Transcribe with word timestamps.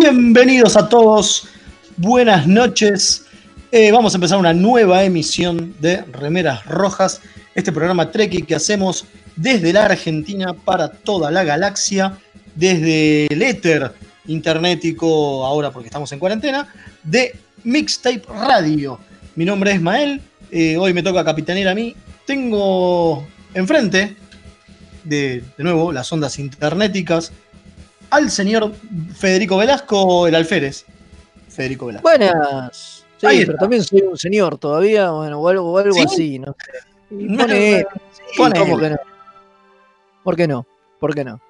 Bienvenidos 0.00 0.78
a 0.78 0.88
todos, 0.88 1.46
buenas 1.98 2.46
noches. 2.46 3.26
Eh, 3.70 3.92
vamos 3.92 4.14
a 4.14 4.16
empezar 4.16 4.38
una 4.38 4.54
nueva 4.54 5.04
emisión 5.04 5.74
de 5.78 5.98
Remeras 6.04 6.64
Rojas, 6.64 7.20
este 7.54 7.70
programa 7.70 8.10
Treki 8.10 8.44
que 8.44 8.54
hacemos 8.54 9.04
desde 9.36 9.74
la 9.74 9.84
Argentina 9.84 10.54
para 10.54 10.88
toda 10.88 11.30
la 11.30 11.44
galaxia, 11.44 12.16
desde 12.54 13.26
el 13.26 13.42
éter 13.42 13.92
internetico, 14.26 15.44
ahora 15.44 15.70
porque 15.70 15.88
estamos 15.88 16.10
en 16.12 16.18
cuarentena, 16.18 16.66
de 17.02 17.38
Mixtape 17.64 18.22
Radio. 18.26 18.98
Mi 19.36 19.44
nombre 19.44 19.72
es 19.72 19.82
Mael, 19.82 20.22
eh, 20.50 20.78
hoy 20.78 20.94
me 20.94 21.02
toca 21.02 21.22
capitanear 21.22 21.68
a 21.68 21.74
mí. 21.74 21.94
Tengo 22.26 23.28
enfrente, 23.52 24.16
de, 25.04 25.44
de 25.58 25.62
nuevo, 25.62 25.92
las 25.92 26.10
ondas 26.10 26.38
internéticas, 26.38 27.32
al 28.10 28.30
señor 28.30 28.72
Federico 29.16 29.56
Velasco, 29.56 30.26
el 30.26 30.34
alférez. 30.34 30.84
Federico 31.48 31.86
Velasco. 31.86 32.08
Buenas. 32.08 33.04
Sí, 33.18 33.26
Ahí 33.26 33.38
pero 33.40 33.52
está. 33.52 33.60
también 33.60 33.82
soy 33.84 34.00
un 34.02 34.16
señor 34.16 34.56
todavía, 34.58 35.10
bueno, 35.10 35.40
o 35.40 35.48
algo, 35.48 35.72
o 35.72 35.78
algo 35.78 35.92
¿Sí? 35.94 36.00
así, 36.02 36.38
no 36.38 36.54
pone- 37.10 37.78
sí, 37.80 38.22
pone- 38.36 38.58
¿cómo 38.60 38.78
que 38.78 38.90
no? 38.90 38.96
¿Por 40.24 40.36
qué 40.36 40.48
no? 40.48 40.66
¿Por 40.98 41.14
qué 41.14 41.24
no? 41.24 41.40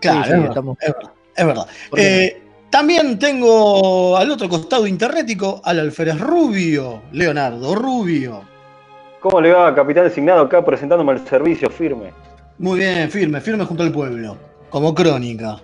Claro, 0.00 0.18
Sí, 0.18 0.24
sí, 0.24 0.30
es, 0.30 0.36
verdad, 0.38 0.48
estamos- 0.50 0.78
es 0.80 0.88
verdad, 0.94 1.10
es 1.36 1.46
verdad. 1.46 1.66
¿Por 1.90 1.98
qué 1.98 2.24
Eh, 2.26 2.42
también 2.70 3.18
tengo 3.18 4.16
al 4.16 4.30
otro 4.30 4.48
costado 4.48 4.86
internético 4.86 5.60
al 5.64 5.80
alférez 5.80 6.20
Rubio, 6.20 7.02
Leonardo 7.12 7.74
Rubio. 7.74 8.42
¿Cómo 9.20 9.40
le 9.40 9.52
va, 9.52 9.74
capitán 9.74 10.04
designado 10.04 10.42
acá 10.42 10.64
presentándome 10.64 11.12
el 11.14 11.26
servicio 11.26 11.70
firme? 11.70 12.12
Muy 12.58 12.78
bien, 12.78 13.10
firme, 13.10 13.40
firme 13.40 13.64
junto 13.64 13.82
al 13.82 13.90
pueblo, 13.90 14.36
como 14.70 14.94
crónica. 14.94 15.60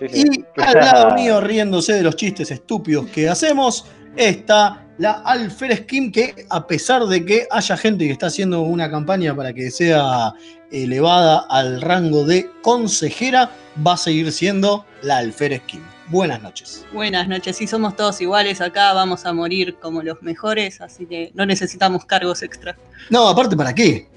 Sí, 0.00 0.08
sí. 0.08 0.44
Y 0.56 0.60
al 0.60 0.74
lado 0.74 1.14
mío, 1.14 1.40
riéndose 1.40 1.94
de 1.94 2.02
los 2.02 2.16
chistes 2.16 2.50
estúpidos 2.50 3.06
que 3.08 3.28
hacemos, 3.28 3.86
está 4.16 4.86
la 4.98 5.22
Alférez 5.24 5.86
Kim, 5.86 6.12
que 6.12 6.46
a 6.50 6.66
pesar 6.66 7.06
de 7.06 7.24
que 7.24 7.46
haya 7.50 7.76
gente 7.76 8.06
que 8.06 8.12
está 8.12 8.26
haciendo 8.26 8.60
una 8.62 8.90
campaña 8.90 9.34
para 9.34 9.52
que 9.52 9.70
sea 9.70 10.34
elevada 10.70 11.46
al 11.48 11.80
rango 11.80 12.24
de 12.24 12.50
consejera, 12.62 13.50
va 13.86 13.94
a 13.94 13.96
seguir 13.96 14.30
siendo 14.30 14.84
la 15.02 15.18
Alférez 15.18 15.62
Kim. 15.66 15.80
Buenas 16.08 16.42
noches. 16.42 16.84
Buenas 16.92 17.28
noches, 17.28 17.56
sí 17.56 17.66
somos 17.66 17.94
todos 17.96 18.20
iguales 18.20 18.60
acá, 18.60 18.92
vamos 18.92 19.24
a 19.26 19.32
morir 19.32 19.76
como 19.80 20.02
los 20.02 20.20
mejores, 20.22 20.80
así 20.80 21.06
que 21.06 21.30
no 21.34 21.46
necesitamos 21.46 22.04
cargos 22.04 22.42
extra. 22.42 22.76
No, 23.10 23.28
aparte, 23.28 23.56
¿para 23.56 23.74
qué? 23.74 24.08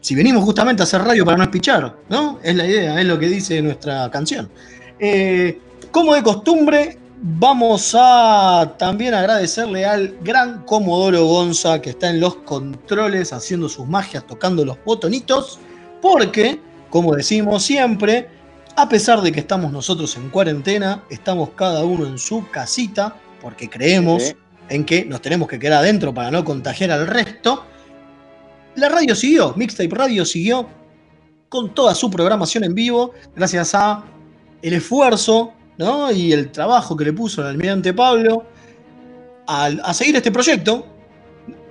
Si 0.00 0.14
venimos 0.14 0.44
justamente 0.44 0.82
a 0.82 0.84
hacer 0.84 1.00
radio 1.00 1.24
para 1.24 1.38
no 1.38 1.44
espichar, 1.44 1.96
¿no? 2.08 2.38
Es 2.42 2.54
la 2.54 2.66
idea, 2.66 3.00
es 3.00 3.06
lo 3.06 3.18
que 3.18 3.28
dice 3.28 3.60
nuestra 3.62 4.10
canción. 4.10 4.50
Eh, 4.98 5.60
como 5.90 6.14
de 6.14 6.22
costumbre, 6.22 6.98
vamos 7.20 7.94
a 7.98 8.74
también 8.78 9.14
agradecerle 9.14 9.84
al 9.84 10.16
gran 10.22 10.64
Comodoro 10.64 11.24
Gonza 11.24 11.80
que 11.80 11.90
está 11.90 12.10
en 12.10 12.20
los 12.20 12.36
controles 12.36 13.32
haciendo 13.32 13.68
sus 13.68 13.86
magias, 13.86 14.26
tocando 14.26 14.64
los 14.64 14.76
botonitos, 14.84 15.58
porque, 16.00 16.60
como 16.90 17.14
decimos 17.14 17.62
siempre, 17.62 18.28
a 18.76 18.88
pesar 18.88 19.20
de 19.22 19.32
que 19.32 19.40
estamos 19.40 19.72
nosotros 19.72 20.16
en 20.16 20.30
cuarentena, 20.30 21.02
estamos 21.10 21.50
cada 21.56 21.84
uno 21.84 22.06
en 22.06 22.18
su 22.18 22.48
casita, 22.50 23.16
porque 23.40 23.68
creemos 23.68 24.22
Sí. 24.22 24.36
en 24.68 24.84
que 24.84 25.04
nos 25.04 25.20
tenemos 25.22 25.48
que 25.48 25.58
quedar 25.58 25.80
adentro 25.82 26.12
para 26.12 26.30
no 26.30 26.44
contagiar 26.44 26.90
al 26.90 27.06
resto. 27.06 27.64
La 28.76 28.88
radio 28.88 29.14
siguió, 29.16 29.54
Mixtape 29.56 29.88
Radio 29.94 30.24
siguió 30.24 30.68
con 31.48 31.72
toda 31.74 31.94
su 31.94 32.10
programación 32.10 32.64
en 32.64 32.74
vivo, 32.74 33.12
gracias 33.34 33.74
a 33.74 34.04
el 34.62 34.72
esfuerzo 34.74 35.52
¿no? 35.78 36.10
y 36.10 36.32
el 36.32 36.50
trabajo 36.50 36.96
que 36.96 37.04
le 37.04 37.12
puso 37.12 37.40
el 37.42 37.48
almirante 37.48 37.92
Pablo 37.92 38.44
al- 39.46 39.80
a 39.84 39.94
seguir 39.94 40.16
este 40.16 40.30
proyecto. 40.32 40.86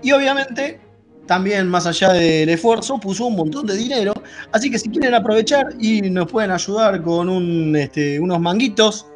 Y 0.02 0.12
obviamente, 0.12 0.80
también 1.26 1.68
más 1.68 1.86
allá 1.86 2.14
del 2.14 2.50
esfuerzo, 2.50 3.00
puso 3.00 3.26
un 3.26 3.36
montón 3.36 3.66
de 3.66 3.76
dinero. 3.76 4.14
Así 4.52 4.72
que 4.72 4.80
si 4.80 4.90
quieren 4.90 5.14
aprovechar 5.14 5.68
y 5.80 6.02
nos 6.02 6.32
pueden 6.32 6.52
ayudar 6.52 7.02
con 7.02 7.30
un, 7.30 7.76
este, 7.76 8.20
unos 8.20 8.40
manguitos 8.40 9.08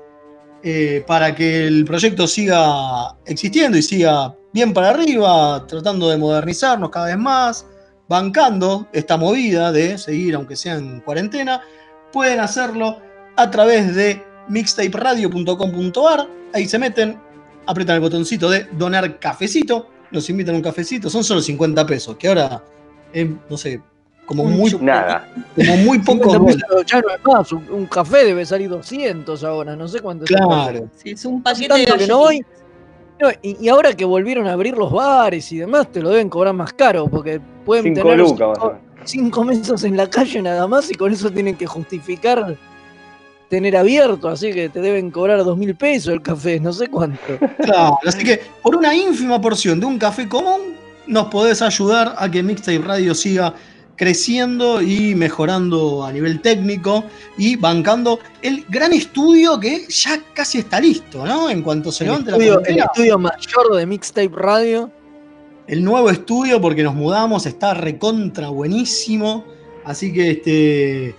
eh, 0.64 1.04
para 1.08 1.34
que 1.34 1.66
el 1.68 1.86
proyecto 1.86 2.28
siga 2.28 3.16
existiendo 3.26 3.78
y 3.78 3.82
siga 3.82 4.36
bien 4.54 4.74
para 4.74 4.90
arriba, 4.90 5.66
tratando 5.68 6.10
de 6.10 6.18
modernizarnos 6.18 6.90
cada 6.90 7.06
vez 7.08 7.18
más, 7.18 7.66
bancando 8.10 8.88
esta 8.92 9.16
movida 9.16 9.72
de 9.72 9.98
seguir, 9.98 10.36
aunque 10.36 10.56
sea 10.58 10.76
en 10.76 11.00
cuarentena, 11.00 11.62
pueden 12.12 12.42
hacerlo 12.42 13.00
a 13.36 13.50
través 13.52 13.96
de 13.96 14.24
mixtaperadio.com.ar. 14.48 16.28
Ahí 16.54 16.68
se 16.68 16.80
meten, 16.80 17.20
aprietan 17.66 17.96
el 17.96 18.02
botoncito 18.02 18.50
de 18.50 18.66
donar 18.74 19.20
cafecito, 19.20 19.88
nos 20.12 20.30
invitan 20.30 20.56
a 20.56 20.58
un 20.58 20.64
cafecito, 20.64 21.10
son 21.10 21.24
solo 21.24 21.42
50 21.42 21.86
pesos, 21.86 22.18
que 22.18 22.28
ahora 22.28 22.64
es, 23.14 23.28
no 23.50 23.58
sé, 23.58 23.82
como 24.26 24.46
muy, 24.46 24.72
Nada. 24.82 25.28
como 25.56 25.78
muy 25.78 26.00
pocos 26.06 26.34
50 26.34 26.38
dólares. 26.38 26.64
pesos 26.70 26.86
ya 26.86 27.02
no 27.02 27.10
es 27.10 27.26
más, 27.26 27.52
un, 27.52 27.68
un 27.72 27.86
café 27.86 28.26
debe 28.26 28.46
salir 28.46 28.70
200 28.70 29.44
ahora, 29.44 29.76
no 29.76 29.88
sé 29.88 30.00
cuánto. 30.02 30.26
Claro. 30.26 30.90
Sí, 30.96 31.12
es 31.12 31.26
un 31.26 31.42
paquete 31.42 31.74
de 31.80 31.86
que 31.86 32.08
no 32.08 32.20
voy. 32.20 32.40
galletitas. 32.40 32.62
No, 33.20 33.30
y, 33.44 33.58
y 33.66 33.70
ahora 33.70 33.94
que 33.94 34.04
volvieron 34.04 34.48
a 34.48 34.54
abrir 34.54 34.76
los 34.76 34.92
bares 34.92 35.52
y 35.52 35.58
demás, 35.58 35.92
te 35.92 36.02
lo 36.02 36.10
deben 36.10 36.28
cobrar 36.28 36.56
más 36.56 36.74
caro, 36.74 37.08
porque 37.08 37.40
pueden 37.66 37.84
Cinco 37.86 38.02
tener 38.02 38.18
lucas, 38.18 38.58
cinco, 38.58 38.78
cinco 39.04 39.44
meses 39.44 39.84
en 39.84 39.96
la 39.96 40.10
calle 40.10 40.42
nada 40.42 40.68
más 40.68 40.90
y 40.90 40.96
con 40.96 41.14
eso 41.14 41.30
tienen 41.30 41.56
que 41.56 41.68
justificar 41.68 42.58
tener 43.52 43.76
abierto, 43.76 44.30
así 44.30 44.54
que 44.54 44.70
te 44.70 44.80
deben 44.80 45.12
cobrar 45.12 45.44
dos 45.44 45.58
mil 45.58 45.76
pesos 45.76 46.14
el 46.14 46.22
café, 46.22 46.58
no 46.58 46.72
sé 46.72 46.88
cuánto. 46.88 47.38
Claro, 47.62 48.00
así 48.08 48.24
que 48.24 48.40
por 48.64 48.78
una 48.78 48.96
ínfima 48.96 49.42
porción 49.42 49.78
de 49.78 49.86
un 49.86 50.00
café 50.00 50.26
común, 50.30 50.78
nos 51.06 51.26
podés 51.28 51.62
ayudar 51.62 52.16
a 52.18 52.32
que 52.32 52.42
Mixtape 52.42 52.78
Radio 52.78 53.14
siga 53.14 53.54
creciendo 53.98 54.82
y 54.82 55.16
mejorando 55.16 56.06
a 56.06 56.14
nivel 56.14 56.40
técnico 56.40 57.04
y 57.38 57.58
bancando 57.58 58.20
el 58.42 58.64
gran 58.70 58.94
estudio 58.94 59.60
que 59.60 59.86
ya 59.90 60.18
casi 60.34 60.60
está 60.60 60.80
listo, 60.80 61.26
¿no? 61.26 61.50
En 61.50 61.62
cuanto 61.62 61.92
se 61.92 62.06
El 62.06 62.12
levante 62.12 62.32
estudio, 62.32 62.62
la 62.62 62.68
el 62.70 62.80
estudio 62.80 63.20
mayor 63.20 63.76
de 63.76 63.86
Mixtape 63.86 64.32
Radio. 64.34 64.90
el 65.68 65.84
nuevo 65.84 66.10
estudio 66.10 66.62
porque 66.62 66.84
nos 66.84 66.96
mudamos, 66.96 67.46
está 67.46 67.74
recontra 67.74 68.48
buenísimo. 68.48 69.44
Así 69.84 70.14
que, 70.14 70.32
este, 70.32 71.16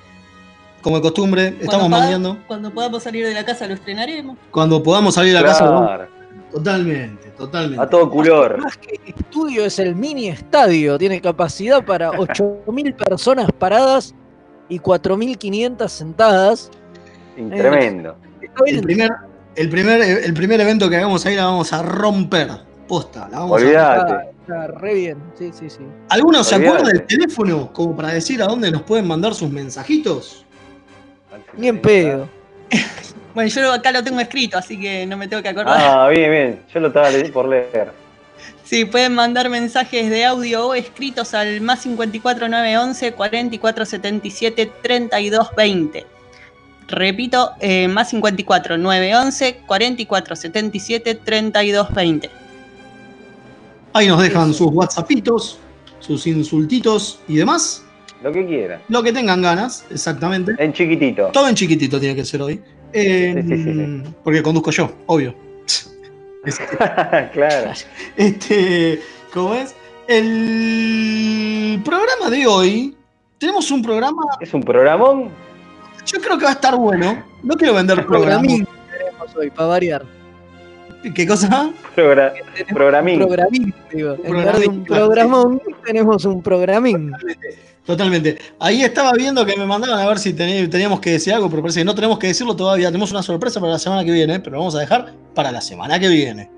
como 0.82 0.96
de 0.96 1.02
costumbre, 1.02 1.56
estamos 1.61 1.88
mandando. 1.88 2.38
Cuando 2.46 2.70
podamos 2.73 3.02
salir 3.02 3.25
de 3.26 3.32
la 3.34 3.44
casa 3.44 3.67
lo 3.67 3.75
estrenaremos. 3.75 4.37
Cuando 4.50 4.82
podamos 4.82 5.14
salir 5.14 5.37
a 5.37 5.43
casa, 5.43 5.64
vamos- 5.64 5.87
Claro, 5.87 6.08
totalmente, 6.52 7.29
totalmente. 7.31 7.82
a 7.82 7.88
todo 7.88 8.11
color. 8.11 8.58
Más 8.58 8.76
que 8.76 9.00
estudio 9.06 9.64
es 9.64 9.79
el 9.79 9.94
mini 9.94 10.29
estadio. 10.29 10.99
Tiene 10.99 11.20
capacidad 11.20 11.84
para 11.84 12.11
8.000 12.12 12.94
personas 12.96 13.49
paradas 13.58 14.14
y 14.69 14.79
4.500 14.79 15.88
sentadas. 15.88 16.70
Tremendo. 17.37 18.17
El 18.67 18.82
primer, 18.82 19.11
el, 19.56 19.70
primer, 19.70 20.00
el 20.02 20.34
primer 20.34 20.61
evento 20.61 20.90
que 20.90 20.96
hagamos 20.96 21.25
ahí 21.26 21.37
la 21.37 21.46
vamos 21.46 21.73
a 21.73 21.82
romper. 21.82 22.49
Posta, 22.88 23.29
la 23.31 23.38
vamos 23.40 23.52
a 23.62 23.64
Olvídate. 23.64 24.29
está, 24.43 24.67
re 24.67 24.94
bien. 24.94 25.17
Sí, 25.38 25.50
sí, 25.52 25.70
sí. 25.70 25.79
¿Alguno 26.11 26.44
se 26.44 26.56
Olvídate. 26.56 26.76
acuerda 26.79 26.93
del 26.99 27.06
teléfono 27.06 27.73
como 27.73 27.96
para 27.96 28.08
decir 28.08 28.43
a 28.43 28.46
dónde 28.46 28.70
nos 28.70 28.82
pueden 28.82 29.06
mandar 29.06 29.34
sus 29.34 29.50
mensajitos? 29.50 30.44
Ni 31.56 31.69
en 31.69 31.81
pedo. 31.81 32.29
Bueno, 33.34 33.49
yo 33.49 33.73
acá 33.73 33.90
lo 33.93 34.05
tengo 34.05 34.20
escrito, 34.20 34.58
así 34.58 34.79
que 34.79 35.06
no 35.06 35.17
me 35.17 35.26
tengo 35.26 35.43
que 35.43 35.49
acordar. 35.49 35.81
Ah, 35.81 36.08
bien, 36.08 36.31
bien. 36.31 36.62
Yo 36.73 36.81
lo 36.81 36.88
estaba 36.88 37.08
por 37.32 37.49
leer. 37.49 37.90
Sí, 38.62 38.84
pueden 38.84 39.14
mandar 39.14 39.49
mensajes 39.49 40.11
de 40.11 40.25
audio 40.25 40.69
o 40.69 40.75
escritos 40.75 41.32
al 41.32 41.61
más 41.62 41.81
54 41.81 42.49
911 42.49 43.12
44 43.12 43.87
77 43.87 44.73
32 44.82 45.49
20. 45.56 46.06
Repito, 46.88 47.52
eh, 47.61 47.88
más 47.88 48.11
54 48.11 48.76
911 48.76 49.61
44 49.67 50.37
77 50.37 51.14
32 51.14 51.94
20. 51.94 52.31
Ahí 53.94 54.08
nos 54.08 54.23
dejan 54.23 54.55
sus 54.55 54.69
WhatsAppitos, 54.69 55.58
sus 56.00 56.26
insultitos 56.26 57.20
y 57.29 57.37
demás. 57.37 57.84
Lo 58.23 58.33
que 58.33 58.47
quiera. 58.47 58.81
Lo 58.89 59.03
que 59.03 59.13
tengan 59.13 59.43
ganas, 59.43 59.85
exactamente. 59.91 60.53
En 60.59 60.73
chiquitito. 60.73 61.29
Todo 61.33 61.49
en 61.49 61.55
chiquitito 61.55 61.99
tiene 61.99 62.15
que 62.15 62.25
ser 62.25 62.43
hoy. 62.43 62.61
Eh, 62.93 63.35
Sí, 63.43 63.49
sí, 63.57 63.65
sí, 63.65 63.75
sí. 63.75 64.03
Porque 64.23 64.43
conduzco 64.43 64.71
yo, 64.71 64.91
obvio. 65.07 65.35
Este, 66.45 66.65
claro. 67.33 67.73
Este, 68.17 69.01
¿cómo 69.33 69.55
es? 69.55 69.75
El 70.09 71.81
programa 71.85 72.31
de 72.31 72.47
hoy, 72.47 72.97
tenemos 73.39 73.71
un 73.71 73.83
programa, 73.83 74.23
Es 74.41 74.53
un 74.53 74.63
programón. 74.63 75.31
yo 76.07 76.21
creo 76.21 76.37
que 76.39 76.45
va 76.45 76.51
a 76.51 76.55
estar 76.55 76.77
bueno. 76.77 77.25
No 77.43 77.55
quiero 77.57 77.75
vender 77.75 78.05
programas. 78.07 78.41
Programín 78.47 78.67
tenemos 78.91 79.37
hoy, 79.37 79.51
para 79.51 79.69
variar. 79.69 80.05
¿Qué 81.15 81.27
cosa? 81.27 81.71
Progra- 81.97 82.33
Programín. 82.73 83.19
Programín, 83.19 83.75
digo. 83.93 84.17
En 84.25 84.33
lugar 84.33 84.59
de 84.59 84.69
un 84.69 84.85
programón, 84.85 85.61
tenemos 85.85 86.25
un 86.25 86.43
programín. 86.43 87.13
Totalmente. 87.85 88.39
Ahí 88.61 88.83
estaba 88.83 89.13
viendo 89.13 89.45
que 89.45 89.57
me 89.57 89.67
mandaban 89.67 89.99
a 89.99 90.07
ver 90.07 90.19
si 90.19 90.33
teníamos 90.35 91.01
que 91.01 91.11
decir 91.13 91.35
algo, 91.35 91.51
pero 91.51 91.63
parece 91.63 91.81
que 91.81 91.85
no 91.85 91.95
tenemos 91.95 92.19
que 92.19 92.29
decirlo 92.29 92.55
todavía. 92.55 92.89
Tenemos 92.89 93.11
una 93.11 93.23
sorpresa 93.23 93.59
para 93.59 93.73
la 93.73 93.79
semana 93.81 94.05
que 94.05 94.13
viene, 94.13 94.39
pero 94.39 94.53
lo 94.53 94.59
vamos 94.59 94.77
a 94.77 94.81
dejar 94.81 95.13
para 95.35 95.51
la 95.51 95.61
semana 95.61 95.99
que 95.99 96.09
viene. 96.09 96.49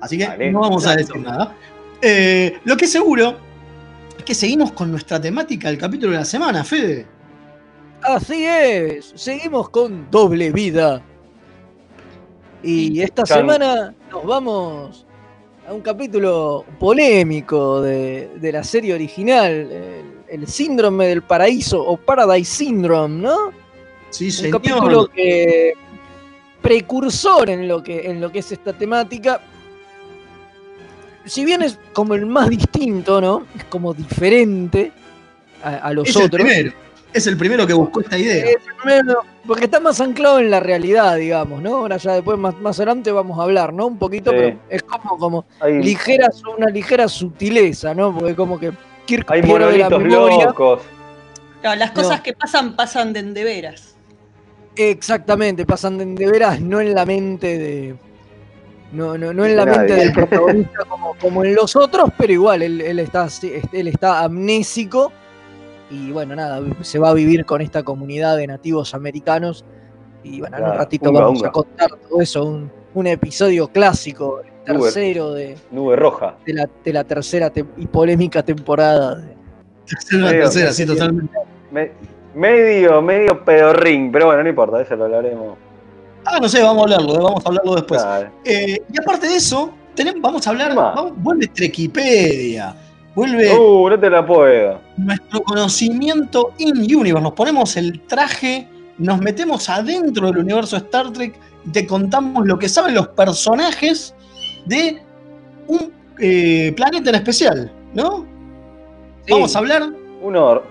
Así 0.00 0.16
que 0.16 0.28
Vale. 0.28 0.52
no 0.52 0.60
vamos 0.60 0.86
a 0.86 0.94
decir 0.94 1.16
nada. 1.16 1.56
Eh, 2.00 2.56
lo 2.64 2.76
que 2.76 2.84
es 2.84 2.92
seguro 2.92 3.36
es 4.16 4.22
que 4.24 4.34
seguimos 4.34 4.70
con 4.70 4.92
nuestra 4.92 5.20
temática 5.20 5.68
del 5.68 5.78
capítulo 5.78 6.12
de 6.12 6.18
la 6.18 6.24
semana, 6.24 6.62
Fede. 6.62 7.04
Así 8.02 8.44
es, 8.44 9.12
seguimos 9.16 9.70
con 9.70 10.08
doble 10.08 10.52
vida. 10.52 11.02
Y 12.62 13.00
esta 13.02 13.24
semana 13.24 13.94
nos 14.10 14.24
vamos 14.24 15.06
a 15.68 15.72
un 15.72 15.80
capítulo 15.80 16.64
polémico 16.78 17.80
de, 17.82 18.30
de 18.36 18.52
la 18.52 18.64
serie 18.64 18.94
original, 18.94 19.52
el, 19.52 20.04
el 20.28 20.46
síndrome 20.48 21.06
del 21.06 21.22
paraíso 21.22 21.80
o 21.80 21.96
Paradise 21.96 22.50
Syndrome, 22.56 23.22
¿no? 23.22 23.52
Sí, 24.10 24.26
Un 24.26 24.32
señor. 24.32 24.52
capítulo 24.62 25.06
que 25.08 25.72
precursor 26.62 27.50
en 27.50 27.68
lo 27.68 27.82
que, 27.82 28.10
en 28.10 28.20
lo 28.20 28.32
que 28.32 28.40
es 28.40 28.50
esta 28.52 28.72
temática. 28.72 29.40
Si 31.24 31.44
bien 31.44 31.62
es 31.62 31.78
como 31.92 32.14
el 32.14 32.26
más 32.26 32.48
distinto, 32.48 33.20
¿no? 33.20 33.46
Es 33.56 33.64
como 33.64 33.92
diferente 33.94 34.90
a, 35.62 35.76
a 35.76 35.92
los 35.92 36.08
es 36.08 36.16
el 36.16 36.22
otros. 36.22 36.42
primero. 36.42 36.72
Es 37.12 37.26
el 37.26 37.36
primero 37.36 37.66
que 37.66 37.72
buscó 37.74 38.00
esta 38.00 38.18
idea. 38.18 38.44
Es 38.46 38.56
el 38.66 38.74
primero, 38.82 39.20
porque 39.48 39.64
está 39.64 39.80
más 39.80 40.00
anclado 40.00 40.38
en 40.38 40.50
la 40.50 40.60
realidad, 40.60 41.16
digamos, 41.16 41.60
¿no? 41.60 41.78
Ahora 41.78 41.96
ya 41.96 42.12
después 42.12 42.38
más, 42.38 42.56
más 42.60 42.78
adelante 42.78 43.10
vamos 43.10 43.36
a 43.40 43.42
hablar, 43.42 43.72
¿no? 43.72 43.86
Un 43.88 43.98
poquito, 43.98 44.30
Sí. 44.30 44.36
pero 44.38 44.56
es 44.68 44.82
como, 44.84 45.18
como 45.18 45.44
ligera, 45.66 46.28
una 46.56 46.66
ligera 46.68 47.08
sutileza, 47.08 47.94
¿no? 47.94 48.14
Porque 48.16 48.36
como 48.36 48.60
que 48.60 48.70
Kirk 49.06 49.28
hay 49.32 49.42
pierde 49.42 49.78
la 49.78 49.88
memoria. 49.90 50.44
locos. 50.46 50.82
Las 51.62 51.90
cosas 51.90 52.18
No. 52.18 52.22
que 52.22 52.32
pasan, 52.34 52.76
pasan 52.76 53.12
de, 53.12 53.22
de 53.24 53.42
veras. 53.42 53.96
Exactamente, 54.76 55.66
pasan 55.66 55.98
de, 55.98 56.04
de 56.06 56.30
veras, 56.30 56.60
no 56.60 56.80
en 56.80 56.94
la 56.94 57.04
mente 57.04 57.58
de. 57.58 57.96
No, 58.92 59.18
no, 59.18 59.32
no 59.34 59.44
en 59.44 59.50
De 59.50 59.56
la 59.56 59.66
mente 59.66 59.92
del 59.94 60.12
protagonista 60.12 60.84
como, 60.88 61.14
como 61.20 61.44
en 61.44 61.54
los 61.54 61.74
otros, 61.76 62.10
pero 62.16 62.32
igual 62.32 62.62
él, 62.62 62.80
él 62.80 62.98
está, 63.00 63.24
así- 63.24 63.52
él 63.72 63.88
está 63.88 64.22
amnésico 64.24 65.12
y 65.90 66.10
bueno, 66.12 66.34
nada, 66.36 66.60
se 66.82 66.98
va 66.98 67.10
a 67.10 67.14
vivir 67.14 67.44
con 67.44 67.60
esta 67.62 67.82
comunidad 67.82 68.36
de 68.36 68.46
nativos 68.46 68.94
americanos 68.94 69.64
y 70.22 70.40
bueno, 70.40 70.58
en 70.58 70.64
un 70.64 70.74
ratito 70.74 71.10
unga, 71.10 71.20
vamos 71.22 71.38
unga. 71.38 71.48
a 71.48 71.52
contar 71.52 71.90
todo 72.08 72.20
eso, 72.20 72.44
un, 72.44 72.70
un 72.94 73.06
episodio 73.06 73.68
clásico, 73.68 74.40
el 74.40 74.46
tercero 74.80 75.32
de, 75.32 75.56
Nube 75.70 75.96
roja. 75.96 76.36
de 76.44 76.52
la, 76.54 76.68
de 76.84 76.92
la 76.92 77.04
tercera 77.04 77.50
y 77.76 77.86
polémica 77.86 78.42
temporada. 78.42 79.14
de- 79.16 79.36
Tercera, 79.86 80.28
Creo 80.28 80.42
tercera, 80.42 80.72
sí, 80.72 80.84
totalmente. 80.84 81.32
Me- 81.70 81.92
medio, 82.34 83.00
medio 83.00 83.42
pedorrín, 83.44 84.12
pero 84.12 84.26
bueno, 84.26 84.42
no 84.42 84.48
importa, 84.50 84.82
eso 84.82 84.94
lo 84.96 85.04
hablaremos. 85.06 85.56
Ah, 86.26 86.38
no 86.42 86.48
sé, 86.48 86.62
vamos 86.62 86.80
a 86.80 86.82
hablarlo, 86.84 87.14
eh, 87.14 87.22
vamos 87.22 87.46
a 87.46 87.48
hablarlo 87.48 87.74
después. 87.76 88.02
Claro. 88.02 88.30
Eh, 88.44 88.82
y 88.92 89.00
aparte 89.00 89.26
de 89.28 89.36
eso, 89.36 89.72
tenemos, 89.94 90.20
vamos 90.20 90.46
a 90.46 90.50
hablar, 90.50 90.74
vamos- 90.74 91.12
vuelve 91.16 91.46
Trequipedia, 91.46 92.74
vuelve 93.14 93.56
Uh, 93.56 93.88
no 93.88 93.98
te 93.98 94.10
la 94.10 94.26
puedo. 94.26 94.80
Nuestro 94.98 95.42
conocimiento 95.42 96.52
in-universe, 96.58 97.22
nos 97.22 97.32
ponemos 97.32 97.76
el 97.76 98.00
traje, 98.02 98.68
nos 98.98 99.20
metemos 99.20 99.68
adentro 99.68 100.28
del 100.28 100.38
universo 100.38 100.76
Star 100.76 101.12
Trek 101.12 101.38
y 101.64 101.70
te 101.70 101.86
contamos 101.86 102.46
lo 102.46 102.58
que 102.58 102.68
saben 102.68 102.94
los 102.94 103.08
personajes 103.08 104.14
de 104.66 105.02
un 105.68 105.92
eh, 106.18 106.72
planeta 106.76 107.10
en 107.10 107.16
especial, 107.16 107.72
¿no? 107.94 108.26
Sí. 109.24 109.32
Vamos 109.32 109.54
a 109.54 109.58
hablar, 109.58 109.90
Uno, 110.20 110.62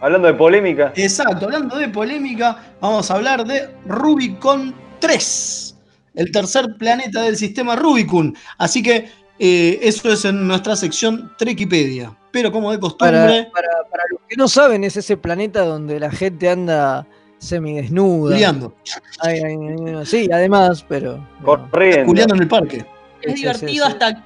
hablando 0.00 0.28
de 0.28 0.34
polémica, 0.34 0.92
exacto, 0.96 1.46
hablando 1.46 1.76
de 1.76 1.88
polémica, 1.88 2.74
vamos 2.80 3.10
a 3.10 3.14
hablar 3.14 3.46
de 3.46 3.70
Rubicon 3.86 4.74
3, 4.98 5.76
el 6.16 6.30
tercer 6.32 6.66
planeta 6.78 7.22
del 7.22 7.36
sistema 7.36 7.76
Rubicon. 7.76 8.34
Así 8.58 8.82
que 8.82 9.08
eh, 9.38 9.78
eso 9.82 10.12
es 10.12 10.24
en 10.26 10.46
nuestra 10.46 10.76
sección 10.76 11.32
Trekipedia. 11.38 12.14
Pero 12.32 12.52
como 12.52 12.70
de 12.70 12.78
costumbre, 12.78 13.48
para, 13.52 13.68
para 13.90 14.04
los 14.10 14.20
que 14.28 14.36
no 14.36 14.46
saben, 14.48 14.84
es 14.84 14.96
ese 14.96 15.16
planeta 15.16 15.62
donde 15.64 15.98
la 15.98 16.10
gente 16.10 16.48
anda 16.48 17.06
semidesnuda. 17.38 18.36
liando, 18.36 18.74
Ay, 19.20 19.40
ay, 19.44 19.56
ay, 19.56 19.94
ay, 19.96 20.06
sí, 20.06 20.28
además, 20.32 20.84
pero. 20.88 21.26
corriendo. 21.44 22.34
en 22.34 22.40
el 22.42 22.48
parque. 22.48 22.84
Es 23.22 23.32
Sí, 23.34 23.40
divertido 23.40 23.68
sí, 23.68 23.74
sí. 23.74 23.80
hasta. 23.82 24.24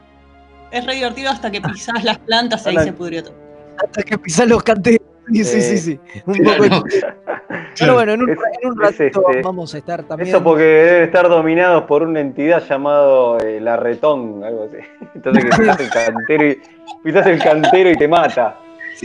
Es 0.70 0.84
re 0.86 0.94
divertido 0.96 1.30
hasta 1.30 1.50
que 1.50 1.60
pisás 1.60 2.02
las 2.04 2.18
plantas 2.18 2.64
y 2.66 2.70
ahí 2.70 2.78
se 2.84 2.92
pudrió 2.92 3.22
todo. 3.22 3.34
hasta 3.82 4.02
que 4.02 4.18
pisas 4.18 4.48
los 4.48 4.62
canteros. 4.62 5.00
Sí, 5.32 5.44
sí, 5.44 5.60
sí, 5.60 5.74
Eh, 5.74 5.78
sí. 5.78 6.00
Un 6.26 6.34
claro. 6.34 6.64
poco. 6.68 6.84
Pero 7.78 7.94
bueno, 7.94 8.12
en 8.12 8.22
un, 8.22 8.30
Es- 8.30 8.38
en 8.62 8.70
un 8.70 8.84
es 8.84 8.98
ratito 8.98 9.24
este- 9.28 9.42
vamos 9.42 9.74
a 9.74 9.78
estar 9.78 10.02
también. 10.04 10.28
Eso 10.28 10.42
porque 10.42 10.62
deben 10.62 11.02
estar 11.04 11.28
dominados 11.28 11.84
por 11.84 12.02
una 12.02 12.20
entidad 12.20 12.62
llamado 12.68 13.38
eh, 13.40 13.60
la 13.60 13.76
retón, 13.76 14.42
algo 14.44 14.64
así. 14.64 14.76
Entonces 15.14 15.44
que 15.44 15.50
pisas 15.56 15.80
el 15.80 15.90
cantero 15.90 16.46
y, 16.48 16.58
pisás 17.02 17.26
el 17.26 17.38
cantero 17.42 17.90
y 17.90 17.96
te 17.96 18.08
mata. 18.08 18.58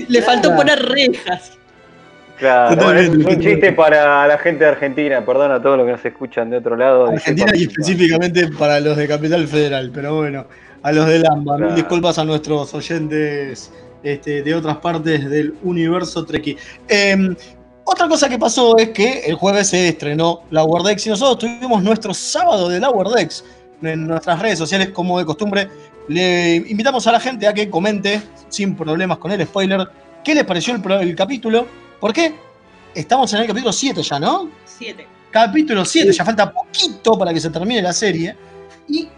Le 0.07 0.21
faltó 0.21 0.49
Claro. 0.49 0.57
poner 0.57 0.79
rejas. 0.85 1.57
Claro, 2.37 2.93
es 2.93 3.09
un 3.09 3.39
chiste 3.41 3.73
para 3.73 4.25
la 4.25 4.37
gente 4.37 4.63
de 4.63 4.69
Argentina, 4.69 5.25
perdón 5.25 5.51
a 5.51 5.61
todos 5.61 5.75
los 5.77 5.85
que 5.85 5.91
nos 5.91 6.05
escuchan 6.05 6.49
de 6.49 6.57
otro 6.57 6.77
lado. 6.77 7.07
Argentina 7.07 7.51
y 7.53 7.63
específicamente 7.63 8.47
para 8.57 8.79
los 8.79 8.95
de 8.95 9.09
Capital 9.09 9.45
Federal, 9.47 9.91
pero 9.93 10.15
bueno, 10.15 10.45
a 10.81 10.91
los 10.93 11.05
del 11.07 11.25
AMBA. 11.25 11.57
Mil 11.57 11.75
disculpas 11.75 12.17
a 12.17 12.23
nuestros 12.23 12.73
oyentes 12.73 13.73
este, 14.03 14.43
de 14.43 14.55
otras 14.55 14.77
partes 14.77 15.29
del 15.29 15.55
universo 15.63 16.25
Treki. 16.25 16.57
Eh, 16.87 17.35
otra 17.91 18.07
cosa 18.07 18.29
que 18.29 18.37
pasó 18.37 18.77
es 18.77 18.89
que 18.89 19.21
el 19.21 19.35
jueves 19.35 19.69
se 19.69 19.87
estrenó 19.87 20.41
la 20.51 20.63
Wordex 20.63 21.07
y 21.07 21.09
nosotros 21.09 21.39
tuvimos 21.39 21.81
nuestro 21.81 22.13
sábado 22.13 22.69
de 22.69 22.79
la 22.79 22.91
Wordex 22.91 23.43
en 23.81 24.07
nuestras 24.07 24.39
redes 24.39 24.59
sociales, 24.59 24.89
como 24.89 25.17
de 25.17 25.25
costumbre. 25.25 25.69
Le 26.07 26.57
invitamos 26.57 27.07
a 27.07 27.13
la 27.13 27.19
gente 27.19 27.47
a 27.47 27.53
que 27.53 27.69
comente, 27.69 28.21
sin 28.49 28.75
problemas 28.75 29.17
con 29.17 29.31
el 29.31 29.43
spoiler, 29.45 29.87
qué 30.23 30.35
les 30.35 30.43
pareció 30.43 30.75
el, 30.75 31.15
capítulo. 31.15 31.65
¿Por 31.99 32.13
qué? 32.13 32.35
Estamos 32.93 33.33
en 33.33 33.41
el 33.41 33.47
capítulo 33.47 33.73
7 33.73 34.03
ya, 34.03 34.19
¿no? 34.19 34.49
Siete. 34.65 35.07
capítulo 35.31 35.83
7, 35.83 36.11
ya 36.13 36.23
falta 36.23 36.51
poquito 36.51 37.17
para 37.17 37.33
que 37.33 37.39
se 37.39 37.49
termine 37.49 37.81
la 37.81 37.93
serie. 37.93 38.35
¿Y 38.87 39.09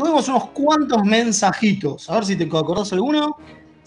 tuvimos 0.00 0.28
unos 0.28 0.48
cuantos 0.50 1.04
mensajitos. 1.04 2.08
A 2.08 2.14
ver 2.14 2.24
si 2.24 2.34
te 2.34 2.44
acordás 2.44 2.92
alguno. 2.92 3.36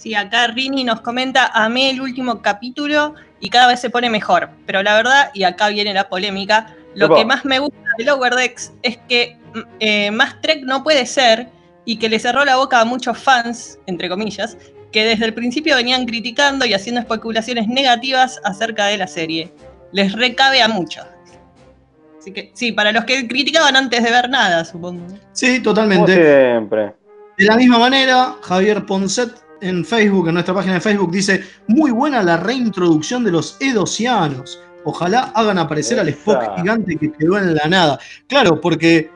Sí, 0.03 0.15
acá 0.15 0.47
Rini 0.47 0.83
nos 0.83 0.99
comenta, 0.99 1.45
amé 1.53 1.91
el 1.91 2.01
último 2.01 2.41
capítulo 2.41 3.15
y 3.39 3.49
cada 3.49 3.67
vez 3.67 3.79
se 3.79 3.89
pone 3.89 4.09
mejor. 4.09 4.49
Pero 4.65 4.83
la 4.83 4.95
verdad, 4.95 5.31
y 5.33 5.43
acá 5.45 5.69
viene 5.69 5.93
la 5.93 6.09
polémica, 6.09 6.75
lo 6.93 7.15
que 7.15 7.23
más 7.23 7.45
me 7.45 7.59
gusta 7.59 7.77
de 7.97 8.03
Lower 8.03 8.35
Decks 8.35 8.73
es 8.81 8.97
que 9.07 9.37
mm, 9.53 9.59
eh, 9.79 10.11
más 10.11 10.41
Trek 10.41 10.63
no 10.65 10.83
puede 10.83 11.05
ser 11.05 11.47
y 11.85 11.99
que 11.99 12.09
le 12.09 12.19
cerró 12.19 12.43
la 12.43 12.57
boca 12.57 12.81
a 12.81 12.83
muchos 12.83 13.17
fans, 13.17 13.79
entre 13.85 14.09
comillas, 14.09 14.57
que 14.91 15.05
desde 15.05 15.23
el 15.23 15.33
principio 15.33 15.77
venían 15.77 16.05
criticando 16.05 16.65
y 16.65 16.73
haciendo 16.73 16.99
especulaciones 16.99 17.69
negativas 17.69 18.41
acerca 18.43 18.87
de 18.87 18.97
la 18.97 19.07
serie. 19.07 19.53
Les 19.93 20.11
recabe 20.11 20.61
a 20.61 20.67
muchos. 20.67 21.05
Así 22.19 22.33
que 22.33 22.51
sí, 22.55 22.73
para 22.73 22.91
los 22.91 23.05
que 23.05 23.25
criticaban 23.25 23.77
antes 23.77 24.03
de 24.03 24.11
ver 24.11 24.29
nada, 24.29 24.65
supongo. 24.65 25.07
Sí, 25.31 25.61
Como 25.61 25.63
totalmente. 25.63 26.13
siempre. 26.13 26.93
De 27.37 27.45
la 27.45 27.55
misma 27.55 27.79
manera, 27.79 28.35
Javier 28.41 28.85
Ponset 28.85 29.43
en 29.63 29.85
Facebook, 29.85 30.27
en 30.27 30.33
nuestra 30.35 30.53
página 30.53 30.75
de 30.75 30.81
Facebook, 30.81 31.11
dice: 31.11 31.43
Muy 31.67 31.91
buena 31.91 32.21
la 32.21 32.37
reintroducción 32.37 33.23
de 33.23 33.31
los 33.31 33.57
edosianos. 33.59 34.59
Ojalá 34.85 35.31
hagan 35.35 35.57
aparecer 35.57 35.99
al. 35.99 36.09
Spock 36.09 36.57
gigante 36.57 36.97
que 36.97 37.11
quedó 37.11 37.37
en 37.37 37.55
la 37.55 37.65
nada. 37.67 37.99
Claro, 38.27 38.59
porque 38.59 39.09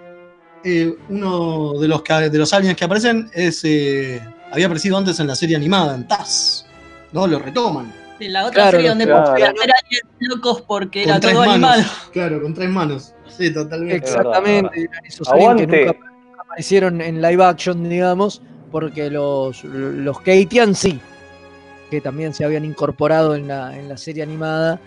eh, 0.64 0.96
uno 1.10 1.74
de 1.80 1.88
los, 1.88 2.02
de 2.04 2.38
los 2.38 2.54
aliens 2.54 2.76
que 2.78 2.86
aparecen 2.86 3.30
es, 3.34 3.62
eh, 3.64 4.22
había 4.52 4.66
aparecido 4.68 4.98
antes 4.98 5.20
en 5.20 5.28
la 5.28 5.36
serie 5.36 5.56
animada, 5.56 5.96
en 5.96 6.08
TAS. 6.08 6.66
¿No? 7.12 7.28
Lo 7.28 7.40
retoman. 7.40 7.94
De 8.20 8.30
la 8.30 8.46
otra 8.46 8.54
Claro, 8.64 8.72
serie 8.72 8.90
donde 8.90 9.06
claro. 9.06 9.32
podían 9.32 9.54
ver 9.54 9.70
aliens 9.84 10.04
locos 10.20 10.62
porque 10.64 11.04
Con 11.04 11.12
era 11.12 11.20
tres 11.20 11.34
todo 11.34 11.46
manos. 11.46 11.70
animado. 11.70 11.92
Claro, 12.12 12.42
con 12.42 12.54
tres 12.54 12.70
manos. 12.70 13.14
Sí, 13.38 13.54
totalmente. 13.54 13.96
Exactamente. 13.98 14.90
esos 15.06 15.28
aliens 15.30 15.56
que 15.68 15.68
nunca 15.68 16.00
aparecieron 16.42 17.02
en 17.02 17.22
live 17.22 17.44
action, 17.44 17.88
digamos, 17.88 18.42
porque 18.72 19.10
los, 19.10 19.64
los 19.64 20.22
Keitian 20.22 20.76
sí, 20.76 21.00
que 21.90 22.02
también 22.02 22.34
se 22.34 22.44
habían 22.46 22.66
incorporado 22.66 23.36
en 23.36 23.48
la, 23.48 23.78
en 23.78 23.88
la 23.90 23.98
serie 23.98 24.24
animada. 24.24 24.80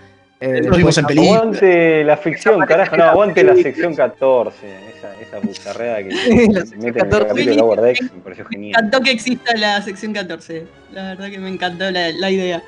Eh, 0.43 0.63
Los 0.65 0.77
vimos 0.79 0.97
en 0.97 1.05
película. 1.05 1.39
Aguante 1.41 2.03
la 2.05 2.17
ficción, 2.17 2.61
carajo. 2.65 2.97
No, 2.97 3.05
aguante 3.05 3.45
la 3.45 3.55
sección 3.57 3.95
14. 3.95 4.57
Esa, 4.97 5.21
esa 5.21 5.39
bucharreada 5.39 6.03
que 6.03 6.11
se 6.17 6.35
mete 6.77 6.77
en 6.77 6.87
el 6.87 6.95
14. 6.95 7.27
capítulo 7.29 7.51
de 7.51 7.57
Lower 7.57 7.81
Decks 7.83 8.03
me 8.15 8.21
pareció 8.23 8.45
Me 8.45 8.51
genial. 8.51 8.71
encantó 8.71 9.01
que 9.05 9.11
exista 9.11 9.55
la 9.57 9.83
sección 9.83 10.15
14. 10.15 10.67
La 10.95 11.09
verdad 11.11 11.29
que 11.31 11.39
me 11.39 11.51
encantó 11.51 11.91
la, 11.91 12.11
la 12.13 12.31
idea. 12.31 12.63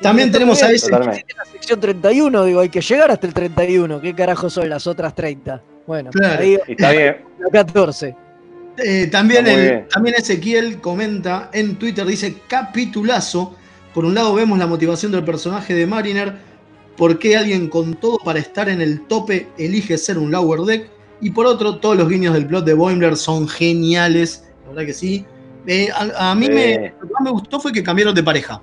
También 0.00 0.30
tenemos 0.32 0.62
a. 0.62 0.68
Totalmente. 0.72 1.26
la 1.36 1.44
sección 1.44 1.78
31, 1.80 2.44
digo, 2.44 2.60
hay 2.60 2.68
que 2.70 2.80
llegar 2.80 3.10
hasta 3.10 3.26
el 3.26 3.34
31. 3.34 4.00
¿Qué 4.00 4.14
carajo 4.14 4.48
son 4.48 4.68
las 4.70 4.86
otras 4.86 5.14
30? 5.14 5.60
Bueno, 5.86 6.10
Claro. 6.10 6.40
ahí 6.42 6.58
está 6.68 6.92
bien. 6.92 7.16
la 7.38 7.50
14. 7.50 8.14
Eh, 8.84 9.08
también, 9.08 9.46
el- 9.46 9.88
también 9.88 10.14
Ezequiel 10.18 10.80
comenta 10.80 11.50
en 11.52 11.76
Twitter, 11.76 12.06
dice 12.06 12.36
capitulazo. 12.48 13.56
Por 13.94 14.04
un 14.04 14.14
lado 14.14 14.34
vemos 14.34 14.58
la 14.58 14.66
motivación 14.66 15.10
del 15.12 15.24
personaje 15.24 15.74
de 15.74 15.86
Mariner, 15.86 16.36
por 16.96 17.18
qué 17.18 17.36
alguien 17.36 17.68
con 17.68 17.94
todo 17.94 18.18
para 18.18 18.38
estar 18.38 18.68
en 18.68 18.80
el 18.80 19.06
tope 19.06 19.48
elige 19.58 19.98
ser 19.98 20.18
un 20.18 20.30
lower 20.30 20.60
deck. 20.60 20.90
Y 21.20 21.30
por 21.30 21.46
otro, 21.46 21.78
todos 21.78 21.96
los 21.96 22.08
guiños 22.08 22.34
del 22.34 22.46
plot 22.46 22.64
de 22.64 22.74
Boimler 22.74 23.16
son 23.16 23.48
geniales, 23.48 24.44
la 24.64 24.68
verdad 24.70 24.86
que 24.86 24.94
sí. 24.94 25.24
Eh, 25.66 25.88
a, 25.92 26.30
a 26.30 26.34
mí 26.34 26.46
Sí. 26.46 26.52
me, 26.52 26.94
lo 27.00 27.06
que 27.08 27.12
más 27.14 27.22
me 27.24 27.30
gustó 27.30 27.58
fue 27.58 27.72
que 27.72 27.82
cambiaron 27.82 28.14
de 28.14 28.22
pareja, 28.22 28.62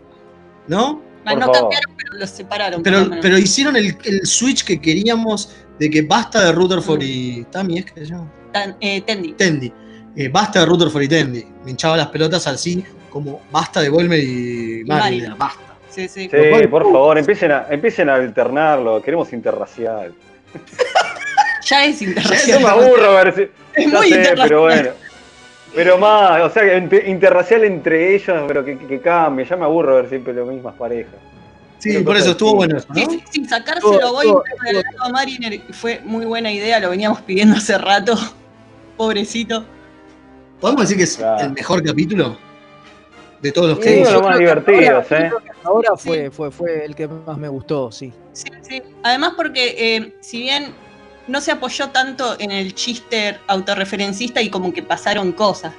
¿no? 0.67 1.01
Por 1.25 1.34
no 1.34 1.39
favor. 1.41 1.53
cambiaron, 1.53 1.95
pero 1.98 2.13
los 2.19 2.29
separaron. 2.29 2.84
Pero, 2.84 3.38
hicieron 3.38 3.75
el, 3.75 3.98
el 4.05 4.25
switch 4.25 4.63
que 4.63 4.79
queríamos 4.79 5.51
de 5.79 5.89
que 5.89 6.03
basta 6.03 6.45
de 6.45 6.51
Rutherford 6.53 7.00
Mm. 7.00 7.03
y 7.05 7.43
Tammy, 7.51 7.79
¿es 7.79 7.86
que 7.91 8.00
se 8.01 8.05
llama? 8.05 8.31
Tan- 8.53 8.77
eh, 8.79 9.01
Tendi. 9.01 9.34
Tendi. 9.34 9.74
Eh, 10.15 10.29
basta 10.29 10.60
de 10.62 10.65
Rutherford 10.65 11.01
y 11.03 11.07
Tendi. 11.07 11.45
Me 11.63 11.72
hinchaba 11.72 11.98
las 11.98 12.07
pelotas 12.07 12.48
así 12.48 12.84
como 13.10 13.41
basta 13.51 13.81
de 13.81 13.89
Volmer 13.89 14.19
y 14.19 14.84
Mariner. 14.86 14.88
Mariner. 14.88 15.34
Basta. 15.36 15.62
Sí, 15.89 16.07
sí. 16.07 16.29
Sí, 16.29 16.67
por 16.67 16.84
favor, 16.84 17.17
empiecen 17.17 17.51
a, 17.51 17.65
empiecen 17.69 18.10
a 18.10 18.15
alternarlo. 18.15 19.01
Queremos 19.01 19.31
interracial. 19.34 20.13
Ya 21.67 21.84
es 21.86 22.00
Yo 22.00 22.10
interracial. 22.10 22.62
me 22.62 22.67
aburro 22.69 23.13
ver 23.15 23.34
si. 23.34 23.41
Es 23.81 23.88
muy 23.91 24.10
sé, 24.10 24.17
interracial. 24.17 24.48
pero 24.48 24.62
bueno. 24.62 24.89
Pero 25.74 25.98
más, 25.98 26.41
o 26.43 26.50
sea, 26.51 26.77
interracial 26.77 27.63
entre 27.63 28.13
ellos, 28.15 28.43
pero 28.48 28.63
que, 28.63 28.77
que 28.77 29.01
cambie. 29.01 29.45
Ya 29.45 29.55
me 29.57 29.65
aburro 29.65 29.95
ver 29.95 30.07
siempre 30.07 30.31
las 30.34 30.45
mismas 30.45 30.75
parejas. 30.75 31.15
Sí, 31.79 31.89
Pero 31.93 32.05
por 32.05 32.17
eso 32.17 32.31
estuvo 32.31 32.53
bueno 32.55 32.77
¿no? 32.88 32.95
sí, 32.95 33.24
sí, 33.31 33.45
sacárselo 33.45 33.95
a 33.95 34.00
Todo- 34.00 34.13
Boeing 34.13 34.31
todo- 34.34 34.43
lado 34.74 34.84
a 35.01 35.10
Mariner 35.10 35.60
fue 35.72 36.01
muy 36.05 36.25
buena 36.27 36.51
idea, 36.51 36.79
lo 36.79 36.91
veníamos 36.91 37.22
pidiendo 37.22 37.55
hace 37.57 37.77
rato. 37.79 38.15
Pobrecito. 38.98 39.65
¿Podemos 40.59 40.81
decir 40.83 40.97
que 40.97 41.03
es 41.03 41.17
Claro. 41.17 41.45
el 41.45 41.51
mejor 41.53 41.83
capítulo? 41.83 42.38
De 43.41 43.51
todos 43.51 43.69
los 43.69 43.77
Sí, 43.79 43.83
que 43.83 44.03
lo 44.05 44.12
yo 44.12 44.21
más 44.21 44.39
divertidos, 44.39 44.83
ahora- 44.89 45.00
¿eh? 45.01 45.05
creo 45.29 45.39
que 45.39 45.50
Ahora 45.63 45.89
fue, 45.97 46.31
fue, 46.31 46.51
fue 46.51 46.85
el 46.85 46.95
que 46.95 47.07
más 47.07 47.38
me 47.38 47.47
gustó, 47.47 47.91
sí. 47.91 48.12
Sí, 48.33 48.50
sí. 48.62 48.81
Además 49.03 49.33
porque 49.35 49.75
eh, 49.77 50.15
si 50.21 50.41
bien 50.41 50.74
no 51.27 51.41
se 51.41 51.51
apoyó 51.51 51.89
tanto 51.89 52.35
en 52.39 52.51
el 52.51 52.74
chiste 52.75 53.38
autorreferencista 53.47 54.41
y 54.41 54.50
como 54.50 54.74
que 54.74 54.81
pasaron 54.83 55.31
cosas. 55.31 55.74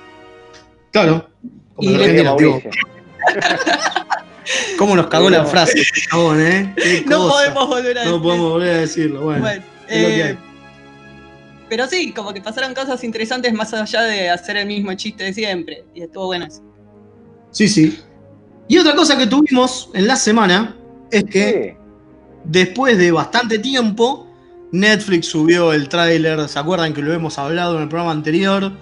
Claro. 0.93 1.29
Como 1.75 1.91
Y 1.91 2.23
Mauricio. 2.23 2.71
¿Cómo 4.79 4.95
nos 4.95 5.07
cagó 5.09 5.29
la 5.31 5.39
No. 5.39 5.47
frase, 5.47 5.83
chabón, 6.11 6.41
eh? 6.41 6.75
No 7.07 7.29
podemos 7.29 7.67
volver 7.69 7.99
a 7.99 8.05
No 8.05 8.11
decir. 8.13 8.23
podemos 8.23 8.51
volver 8.53 8.69
a 8.75 8.79
decirlo. 8.81 9.21
Bueno, 9.23 9.41
Bueno, 9.41 9.63
es 9.89 10.03
lo 10.03 10.09
que 10.09 10.21
eh, 10.21 10.23
hay. 10.25 10.39
Pero 11.69 11.87
sí, 11.89 12.13
como 12.13 12.33
que 12.33 12.41
pasaron 12.41 12.75
cosas 12.75 13.03
interesantes 13.05 13.53
más 13.53 13.73
allá 13.75 14.03
de 14.03 14.31
hacer 14.31 14.57
el 14.57 14.67
mismo 14.67 14.93
chiste 14.95 15.25
de 15.25 15.33
siempre. 15.33 15.85
Y 15.95 16.03
estuvo 16.03 16.27
bueno 16.27 16.47
eso. 16.47 16.63
Sí, 17.51 17.69
sí. 17.69 17.99
Y 18.69 18.79
otra 18.79 18.95
cosa 18.95 19.17
que 19.17 19.27
tuvimos 19.27 19.91
en 19.95 20.07
la 20.07 20.17
semana 20.17 20.77
es 21.11 21.25
que 21.25 21.77
Sí. 21.79 21.85
después 22.45 22.99
de 22.99 23.11
bastante 23.13 23.59
tiempo, 23.59 24.27
Netflix 24.73 25.27
subió 25.27 25.73
el 25.73 25.89
tráiler. 25.89 26.49
¿Se 26.49 26.59
acuerdan 26.59 26.93
que 26.93 27.03
lo 27.03 27.13
hemos 27.13 27.39
hablado 27.39 27.77
en 27.77 27.83
el 27.85 27.89
programa 27.89 28.13
anterior? 28.13 28.73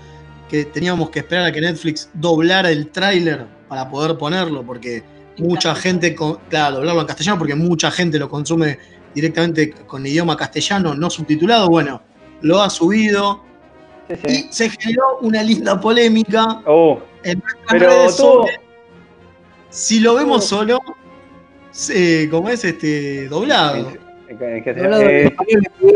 Que 0.48 0.64
teníamos 0.64 1.10
que 1.10 1.20
esperar 1.20 1.46
a 1.46 1.52
que 1.52 1.60
Netflix 1.60 2.08
doblara 2.14 2.70
el 2.70 2.88
tráiler 2.88 3.46
para 3.68 3.88
poder 3.88 4.16
ponerlo, 4.16 4.64
porque 4.64 5.02
mucha 5.38 5.74
gente, 5.74 6.14
con- 6.14 6.38
claro, 6.48 6.76
doblarlo 6.76 7.00
en 7.02 7.06
castellano, 7.06 7.38
porque 7.38 7.54
mucha 7.54 7.90
gente 7.90 8.18
lo 8.18 8.28
consume 8.28 8.78
directamente 9.14 9.70
con 9.72 10.04
idioma 10.06 10.36
castellano, 10.36 10.94
no 10.94 11.10
subtitulado. 11.10 11.68
Bueno, 11.68 12.02
lo 12.44 12.62
ha 12.62 12.70
subido 12.70 13.42
Sí, 14.08 14.48
y 14.48 14.52
se 14.52 14.68
generó 14.68 15.18
una 15.22 15.42
linda 15.42 15.80
polémica 15.80 16.60
Oh, 16.66 17.00
en 17.22 17.38
nuestras 17.40 17.66
pero 17.70 17.86
redes 17.88 18.16
todo. 18.16 18.42
sobre 18.42 18.60
si 19.70 19.98
lo 20.00 20.14
vemos 20.14 20.44
solo, 20.44 20.78
eh, 21.90 22.28
como 22.30 22.50
es 22.50 22.64
este 22.64 23.28
doblado. 23.28 23.92
eh, 24.28 25.34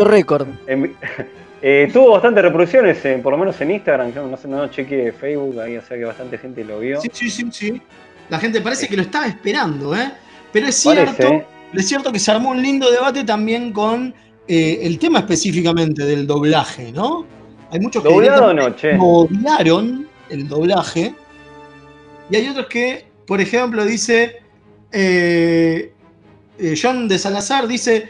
récord. 0.01 0.49
eh, 1.63 1.91
tuvo 1.93 2.13
bastantes 2.13 2.43
reproducciones, 2.43 3.05
eh, 3.05 3.21
por 3.23 3.33
lo 3.33 3.39
menos 3.39 3.61
en 3.61 3.73
Instagram. 3.73 4.13
Yo 4.15 4.27
no 4.27 4.37
sé, 4.37 4.49
no 4.49 4.67
chequeé 4.69 5.13
Facebook 5.13 5.61
ahí, 5.61 5.77
o 5.77 5.83
sea 5.83 5.97
que 5.97 6.05
bastante 6.05 6.39
gente 6.39 6.65
lo 6.65 6.81
vio. 6.81 7.01
Sí, 7.03 7.11
sí, 7.13 7.31
sí, 7.31 7.47
sí. 7.53 7.83
La 8.31 8.39
gente 8.39 8.61
parece 8.61 8.89
que 8.89 8.97
lo 8.97 9.03
estaba 9.03 9.27
esperando, 9.27 9.95
¿eh? 9.95 10.11
Pero 10.53 10.67
es 10.67 10.77
cierto, 10.77 11.45
es 11.75 11.87
cierto 11.87 12.11
que 12.11 12.19
se 12.19 12.31
armó 12.31 12.51
un 12.51 12.63
lindo 12.63 12.91
debate 12.91 13.23
también 13.23 13.73
con 13.73 14.15
eh, 14.49 14.81
el 14.83 14.99
tema 14.99 15.21
específicamente 15.21 16.05
del 16.05 16.27
doblaje, 16.27 16.91
¿no? 16.93 17.27
Hay 17.71 17.81
muchos 17.81 18.03
que 18.03 18.09
¿Doblado 18.09 18.47
o 18.47 18.53
directamente 18.55 18.55
no, 18.55 18.77
che? 18.77 18.97
odiaron 18.99 20.09
el 20.31 20.49
doblaje. 20.49 21.15
Y 22.31 22.37
hay 22.37 22.49
otros 22.49 22.67
que, 22.67 23.07
por 23.27 23.41
ejemplo, 23.41 23.85
dice. 23.85 24.37
eh, 24.93 25.93
eh, 26.59 26.75
John 26.81 27.09
de 27.09 27.19
Salazar 27.19 27.67
dice. 27.69 28.09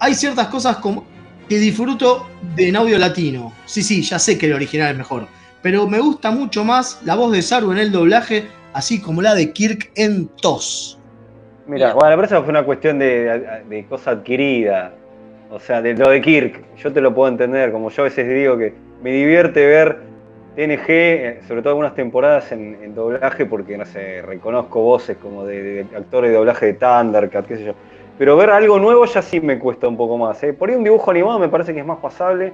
Hay 0.00 0.14
ciertas 0.14 0.48
cosas 0.48 0.76
como 0.78 1.04
que 1.48 1.58
disfruto 1.58 2.26
de 2.56 2.68
en 2.68 2.76
audio 2.76 2.98
latino. 2.98 3.52
Sí, 3.64 3.82
sí, 3.82 4.02
ya 4.02 4.18
sé 4.18 4.36
que 4.38 4.46
el 4.46 4.52
original 4.54 4.92
es 4.92 4.98
mejor. 4.98 5.28
Pero 5.62 5.86
me 5.86 5.98
gusta 6.00 6.30
mucho 6.30 6.64
más 6.64 7.00
la 7.04 7.14
voz 7.14 7.32
de 7.32 7.40
Saru 7.40 7.72
en 7.72 7.78
el 7.78 7.90
doblaje, 7.92 8.46
así 8.74 9.00
como 9.00 9.22
la 9.22 9.34
de 9.34 9.52
Kirk 9.52 9.90
en 9.94 10.28
TOS. 10.42 10.98
Mira, 11.66 11.94
bueno, 11.94 12.16
pero 12.16 12.24
eso 12.26 12.42
fue 12.42 12.50
una 12.50 12.64
cuestión 12.64 12.98
de, 12.98 13.62
de 13.68 13.86
cosa 13.86 14.10
adquirida. 14.10 14.94
O 15.54 15.60
sea, 15.60 15.80
de 15.80 15.94
lo 15.94 16.10
de 16.10 16.20
Kirk. 16.20 16.64
Yo 16.76 16.92
te 16.92 17.00
lo 17.00 17.14
puedo 17.14 17.28
entender. 17.28 17.70
Como 17.70 17.88
yo 17.88 18.02
a 18.02 18.04
veces 18.04 18.28
digo 18.28 18.58
que 18.58 18.74
me 19.02 19.12
divierte 19.12 19.64
ver 19.64 19.98
TNG, 20.56 20.84
eh, 20.88 21.40
sobre 21.46 21.62
todo 21.62 21.70
algunas 21.70 21.94
temporadas 21.94 22.50
en, 22.50 22.92
doblaje, 22.92 23.46
porque 23.46 23.78
no 23.78 23.84
sé, 23.84 24.20
reconozco 24.22 24.80
voces 24.80 25.16
como 25.16 25.44
de, 25.44 25.84
de 25.84 25.96
actores 25.96 26.32
de 26.32 26.36
doblaje 26.36 26.66
de 26.66 26.74
Thundercat, 26.74 27.46
qué 27.46 27.56
sé 27.56 27.64
yo. 27.66 27.74
Pero 28.18 28.36
ver 28.36 28.50
algo 28.50 28.80
nuevo 28.80 29.04
ya 29.04 29.22
sí 29.22 29.40
me 29.40 29.60
cuesta 29.60 29.86
un 29.86 29.96
poco 29.96 30.18
más. 30.18 30.42
¿eh? 30.42 30.52
Por 30.52 30.70
ahí 30.70 30.74
un 30.74 30.82
dibujo 30.82 31.12
animado 31.12 31.38
me 31.38 31.48
parece 31.48 31.72
que 31.72 31.80
es 31.80 31.86
más 31.86 31.98
pasable. 31.98 32.52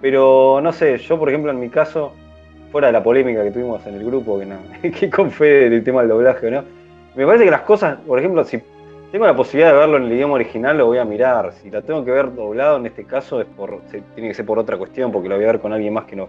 Pero 0.00 0.60
no 0.62 0.72
sé, 0.72 0.96
yo 0.98 1.18
por 1.18 1.28
ejemplo 1.28 1.50
en 1.50 1.58
mi 1.58 1.68
caso, 1.68 2.12
fuera 2.70 2.86
de 2.86 2.92
la 2.92 3.02
polémica 3.02 3.42
que 3.42 3.50
tuvimos 3.50 3.84
en 3.84 3.94
el 3.94 4.04
grupo, 4.04 4.38
que, 4.38 4.46
no, 4.46 4.58
que 4.82 5.10
con 5.10 5.32
del 5.36 5.82
tema 5.82 6.02
del 6.02 6.10
doblaje 6.10 6.46
o 6.46 6.50
no, 6.52 6.62
me 7.16 7.26
parece 7.26 7.44
que 7.44 7.50
las 7.50 7.62
cosas, 7.62 7.98
por 8.06 8.20
ejemplo, 8.20 8.44
si 8.44 8.62
tengo 9.12 9.26
la 9.26 9.34
posibilidad 9.36 9.72
de 9.72 9.78
verlo 9.78 9.96
en 9.96 10.04
el 10.04 10.12
idioma 10.12 10.34
original, 10.34 10.76
lo 10.78 10.86
voy 10.86 10.98
a 10.98 11.04
mirar. 11.04 11.52
Si 11.62 11.70
la 11.70 11.82
tengo 11.82 12.04
que 12.04 12.10
ver 12.10 12.34
doblado 12.34 12.76
en 12.76 12.86
este 12.86 13.04
caso, 13.04 13.40
es 13.40 13.46
por, 13.46 13.80
se- 13.90 14.02
tiene 14.14 14.28
que 14.28 14.34
ser 14.34 14.44
por 14.46 14.58
otra 14.58 14.76
cuestión, 14.76 15.10
porque 15.12 15.28
lo 15.28 15.36
voy 15.36 15.44
a 15.44 15.48
ver 15.48 15.60
con 15.60 15.72
alguien 15.72 15.92
más 15.94 16.04
que 16.04 16.16
no, 16.16 16.28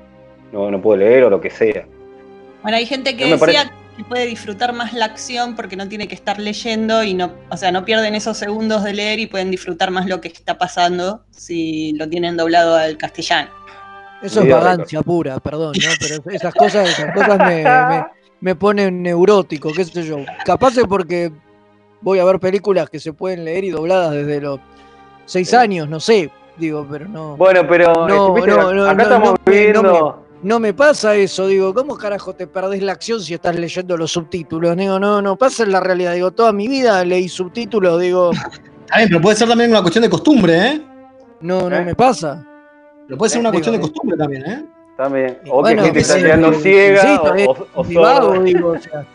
no, 0.51 0.71
no 0.71 0.81
puede 0.81 0.99
leer 1.05 1.25
o 1.25 1.29
lo 1.29 1.41
que 1.41 1.49
sea. 1.49 1.85
Bueno, 2.63 2.77
hay 2.77 2.85
gente 2.85 3.15
que 3.15 3.25
No 3.25 3.37
decía 3.37 3.63
parece- 3.63 3.73
que 3.97 4.03
puede 4.05 4.25
disfrutar 4.27 4.71
más 4.73 4.93
la 4.93 5.05
acción 5.05 5.55
porque 5.55 5.75
no 5.75 5.87
tiene 5.89 6.07
que 6.07 6.15
estar 6.15 6.39
leyendo 6.39 7.03
y 7.03 7.13
no, 7.13 7.33
o 7.49 7.57
sea, 7.57 7.71
no 7.71 7.83
pierden 7.83 8.15
esos 8.15 8.37
segundos 8.37 8.83
de 8.85 8.93
leer 8.93 9.19
y 9.19 9.27
pueden 9.27 9.51
disfrutar 9.51 9.91
más 9.91 10.07
lo 10.07 10.21
que 10.21 10.29
está 10.29 10.57
pasando 10.57 11.23
si 11.31 11.91
lo 11.97 12.07
tienen 12.07 12.37
doblado 12.37 12.75
al 12.77 12.97
castellano. 12.97 13.49
Eso 14.21 14.41
es 14.41 14.49
vagancia 14.49 15.01
pura, 15.01 15.39
perdón, 15.39 15.73
¿no? 15.81 15.89
Pero 15.99 16.23
esas 16.35 16.53
cosas, 16.53 16.89
esas 16.89 17.13
cosas 17.13 17.37
me, 17.39 17.63
me- 17.63 18.05
me 18.41 18.55
ponen 18.55 19.01
neurótico, 19.03 19.71
qué 19.73 19.83
sé 19.85 20.03
yo. 20.05 20.17
Capaz 20.45 20.77
es 20.77 20.85
porque 20.87 21.31
voy 22.01 22.19
a 22.19 22.25
ver 22.25 22.39
películas 22.39 22.89
que 22.89 22.99
se 22.99 23.13
pueden 23.13 23.45
leer 23.45 23.63
y 23.63 23.69
dobladas 23.69 24.11
desde 24.13 24.41
los 24.41 24.59
seis 25.25 25.53
años, 25.53 25.87
no 25.89 25.99
sé, 25.99 26.31
digo, 26.57 26.85
pero 26.89 27.07
no. 27.07 27.35
Bueno, 27.37 27.61
pero 27.67 27.93
No, 28.07 28.35
este, 28.37 28.47
viste, 28.47 28.61
no, 28.61 28.73
no, 28.73 28.83
acá 28.85 28.93
no, 28.95 29.03
estamos 29.03 29.29
no 29.29 29.35
me- 29.45 29.73
no 29.73 29.81
viendo. 29.81 30.25
No 30.41 30.57
me 30.61 30.73
pasa 30.73 31.15
eso, 31.17 31.47
digo, 31.47 31.73
¿cómo 31.73 31.97
carajo 31.97 32.33
te 32.33 32.47
perdés 32.47 32.81
la 32.81 32.93
acción 32.93 33.19
si 33.19 33.33
estás 33.33 33.59
leyendo 33.59 33.97
los 33.97 34.11
subtítulos? 34.13 34.77
Digo, 34.77 34.97
no, 34.97 35.21
no 35.21 35.35
pasa 35.35 35.63
en 35.63 35.71
la 35.73 35.81
realidad, 35.81 36.13
digo, 36.13 36.31
toda 36.31 36.53
mi 36.53 36.67
vida 36.69 37.03
leí 37.03 37.27
subtítulos, 37.27 37.99
digo, 37.99 38.31
Está 38.85 38.97
bien, 38.97 39.09
pero 39.09 39.21
puede 39.21 39.35
ser 39.35 39.47
también 39.49 39.69
una 39.69 39.81
cuestión 39.81 40.01
de 40.03 40.09
costumbre, 40.09 40.57
¿eh? 40.67 40.81
no, 41.41 41.69
no 41.69 41.75
¿Eh? 41.75 41.85
me 41.85 41.93
pasa. 41.95 42.45
Pero 43.05 43.17
puede 43.17 43.29
ser 43.31 43.39
una 43.41 43.51
Digo, 43.51 43.57
cuestión 43.63 43.73
de 43.73 43.77
eh. 43.79 43.81
costumbre 43.81 44.17
también, 44.17 44.45
¿eh? 44.49 44.65
También. 44.97 45.39
O 45.49 45.61
bueno, 45.61 45.81
que 45.81 45.85
gente 45.87 45.99
está 45.99 46.13
sí, 46.15 46.21
quedando 46.21 46.53
sí, 46.53 46.59
ciega 46.61 47.11
insisto, 47.13 47.51
o, 47.75 47.81
o 47.81 47.83
Mi 47.83 47.95
vago, 47.95 48.33
digo, 48.41 48.69
o 48.69 48.79
sea, 48.79 49.05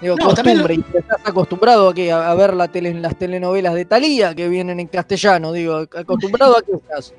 digo, 0.00 0.16
No, 0.18 0.26
costumbre, 0.26 0.74
y 0.74 0.84
estás 0.96 1.18
acostumbrado 1.24 1.88
a, 1.90 1.94
que, 1.94 2.12
a, 2.12 2.30
a 2.30 2.34
ver 2.34 2.54
la 2.54 2.68
tele, 2.68 2.92
las 2.94 3.16
telenovelas 3.16 3.74
de 3.74 3.84
Talía 3.84 4.34
que 4.34 4.48
vienen 4.48 4.80
en 4.80 4.86
castellano, 4.88 5.52
digo, 5.52 5.76
acostumbrado 5.76 6.56
a 6.58 6.62
que 6.62 6.72
estás, 6.72 7.14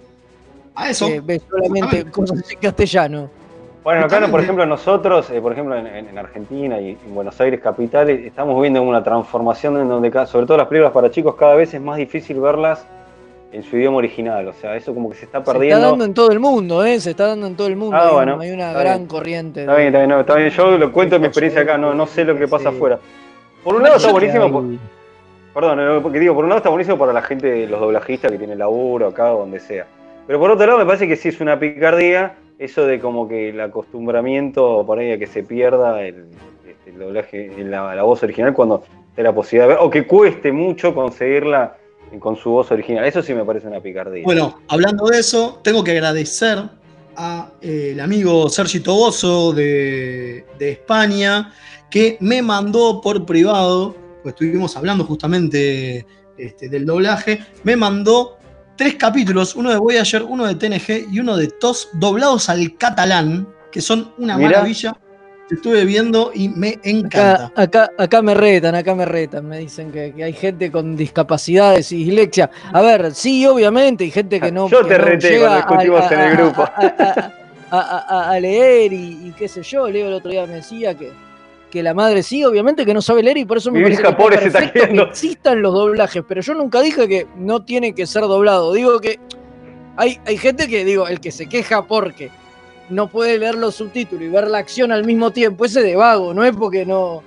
A 0.75 0.89
eso. 0.89 1.07
que 1.07 1.19
ves 1.21 1.41
solamente 1.49 2.05
cosas 2.11 2.43
en 2.51 2.59
castellano. 2.59 3.29
Bueno, 3.83 4.05
acá, 4.05 4.19
no, 4.19 4.29
por 4.29 4.41
ejemplo, 4.41 4.65
nosotros, 4.65 5.29
eh, 5.29 5.39
por 5.39 5.53
ejemplo, 5.53 5.73
en, 5.77 5.87
en- 5.87 6.09
en 6.09 6.17
Argentina 6.17 6.79
y 6.81 6.89
en 6.91 7.15
Buenos 7.15 7.39
Aires 7.39 7.61
capital, 7.61 8.09
eh, 8.09 8.27
estamos 8.27 8.61
viendo 8.61 8.81
una 8.81 9.01
transformación 9.01 9.79
en 9.79 9.87
donde, 9.87 10.11
sobre 10.27 10.45
todo 10.45 10.57
las 10.57 10.67
películas 10.67 10.91
para 10.91 11.09
chicos, 11.09 11.35
cada 11.35 11.55
vez 11.55 11.73
es 11.73 11.79
más 11.81 11.95
difícil 11.97 12.39
verlas 12.41 12.85
en 13.57 13.63
su 13.63 13.77
idioma 13.77 13.97
original. 13.97 14.47
O 14.47 14.53
sea, 14.53 14.75
eso 14.75 14.93
como 14.93 15.09
que 15.09 15.15
se 15.17 15.25
está 15.25 15.39
Se 15.39 15.41
está 15.41 15.53
perdiendo. 15.53 15.89
dando 15.89 16.05
en 16.05 16.13
todo 16.13 16.31
el 16.31 16.39
mundo, 16.39 16.85
¿eh? 16.85 16.99
Se 16.99 17.09
está 17.11 17.27
dando 17.27 17.47
en 17.47 17.55
todo 17.55 17.67
el 17.67 17.75
mundo. 17.75 17.95
Ah, 17.97 18.11
bueno, 18.13 18.39
hay 18.39 18.51
una 18.51 18.71
gran 18.73 18.97
bien. 18.99 19.07
corriente. 19.07 19.61
Está 19.61 19.75
bien, 19.75 19.87
está 19.87 19.97
bien, 19.99 20.09
no, 20.09 20.19
está 20.21 20.35
bien. 20.35 20.49
Yo 20.49 20.77
lo 20.77 20.91
cuento 20.91 21.15
en 21.15 21.21
mi 21.21 21.27
experiencia 21.27 21.61
acá, 21.63 21.77
no, 21.77 21.93
no 21.93 22.05
sé 22.07 22.23
lo 22.23 22.37
que 22.37 22.47
pasa 22.47 22.69
Sí. 22.69 22.75
afuera. 22.75 22.99
Por 23.63 23.75
un 23.75 23.83
lado 23.83 23.97
está 23.97 24.11
buenísimo, 24.11 24.51
por- 24.51 24.63
perdón, 25.53 26.01
porque 26.03 26.19
digo, 26.19 26.33
por 26.35 26.43
un 26.43 26.49
lado 26.49 26.57
está 26.59 26.69
buenísimo 26.69 26.97
para 26.97 27.11
la 27.13 27.21
gente, 27.21 27.67
los 27.67 27.79
doblajistas 27.79 28.31
que 28.31 28.37
tienen 28.37 28.59
laburo 28.59 29.07
acá 29.07 29.33
o 29.33 29.39
donde 29.39 29.59
sea. 29.59 29.85
Pero 30.27 30.39
por 30.39 30.51
otro 30.51 30.65
lado 30.65 30.77
me 30.79 30.85
parece 30.85 31.07
que 31.07 31.15
sí 31.15 31.29
es 31.29 31.41
una 31.41 31.57
picardía 31.59 32.35
eso 32.59 32.85
de 32.85 32.99
como 32.99 33.27
que 33.27 33.49
el 33.49 33.59
acostumbramiento 33.61 34.83
por 34.85 34.99
ahí 34.99 35.11
a 35.11 35.17
que 35.19 35.27
se 35.27 35.43
pierda 35.43 36.01
el, 36.01 36.25
este, 36.67 36.89
el 36.91 36.99
doblaje, 36.99 37.51
la, 37.57 37.93
la 37.95 38.03
voz 38.03 38.23
original 38.23 38.53
cuando 38.53 38.83
te 39.15 39.23
la 39.23 39.33
posibilidad 39.33 39.67
de 39.67 39.73
ver, 39.75 39.83
o 39.83 39.89
que 39.89 40.05
cueste 40.05 40.51
mucho 40.51 40.93
conseguirla 40.93 41.75
con 42.19 42.35
su 42.35 42.51
voz 42.51 42.71
original. 42.71 43.05
Eso 43.05 43.21
sí 43.21 43.33
me 43.33 43.43
parece 43.43 43.67
una 43.67 43.81
picardía. 43.81 44.23
Bueno, 44.23 44.59
hablando 44.67 45.05
de 45.07 45.19
eso, 45.19 45.59
tengo 45.63 45.83
que 45.83 45.91
agradecer 45.91 46.63
a 47.15 47.51
eh, 47.61 47.97
amigo 48.01 48.47
Sergi 48.49 48.79
Toboso 48.79 49.51
de, 49.53 50.45
de 50.59 50.71
España, 50.71 51.53
que 51.89 52.17
me 52.19 52.41
mandó 52.41 53.01
por 53.01 53.25
privado, 53.25 53.95
pues 54.21 54.33
estuvimos 54.33 54.75
hablando 54.77 55.03
justamente 55.03 56.05
este, 56.37 56.69
del 56.69 56.85
doblaje, 56.85 57.39
me 57.63 57.75
mandó 57.75 58.37
tres 58.75 58.95
capítulos, 58.95 59.55
uno 59.55 59.71
de 59.71 59.77
Voyager, 59.77 60.23
uno 60.23 60.45
de 60.45 60.55
TNG 60.55 61.11
y 61.11 61.19
uno 61.19 61.35
de 61.35 61.47
TOS, 61.47 61.89
doblados 61.93 62.49
al 62.49 62.77
catalán, 62.77 63.47
que 63.71 63.81
son 63.81 64.13
una 64.17 64.37
Mirá. 64.37 64.49
maravilla. 64.49 64.95
Estuve 65.49 65.85
viendo 65.85 66.31
y 66.33 66.49
me 66.49 66.77
encanta. 66.83 67.45
Acá, 67.55 67.61
acá, 67.85 67.91
acá 67.97 68.21
me 68.21 68.33
retan, 68.33 68.75
acá 68.75 68.93
me 68.95 69.05
retan, 69.05 69.47
me 69.47 69.59
dicen 69.59 69.91
que, 69.91 70.11
que 70.13 70.23
hay 70.25 70.33
gente 70.33 70.69
con 70.71 70.97
discapacidades 70.97 71.89
y 71.93 72.03
dislexia. 72.03 72.49
A 72.73 72.81
ver, 72.81 73.13
sí, 73.15 73.45
obviamente, 73.47 74.03
hay 74.03 74.11
gente 74.11 74.41
que 74.41 74.51
no. 74.51 74.67
Yo 74.69 74.81
que 74.83 74.89
te 74.89 74.97
no 74.99 75.05
reté 75.05 75.29
llega 75.29 75.65
cuando 75.65 75.83
discutimos 75.85 76.11
a- 76.11 76.13
en 76.13 76.19
el 76.31 76.37
grupo. 76.37 76.61
A, 76.63 77.31
a- 77.69 77.79
a- 77.79 78.05
a- 78.09 78.31
a 78.31 78.39
leer 78.39 78.91
y, 78.91 79.27
y 79.27 79.33
qué 79.37 79.47
sé 79.47 79.63
yo, 79.63 79.87
Leo 79.89 80.07
el 80.07 80.13
otro 80.15 80.31
día 80.31 80.45
me 80.45 80.55
decía 80.55 80.95
que, 80.95 81.11
que 81.71 81.81
la 81.83 81.93
madre 81.93 82.23
sí, 82.23 82.43
obviamente 82.43 82.85
que 82.85 82.93
no 82.93 83.01
sabe 83.01 83.23
leer 83.23 83.37
y 83.37 83.45
por 83.45 83.57
eso 83.57 83.71
me 83.71 83.79
Mi 83.79 83.83
parece 83.85 84.01
vieja 84.01 84.15
que 84.17 84.21
pobre 84.23 84.37
se 84.39 84.47
está 84.47 84.59
perfecto 84.59 84.79
que 84.81 84.85
quedando. 84.93 85.03
existan 85.11 85.61
los 85.61 85.73
doblajes, 85.73 86.23
pero 86.27 86.41
yo 86.41 86.53
nunca 86.55 86.81
dije 86.81 87.07
que 87.07 87.25
no 87.37 87.63
tiene 87.63 87.93
que 87.93 88.05
ser 88.05 88.23
doblado. 88.23 88.73
Digo 88.73 88.99
que 88.99 89.17
hay, 89.95 90.19
hay 90.25 90.37
gente 90.37 90.67
que, 90.67 90.83
digo, 90.85 91.07
el 91.07 91.19
que 91.21 91.31
se 91.31 91.47
queja 91.47 91.83
porque 91.85 92.29
no 92.89 93.07
puede 93.09 93.37
leer 93.37 93.55
los 93.55 93.75
subtítulos 93.75 94.23
y 94.23 94.29
ver 94.29 94.47
la 94.47 94.59
acción 94.59 94.91
al 94.91 95.03
mismo 95.05 95.31
tiempo, 95.31 95.65
ese 95.65 95.81
de 95.81 95.95
vago, 95.95 96.33
no 96.33 96.43
es 96.45 96.55
porque 96.55 96.85
no, 96.85 97.21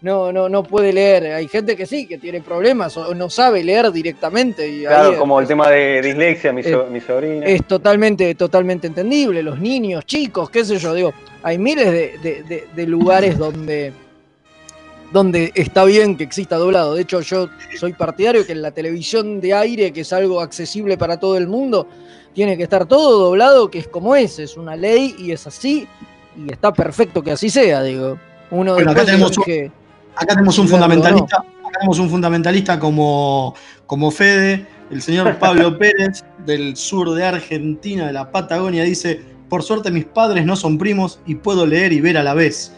no, 0.00 0.32
no, 0.32 0.48
no 0.48 0.62
puede 0.62 0.92
leer. 0.92 1.26
Hay 1.32 1.48
gente 1.48 1.76
que 1.76 1.86
sí, 1.86 2.06
que 2.06 2.18
tiene 2.18 2.40
problemas 2.40 2.96
o 2.96 3.14
no 3.14 3.28
sabe 3.30 3.62
leer 3.64 3.90
directamente. 3.92 4.68
Y 4.68 4.80
claro, 4.84 5.12
es- 5.12 5.18
como 5.18 5.40
el 5.40 5.46
tema 5.46 5.70
de 5.70 6.00
dislexia, 6.02 6.52
mi, 6.52 6.62
so- 6.62 6.86
Eh, 6.86 6.90
mi 6.90 7.00
sobrina. 7.00 7.46
es 7.46 7.64
totalmente, 7.66 8.34
totalmente 8.34 8.86
entendible. 8.86 9.42
Los 9.42 9.58
niños, 9.60 10.04
chicos, 10.06 10.48
qué 10.50 10.64
sé 10.64 10.78
yo, 10.78 10.94
digo, 10.94 11.12
hay 11.42 11.58
miles 11.58 11.86
de, 11.90 12.18
de- 12.22 12.42
de- 12.44 12.64
de 12.74 12.86
lugares 12.86 13.36
donde, 13.38 13.92
donde 15.12 15.52
está 15.54 15.84
bien 15.84 16.16
que 16.16 16.24
exista 16.24 16.56
doblado. 16.56 16.94
De 16.94 17.02
hecho, 17.02 17.20
yo 17.20 17.48
soy 17.78 17.92
partidario 17.92 18.44
que 18.44 18.52
en 18.52 18.62
la 18.62 18.72
televisión 18.72 19.40
de 19.40 19.54
aire, 19.54 19.92
que 19.92 20.00
es 20.00 20.12
algo 20.12 20.40
accesible 20.40 20.98
para 20.98 21.18
todo 21.20 21.36
el 21.36 21.46
mundo, 21.46 21.86
tiene 22.34 22.56
que 22.56 22.64
estar 22.64 22.86
todo 22.86 23.18
doblado, 23.26 23.70
que 23.70 23.78
es 23.78 23.88
como 23.88 24.14
es, 24.16 24.38
es 24.38 24.56
una 24.56 24.76
ley 24.76 25.14
y 25.18 25.30
es 25.32 25.46
así, 25.46 25.86
y 26.36 26.52
está 26.52 26.72
perfecto 26.72 27.22
que 27.22 27.30
así 27.32 27.48
sea, 27.48 27.82
digo. 27.82 28.18
Uno 28.50 28.74
Bueno, 28.74 28.90
acá 28.90 29.04
tenemos 29.04 29.36
un- 29.38 29.44
elige- 29.44 29.72
Acá 30.16 30.26
tenemos 30.34 30.58
un 30.58 30.68
fundamentalista, 30.68 31.38
acá 31.38 31.70
tenemos 31.78 31.98
un 31.98 32.10
fundamentalista 32.10 32.78
como, 32.78 33.54
como 33.86 34.10
Fede, 34.10 34.66
el 34.90 35.02
señor 35.02 35.36
Pablo 35.38 35.76
Pérez, 35.78 36.24
del 36.44 36.76
sur 36.76 37.12
de 37.14 37.24
Argentina, 37.24 38.06
de 38.06 38.12
la 38.12 38.30
Patagonia, 38.30 38.84
dice, 38.84 39.20
por 39.48 39.62
suerte 39.62 39.90
mis 39.90 40.04
padres 40.04 40.44
no 40.44 40.56
son 40.56 40.78
primos 40.78 41.20
y 41.26 41.36
puedo 41.36 41.66
leer 41.66 41.92
y 41.92 42.00
ver 42.00 42.16
a 42.18 42.22
la 42.22 42.34
vez. 42.34 42.72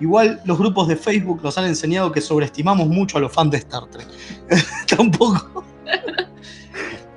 Igual 0.00 0.40
los 0.44 0.58
grupos 0.58 0.88
de 0.88 0.96
Facebook 0.96 1.40
nos 1.42 1.56
han 1.58 1.64
enseñado 1.66 2.10
que 2.12 2.20
sobreestimamos 2.20 2.88
mucho 2.88 3.18
a 3.18 3.20
los 3.20 3.32
fans 3.32 3.52
de 3.52 3.58
Star 3.58 3.86
Trek. 3.86 4.06
está 4.48 5.00
un 5.00 5.10
poco. 5.10 5.64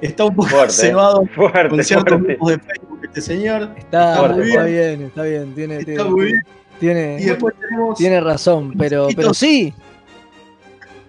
Está 0.02 0.26
un 0.26 0.36
poco 0.36 0.50
Fuerte, 0.50 0.74
cebado 0.74 1.26
fuerte, 1.36 1.70
con 1.70 1.84
ciertos 1.84 2.22
grupos 2.22 2.50
de 2.52 2.60
Facebook 2.60 3.00
este 3.04 3.22
señor. 3.22 3.70
Está, 3.78 4.18
fuerte. 4.18 4.42
bien, 4.42 5.02
está 5.04 5.24
bien, 5.24 5.56
tiene, 5.56 5.76
Está 5.78 5.86
tiene, 5.86 6.04
muy 6.10 6.26
bien. 6.26 6.42
tiene, 6.80 7.18
Y 7.20 7.26
después 7.26 7.56
tenemos. 7.60 7.98
tiene 7.98 8.20
razón, 8.22 8.74
pero, 8.78 9.08
pero 9.16 9.34
sí, 9.34 9.74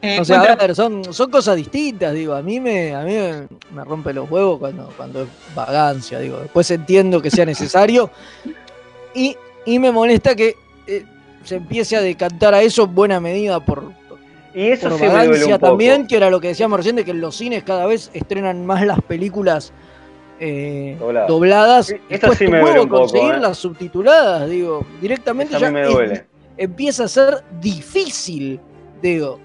Eh, 0.03 0.21
O 0.21 0.25
sea, 0.25 0.39
cuenta- 0.39 0.53
a 0.53 0.67
ver, 0.67 0.75
son, 0.77 1.13
son 1.13 1.31
cosas 1.31 1.57
distintas, 1.57 2.15
digo, 2.15 2.35
a 2.35 2.43
mí 2.43 2.61
me, 2.61 2.95
a 2.95 3.03
mí 3.03 3.13
me, 3.15 3.49
me 3.75 3.83
rompe 3.85 4.13
los 4.13 4.31
huevos 4.31 4.59
cuando, 4.61 4.93
cuando 4.97 5.23
es 5.23 5.29
vagancia, 5.55 6.21
digo, 6.21 6.39
después 6.39 6.71
entiendo 6.71 7.21
que 7.21 7.31
sea 7.31 7.45
necesario 7.47 8.11
y, 9.15 9.35
y 9.65 9.79
me 9.79 9.91
molesta 9.91 10.37
que 10.37 10.55
eh, 10.87 11.05
se 11.43 11.57
empiece 11.57 11.97
a 11.97 12.03
decantar 12.03 12.55
a 12.55 12.63
eso 12.63 12.85
en 12.85 12.95
buena 12.95 13.21
medida 13.21 13.59
por, 13.59 13.91
Y 14.57 14.69
eso 14.69 14.89
por 14.89 14.99
sí 14.99 15.05
me 15.05 15.27
duele 15.27 15.45
un 15.45 15.51
poco. 15.53 15.67
también, 15.69 16.07
que 16.07 16.17
era 16.17 16.31
lo 16.31 16.41
que 16.41 16.49
decíamos 16.49 16.79
recién, 16.79 16.97
de 16.97 17.05
que 17.05 17.11
en 17.11 17.21
los 17.21 17.37
cines 17.37 17.63
cada 17.63 17.85
vez 17.85 18.11
estrenan 18.15 18.65
más 18.65 18.85
las 18.87 19.03
películas 19.03 19.71
eh, 20.41 20.97
Dobladas. 20.99 21.29
dobladas. 21.29 21.87
Sí, 21.87 22.47
me 22.49 22.61
duele 22.61 22.81
un 22.81 22.89
poco, 22.89 23.01
conseguirlas 23.03 23.59
eh. 23.59 23.61
subtituladas, 23.61 24.49
digo, 24.49 24.85
directamente 25.01 25.59
ya 25.59 25.69
es- 25.69 26.25
empieza 26.57 27.05
a 27.05 27.09
ser 27.09 27.45
difícil, 27.61 28.59
digo. 29.03 29.39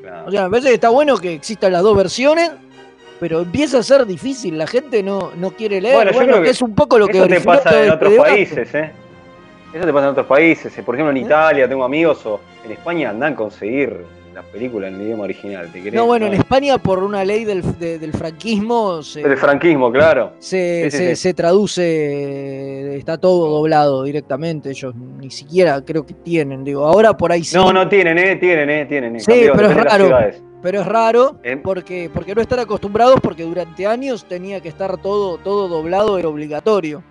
Claro. 0.00 0.28
O 0.28 0.30
sea, 0.30 0.44
me 0.44 0.50
parece 0.50 0.68
que 0.68 0.74
está 0.74 0.88
bueno 0.88 1.18
que 1.18 1.34
existan 1.34 1.72
las 1.72 1.82
dos 1.82 1.94
versiones, 1.94 2.50
pero 3.20 3.40
empieza 3.40 3.78
a 3.78 3.82
ser 3.82 4.06
difícil. 4.06 4.56
La 4.56 4.66
gente 4.66 5.02
no, 5.02 5.32
no 5.36 5.50
quiere 5.50 5.80
leer. 5.80 5.94
Bueno, 5.94 6.12
Bueno, 6.12 6.26
yo 6.26 6.32
creo 6.36 6.44
que, 6.44 6.50
es 6.50 6.62
un 6.62 6.74
poco 6.74 6.98
lo 6.98 7.06
que 7.06 7.18
Eso 7.18 7.28
te 7.28 7.40
pasa 7.42 7.70
en 7.70 7.78
este 7.84 7.90
otros 7.92 8.14
países, 8.14 8.74
¿eh? 8.74 8.92
Eso 9.74 9.84
te 9.84 9.92
pasa 9.92 10.06
en 10.06 10.12
otros 10.12 10.26
países. 10.26 10.72
Por 10.82 10.94
ejemplo, 10.94 11.10
en 11.10 11.18
Italia 11.18 11.68
tengo 11.68 11.84
amigos 11.84 12.24
o 12.24 12.40
en 12.64 12.72
España 12.72 13.10
andan 13.10 13.34
a 13.34 13.36
conseguir 13.36 14.04
las 14.38 14.46
películas 14.52 14.90
en 14.92 14.96
el 15.00 15.06
idioma 15.06 15.24
original. 15.24 15.68
¿te? 15.72 15.90
No, 15.90 16.06
bueno, 16.06 16.26
en 16.26 16.34
España 16.34 16.78
por 16.78 17.02
una 17.02 17.24
ley 17.24 17.44
del, 17.44 17.62
de- 17.78 17.98
del 17.98 18.12
franquismo 18.12 19.02
se, 19.02 19.20
El 19.22 19.36
franquismo, 19.36 19.90
claro. 19.90 20.32
se, 20.38 20.90
Sí, 20.90 20.96
se- 20.96 21.08
sí. 21.16 21.22
se 21.22 21.34
traduce, 21.34 22.96
está 22.96 23.18
todo 23.18 23.48
doblado 23.50 24.02
directamente. 24.04 24.70
Ellos 24.70 24.94
ni 24.94 25.30
siquiera 25.30 25.84
creo 25.84 26.04
que 26.06 26.14
tienen. 26.14 26.64
Digo, 26.64 26.84
ahora 26.84 27.16
por 27.16 27.32
ahí 27.32 27.44
sí. 27.44 27.56
No, 27.56 27.72
no 27.72 27.88
tienen, 27.88 28.18
¿eh? 28.18 28.36
Tienen, 28.36 28.70
¿eh? 28.70 28.86
Tienen. 28.86 29.16
eh. 29.16 29.20
Sí, 29.20 29.26
Cambió, 29.26 29.52
pero 29.54 29.68
es 29.70 29.76
raro. 29.76 30.18
Pero 30.60 30.80
es 30.80 30.86
raro 30.88 31.38
Eh, 31.44 31.56
porque, 31.56 32.10
porque 32.12 32.34
no 32.34 32.40
están 32.40 32.58
acostumbrados 32.58 33.20
porque 33.22 33.44
durante 33.44 33.86
años 33.86 34.24
tenía 34.24 34.60
que 34.60 34.68
estar 34.68 35.00
todo, 35.00 35.38
todo 35.38 35.68
doblado, 35.68 36.18
era 36.18 36.28
obligatorio. 36.28 37.04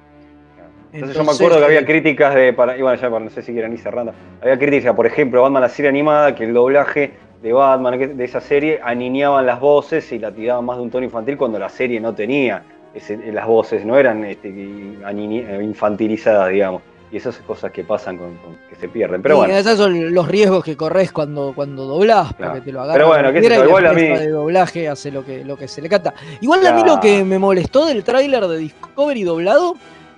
Entonces, 0.93 1.17
yo 1.17 1.23
me 1.23 1.31
acuerdo 1.31 1.59
que 1.59 1.65
había 1.65 1.85
críticas 1.85 2.33
de, 2.35 2.53
para, 2.53 2.77
y 2.77 2.81
bueno, 2.81 2.99
ya 2.99 3.09
para- 3.09 3.23
no 3.25 3.29
sé 3.29 3.41
si 3.41 3.51
quieren 3.51 3.73
ir 3.73 3.79
cerrando, 3.79 4.13
había 4.41 4.57
críticas, 4.57 4.95
por 4.95 5.05
ejemplo, 5.05 5.41
Batman 5.41 5.61
la 5.61 5.69
serie 5.69 5.89
animada, 5.89 6.33
que 6.35 6.45
el 6.45 6.53
doblaje 6.53 7.13
de 7.41 7.53
Batman, 7.53 7.99
que- 7.99 8.07
de 8.07 8.23
esa 8.25 8.39
serie, 8.41 8.79
aniñaban 8.83 9.45
las 9.45 9.59
voces 9.59 10.11
y 10.11 10.19
la 10.19 10.31
tiraban 10.31 10.65
más 10.65 10.77
de 10.77 10.83
un 10.83 10.89
tono 10.89 11.03
infantil 11.05 11.37
cuando 11.37 11.59
la 11.59 11.69
serie 11.69 11.99
no 11.99 12.15
tenía 12.15 12.63
ese- 12.93 13.31
las 13.31 13.45
voces, 13.45 13.85
no 13.85 13.97
eran 13.97 14.23
este, 14.25 14.49
aniñi- 14.49 15.61
infantilizadas, 15.63 16.49
digamos. 16.49 16.81
y 17.09 17.15
esas 17.15 17.37
cosas 17.37 17.71
que 17.71 17.85
pasan 17.85 18.17
con, 18.17 18.35
con- 18.35 18.57
que 18.69 18.75
se 18.75 18.89
pierden. 18.89 19.21
Pero 19.21 19.35
Y 19.35 19.37
bueno, 19.37 19.53
esos 19.55 19.77
son 19.77 20.13
los 20.13 20.27
riesgos 20.27 20.61
que 20.61 20.75
corres 20.75 21.13
cuando, 21.13 21.53
cuando 21.55 21.85
doblás, 21.85 22.33
Claro. 22.33 22.51
porque 22.51 22.65
te 22.65 22.71
lo 22.73 22.81
agarran. 22.81 22.97
Pero 22.97 23.07
bueno, 23.07 23.29
y 23.29 23.47
la 23.49 23.65
igual 23.65 23.87
a 23.87 23.93
mí- 23.93 24.01
de 24.01 24.27
doblaje 24.27 24.89
hace 24.89 25.09
lo 25.11 25.23
que, 25.23 25.45
lo 25.45 25.55
que 25.55 25.69
se 25.69 25.81
le 25.81 25.87
canta. 25.87 26.13
Igual 26.41 26.67
a 26.67 26.73
mí 26.73 26.83
lo 26.85 26.99
que 26.99 27.23
me 27.23 27.39
molestó 27.39 27.85
del 27.85 28.03
tráiler 28.03 28.45
de 28.47 28.57
Discovery 28.57 29.23
doblado 29.23 29.75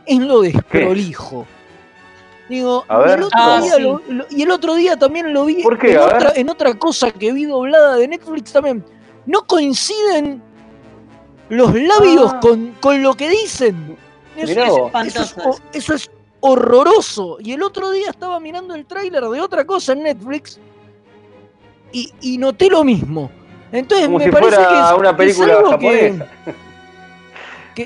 es 0.10 0.20
lo 0.20 0.42
desprolijo. 0.42 1.46
Digo, 2.50 2.84
A 2.88 2.98
y 2.98 3.04
ver, 3.04 3.20
el 3.20 3.24
otro 3.26 3.38
¿cómo? 3.40 3.62
día 3.62 3.72
Ah, 3.74 3.76
sí. 3.78 3.82
lo- 3.84 4.02
lo- 4.08 4.26
y 4.32 4.42
el 4.42 4.52
otro 4.52 4.74
día 4.76 4.98
también 4.98 5.34
lo 5.34 5.46
vi 5.46 5.62
¿Por 5.62 5.78
qué? 5.78 5.92
En, 5.94 6.00
otra, 6.00 6.32
en 6.36 6.50
otra 6.50 6.74
cosa 6.74 7.12
que 7.12 7.32
vi 7.32 7.46
doblada 7.46 7.96
de 7.96 8.08
Netflix 8.08 8.52
también. 8.52 8.84
No 9.28 9.46
coinciden 9.46 10.42
los 11.50 11.74
labios 11.76 12.32
Ah. 12.34 12.40
con, 12.42 12.76
con 12.82 13.04
lo 13.04 13.14
que 13.14 13.30
dicen. 13.30 13.96
Eso, 14.36 14.90
eso- 14.92 14.92
es, 15.04 15.36
eso 15.74 15.94
es 15.94 16.12
horroroso. 16.40 17.38
Y 17.40 17.52
el 17.54 17.62
otro 17.62 17.92
día 17.92 18.10
estaba 18.10 18.40
mirando 18.40 18.74
el 18.74 18.86
tráiler 18.86 19.24
de 19.26 19.42
otra 19.42 19.66
cosa 19.66 19.94
en 19.94 20.04
Netflix 20.04 20.60
y, 21.92 22.12
y 22.22 22.38
noté 22.40 22.70
lo 22.70 22.84
mismo. 22.84 23.30
Entonces 23.72 24.08
como 24.08 24.18
me 24.18 24.26
si 24.26 24.32
parece 24.32 24.56
fuera 24.56 24.70
que 24.70 24.80
es, 24.80 24.98
una 24.98 25.16
que 25.16 25.24
es 25.30 25.36
película 25.38 25.58
algo 25.58 25.70
japonesa. 25.70 26.26
que- 26.46 26.69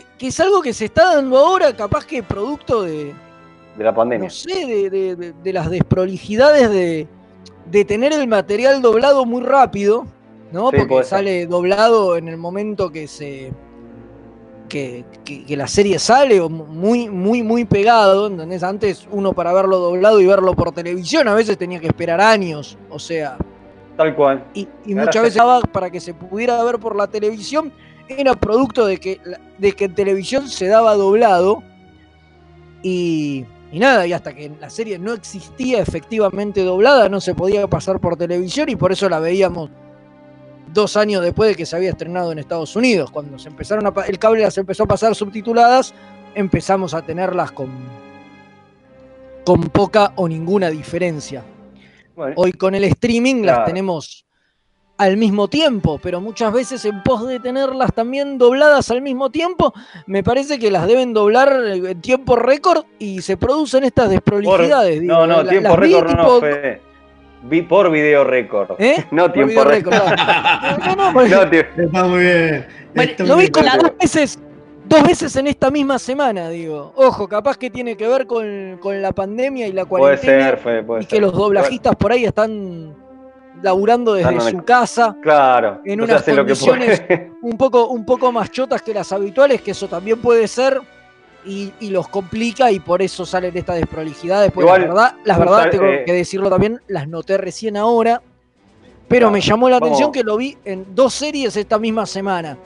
que 0.02 0.28
es 0.28 0.40
algo 0.40 0.62
que 0.62 0.74
se 0.74 0.86
está 0.86 1.16
dando 1.16 1.38
ahora, 1.38 1.76
capaz 1.76 2.06
que 2.06 2.24
producto 2.24 2.84
de, 2.84 3.14
De 3.78 3.84
la 3.84 3.94
pandemia. 3.94 4.28
no 4.28 4.34
sé, 4.34 4.66
de, 4.66 4.90
de- 4.90 5.16
de- 5.16 5.34
de 5.34 5.54
las 5.54 5.70
desprolijidades 5.70 6.70
de, 6.70 7.08
de 7.70 7.86
tener 7.86 8.14
el 8.14 8.28
material 8.28 8.82
doblado 8.82 9.26
muy 9.26 9.42
rápido, 9.44 10.06
¿no? 10.52 10.70
Sí, 10.72 10.78
Porque 10.78 10.96
ser. 10.96 11.06
sale 11.06 11.46
doblado 11.48 12.16
en 12.18 12.28
el 12.28 12.38
momento 12.38 12.92
que 12.92 13.08
se. 13.08 13.52
Que, 14.70 15.06
que- 15.24 15.46
que 15.46 15.56
la 15.58 15.68
serie 15.68 16.00
sale 16.00 16.40
o 16.40 16.50
muy, 16.50 17.08
muy, 17.10 17.44
muy 17.44 17.64
pegado, 17.66 18.28
¿entendés? 18.28 18.64
Antes 18.64 19.06
uno 19.12 19.34
para 19.34 19.54
verlo 19.54 19.78
doblado 19.78 20.20
y 20.20 20.26
verlo 20.26 20.56
por 20.56 20.72
televisión 20.72 21.28
a 21.28 21.36
veces 21.36 21.58
tenía 21.58 21.80
que 21.80 21.88
esperar 21.88 22.20
años, 22.22 22.76
o 22.90 22.98
sea, 22.98 23.38
Tal 23.98 24.16
cual. 24.16 24.44
y, 24.56 24.68
y 24.86 24.96
muchas 24.96 25.22
veces 25.22 25.42
para 25.72 25.92
que 25.92 26.00
se 26.00 26.16
pudiera 26.16 26.64
ver 26.64 26.80
por 26.80 26.96
la 26.96 27.06
televisión 27.08 27.72
era 28.08 28.34
producto 28.36 28.86
de 28.86 28.98
que, 28.98 29.20
de 29.58 29.72
que 29.74 29.86
en 29.86 29.96
televisión 29.96 30.48
se 30.50 30.68
daba 30.68 30.96
doblado 30.96 31.64
y, 32.82 33.46
y 33.72 33.80
nada, 33.80 34.06
y 34.06 34.14
hasta 34.14 34.34
que 34.36 34.52
la 34.60 34.70
serie 34.70 35.00
no 35.00 35.14
existía 35.14 35.82
efectivamente 35.82 36.64
doblada, 36.64 37.10
no 37.10 37.20
se 37.22 37.34
podía 37.34 37.66
pasar 37.68 38.00
por 38.00 38.18
televisión 38.18 38.70
y 38.70 38.76
por 38.76 38.92
eso 38.92 39.10
la 39.10 39.20
veíamos 39.20 39.70
dos 40.74 40.98
años 40.98 41.24
después 41.24 41.50
de 41.50 41.56
que 41.56 41.66
se 41.66 41.76
había 41.76 41.92
estrenado 41.92 42.32
en 42.32 42.40
Estados 42.40 42.76
Unidos. 42.76 43.12
Cuando 43.12 43.40
se 43.40 43.50
empezaron 43.50 43.86
a, 43.88 43.94
el 44.06 44.20
cable 44.20 44.42
las 44.42 44.58
empezó 44.58 44.84
a 44.84 44.88
pasar 44.88 45.16
subtituladas, 45.16 45.94
empezamos 46.36 46.94
a 46.94 47.02
tenerlas 47.02 47.52
con, 47.52 47.70
con 49.46 49.62
poca 49.70 50.14
o 50.16 50.28
ninguna 50.28 50.70
diferencia. 50.70 51.44
Bueno, 52.16 52.36
Hoy 52.38 52.54
con 52.54 52.76
el 52.76 52.84
streaming 52.84 53.44
las 53.44 53.66
tenemos 53.66 54.26
al 54.98 55.18
mismo 55.18 55.48
tiempo, 55.48 56.00
pero 56.02 56.22
muchas 56.22 56.54
veces 56.54 56.86
en 56.86 57.02
pos 57.04 57.28
de 57.28 57.40
tenerlas 57.40 57.92
también 57.94 58.38
dobladas 58.38 58.92
al 58.92 59.02
mismo 59.02 59.32
tiempo, 59.32 59.74
me 60.06 60.24
parece 60.24 60.60
que 60.60 60.70
las 60.72 60.88
deben 60.88 61.14
doblar 61.14 61.52
en 61.66 62.00
tiempo 62.02 62.36
récord 62.36 62.86
y 63.00 63.22
se 63.22 63.36
producen 63.36 63.84
estas 63.84 64.06
por- 64.06 64.12
desprolijidades. 64.14 65.02
digo, 65.02 65.14
no, 65.14 65.28
no, 65.28 65.44
la- 65.44 65.50
tiempo 65.50 65.70
las 65.70 65.80
vi 65.80 65.94
récord 65.94 66.06
no, 66.06 66.12
tipo- 66.12 66.34
no 66.34 66.40
fue. 66.40 66.82
Vi 67.46 67.62
por 67.64 67.92
video 67.92 68.24
récord. 68.24 68.72
¿Eh? 68.80 69.04
No 69.12 69.24
Por 69.24 69.34
tiempo 69.34 69.64
récord. 69.64 69.94
récord. 69.96 70.18
No, 70.88 70.96
no, 70.96 71.14
porque 71.14 71.30
No, 71.30 71.50
tío. 71.50 71.62
Está 71.78 72.04
muy 72.06 72.20
bien. 72.20 72.66
Bueno, 72.96 73.12
Está 73.12 73.24
lo 73.26 73.36
muy 73.36 73.46
vi 73.46 73.52
como 73.52 73.66
bien. 73.66 73.80
dos 73.82 73.92
veces, 74.00 74.40
dos 74.86 75.04
veces 75.04 75.36
en 75.36 75.48
esta 75.48 75.70
misma 75.72 76.00
semana, 76.00 76.48
digo. 76.50 76.94
Ojo, 76.96 77.28
capaz 77.28 77.58
que 77.58 77.70
tiene 77.70 77.98
que 77.98 78.08
ver 78.08 78.28
con, 78.28 78.78
con 78.80 79.02
la 79.02 79.12
pandemia 79.12 79.68
y 79.68 79.74
la 79.74 79.84
Puede 79.86 80.04
cuarentena. 80.04 80.46
ser, 80.52 80.58
fue, 80.60 80.84
puede 80.84 81.02
y 81.02 81.04
ser. 81.06 81.10
que 81.16 81.20
los 81.20 81.34
doblajistas 81.34 81.96
por 81.98 82.12
ahí 82.14 82.24
están 82.24 82.96
laburando 83.62 84.14
desde 84.14 84.52
su 84.52 84.64
casa. 84.64 85.16
Claro, 85.22 85.82
en 85.86 86.02
unas 86.02 86.22
hace 86.22 86.32
lo 86.34 86.46
que 86.46 86.54
condiciones 86.54 87.02
un 87.42 87.58
poco, 87.58 87.88
un 87.88 88.06
poco 88.06 88.32
más 88.32 88.52
chotas 88.52 88.82
que 88.82 88.94
las 88.94 89.12
habituales, 89.12 89.62
que 89.62 89.72
eso 89.72 89.88
también 89.88 90.22
puede 90.22 90.48
ser, 90.48 90.82
y, 91.46 91.72
y 91.80 91.90
los 91.90 92.08
complica 92.08 92.72
y 92.72 92.80
por 92.80 93.02
eso 93.02 93.26
salen 93.26 93.56
estas 93.56 93.78
desprolijidades. 93.78 94.52
Pues 94.52 94.66
Igual, 94.66 94.82
la 94.82 94.88
verdad, 94.88 95.16
las 95.26 95.40
verdad 95.40 95.70
tengo 95.70 95.86
eh, 95.86 96.04
que 96.06 96.14
decirlo 96.14 96.50
también, 96.50 96.82
las 96.88 97.08
noté 97.08 97.38
recién 97.38 97.78
ahora, 97.78 98.22
pero 99.08 99.28
Claro, 99.28 99.32
me 99.32 99.42
llamó 99.42 99.70
la 99.70 99.80
vamos. 99.80 99.90
atención 99.98 100.12
que 100.12 100.24
lo 100.24 100.38
vi 100.38 100.58
en 100.64 100.96
dos 100.96 101.14
series 101.14 101.56
esta 101.56 101.78
misma 101.78 102.06
semana. 102.06 102.58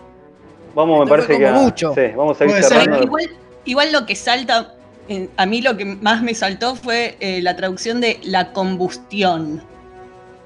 Vamos, 0.75 0.99
me 0.99 1.03
Esto 1.05 1.27
parece 1.27 1.39
que. 1.43 1.51
mucho. 1.51 1.93
Sí, 1.95 2.01
vamos 2.15 2.39
a 2.39 2.45
ir 2.45 2.63
cerrando. 2.63 3.03
Igual, 3.03 3.29
igual 3.65 3.91
lo 3.91 4.05
que 4.05 4.15
salta, 4.15 4.75
a 5.37 5.45
mí 5.47 5.61
lo 5.61 5.75
que 5.75 5.85
más 5.85 6.21
me 6.21 6.35
saltó 6.35 6.75
fue 6.75 7.17
eh, 7.19 7.41
la 7.41 7.55
traducción 7.55 7.99
de 7.99 8.19
la 8.23 8.53
combustión. 8.53 9.63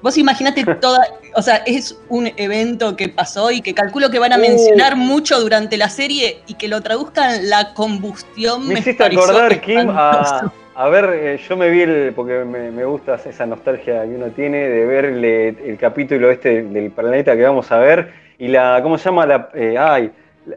Vos 0.02 0.18
imaginate 0.18 0.64
toda, 0.80 0.98
o 1.34 1.42
sea, 1.42 1.56
es 1.66 1.98
un 2.08 2.30
evento 2.36 2.96
que 2.96 3.08
pasó 3.08 3.50
y 3.50 3.60
que 3.62 3.72
calculo 3.72 4.10
que 4.10 4.18
van 4.18 4.32
a 4.32 4.36
Uh. 4.36 4.40
mencionar 4.40 4.96
mucho 4.96 5.40
durante 5.40 5.76
la 5.76 5.88
serie 5.88 6.38
y 6.46 6.54
que 6.54 6.68
lo 6.68 6.80
traduzcan 6.80 7.48
la 7.48 7.72
combustión. 7.74 8.66
Me 8.68 8.74
hiciste 8.80 9.02
pareció 9.02 9.22
acordar, 9.22 9.60
Kim, 9.60 9.88
a, 9.90 10.52
a 10.74 10.88
ver, 10.88 11.10
eh, 11.12 11.40
yo 11.48 11.56
me 11.56 11.70
vi 11.70 11.82
el, 11.82 12.12
porque 12.14 12.44
me, 12.44 12.70
me 12.70 12.84
gusta 12.84 13.14
esa 13.24 13.46
nostalgia 13.46 14.02
que 14.02 14.08
uno 14.08 14.26
tiene 14.30 14.68
de 14.68 14.86
ver 14.86 15.04
el, 15.04 15.24
el 15.24 15.78
capítulo 15.78 16.30
este 16.30 16.62
del 16.62 16.90
planeta 16.90 17.36
que 17.36 17.42
vamos 17.42 17.70
a 17.70 17.78
ver 17.78 18.12
y 18.38 18.48
la, 18.48 18.80
¿cómo 18.82 18.98
se 18.98 19.04
llama? 19.04 19.26
La, 19.26 19.50
eh, 19.54 19.76
ay, 19.78 20.10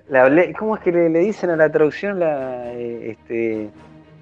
la, 0.09 0.31
¿cómo 0.57 0.75
es 0.77 0.81
que 0.81 0.91
le, 0.91 1.09
le 1.09 1.19
dicen 1.19 1.49
a 1.51 1.55
la 1.55 1.69
traducción 1.71 2.19
la, 2.19 2.71
eh, 2.73 3.11
este, 3.11 3.69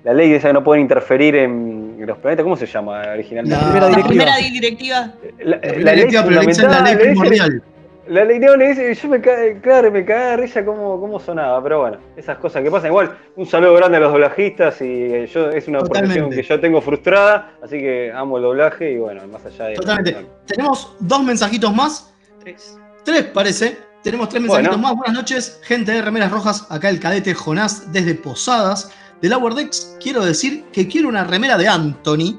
la 0.04 0.14
ley 0.14 0.30
de 0.30 0.36
esa 0.38 0.50
que 0.50 0.54
no 0.54 0.64
pueden 0.64 0.82
interferir 0.84 1.36
en 1.36 2.04
los 2.06 2.18
planetas? 2.18 2.44
¿Cómo 2.44 2.56
se 2.56 2.66
llama 2.66 3.02
originalmente? 3.14 3.56
La 3.58 3.72
primera 3.72 3.88
La 3.90 3.90
directiva. 3.90 4.08
primera 4.10 4.38
directiva. 4.38 5.14
La, 5.40 5.58
La 5.58 5.58
la 5.58 5.94
ley 5.94 5.96
directiva, 5.96 6.24
pero 6.24 6.42
le 6.42 6.48
dicen 6.48 6.72
la 6.72 6.82
ley 6.82 6.94
fundamental, 6.96 6.98
primordial. 7.00 7.64
la 8.08 8.24
ley 8.26 8.40
no, 8.40 8.56
le 8.58 8.68
dice, 8.70 8.94
yo 8.96 9.08
me 9.08 9.22
cae, 9.22 9.60
claro, 9.62 9.92
me 9.92 10.04
cae 10.04 10.32
de 10.32 10.38
risa 10.38 10.66
cómo, 10.66 11.00
cómo 11.00 11.20
sonaba, 11.20 11.64
pero 11.64 11.80
bueno, 11.82 11.98
esas 12.18 12.38
cosas 12.38 12.62
que 12.64 12.70
pasan. 12.70 12.90
Igual, 12.92 13.18
un 13.38 13.46
saludo 13.46 13.76
grande 13.76 13.98
a 13.98 14.02
los 14.02 14.12
doblajistas 14.12 14.82
y 14.82 14.86
eh, 14.86 15.28
yo 15.34 15.50
es 15.50 15.68
una 15.70 15.80
profesión 15.80 16.10
Totalmente. 16.10 16.36
que 16.36 16.44
yo 16.44 16.60
tengo 16.60 16.82
frustrada, 16.82 17.52
así 17.64 17.78
que 17.80 18.12
amo 18.14 18.38
el 18.38 18.44
doblaje 18.44 18.92
y 18.92 18.98
bueno, 18.98 19.22
más 19.28 19.46
allá 19.46 19.66
de 19.68 19.76
Totalmente. 19.76 20.26
Tenemos 20.48 20.96
dos 21.00 21.24
mensajitos 21.24 21.74
más. 21.74 22.14
Tres. 22.42 22.78
Tres, 23.06 23.24
parece. 23.26 23.78
Tenemos 24.04 24.28
tres 24.28 24.46
Bueno. 24.46 24.56
mensajitos 24.64 24.82
más. 24.82 24.96
Buenas 24.98 25.14
noches, 25.16 25.62
gente 25.64 25.94
de 25.94 26.02
Remeras 26.02 26.30
Rojas. 26.30 26.68
Acá 26.70 26.90
el 26.90 27.00
cadete 27.00 27.34
Jonás 27.34 27.92
desde 27.94 28.16
Posadas. 28.16 28.92
De 29.24 29.30
Lower 29.30 29.54
Decks, 29.54 29.96
quiero 30.02 30.26
decir 30.26 30.66
que 30.74 30.86
quiero 30.86 31.08
una 31.08 31.24
remera 31.24 31.58
de 31.58 31.66
Anthony. 31.66 32.38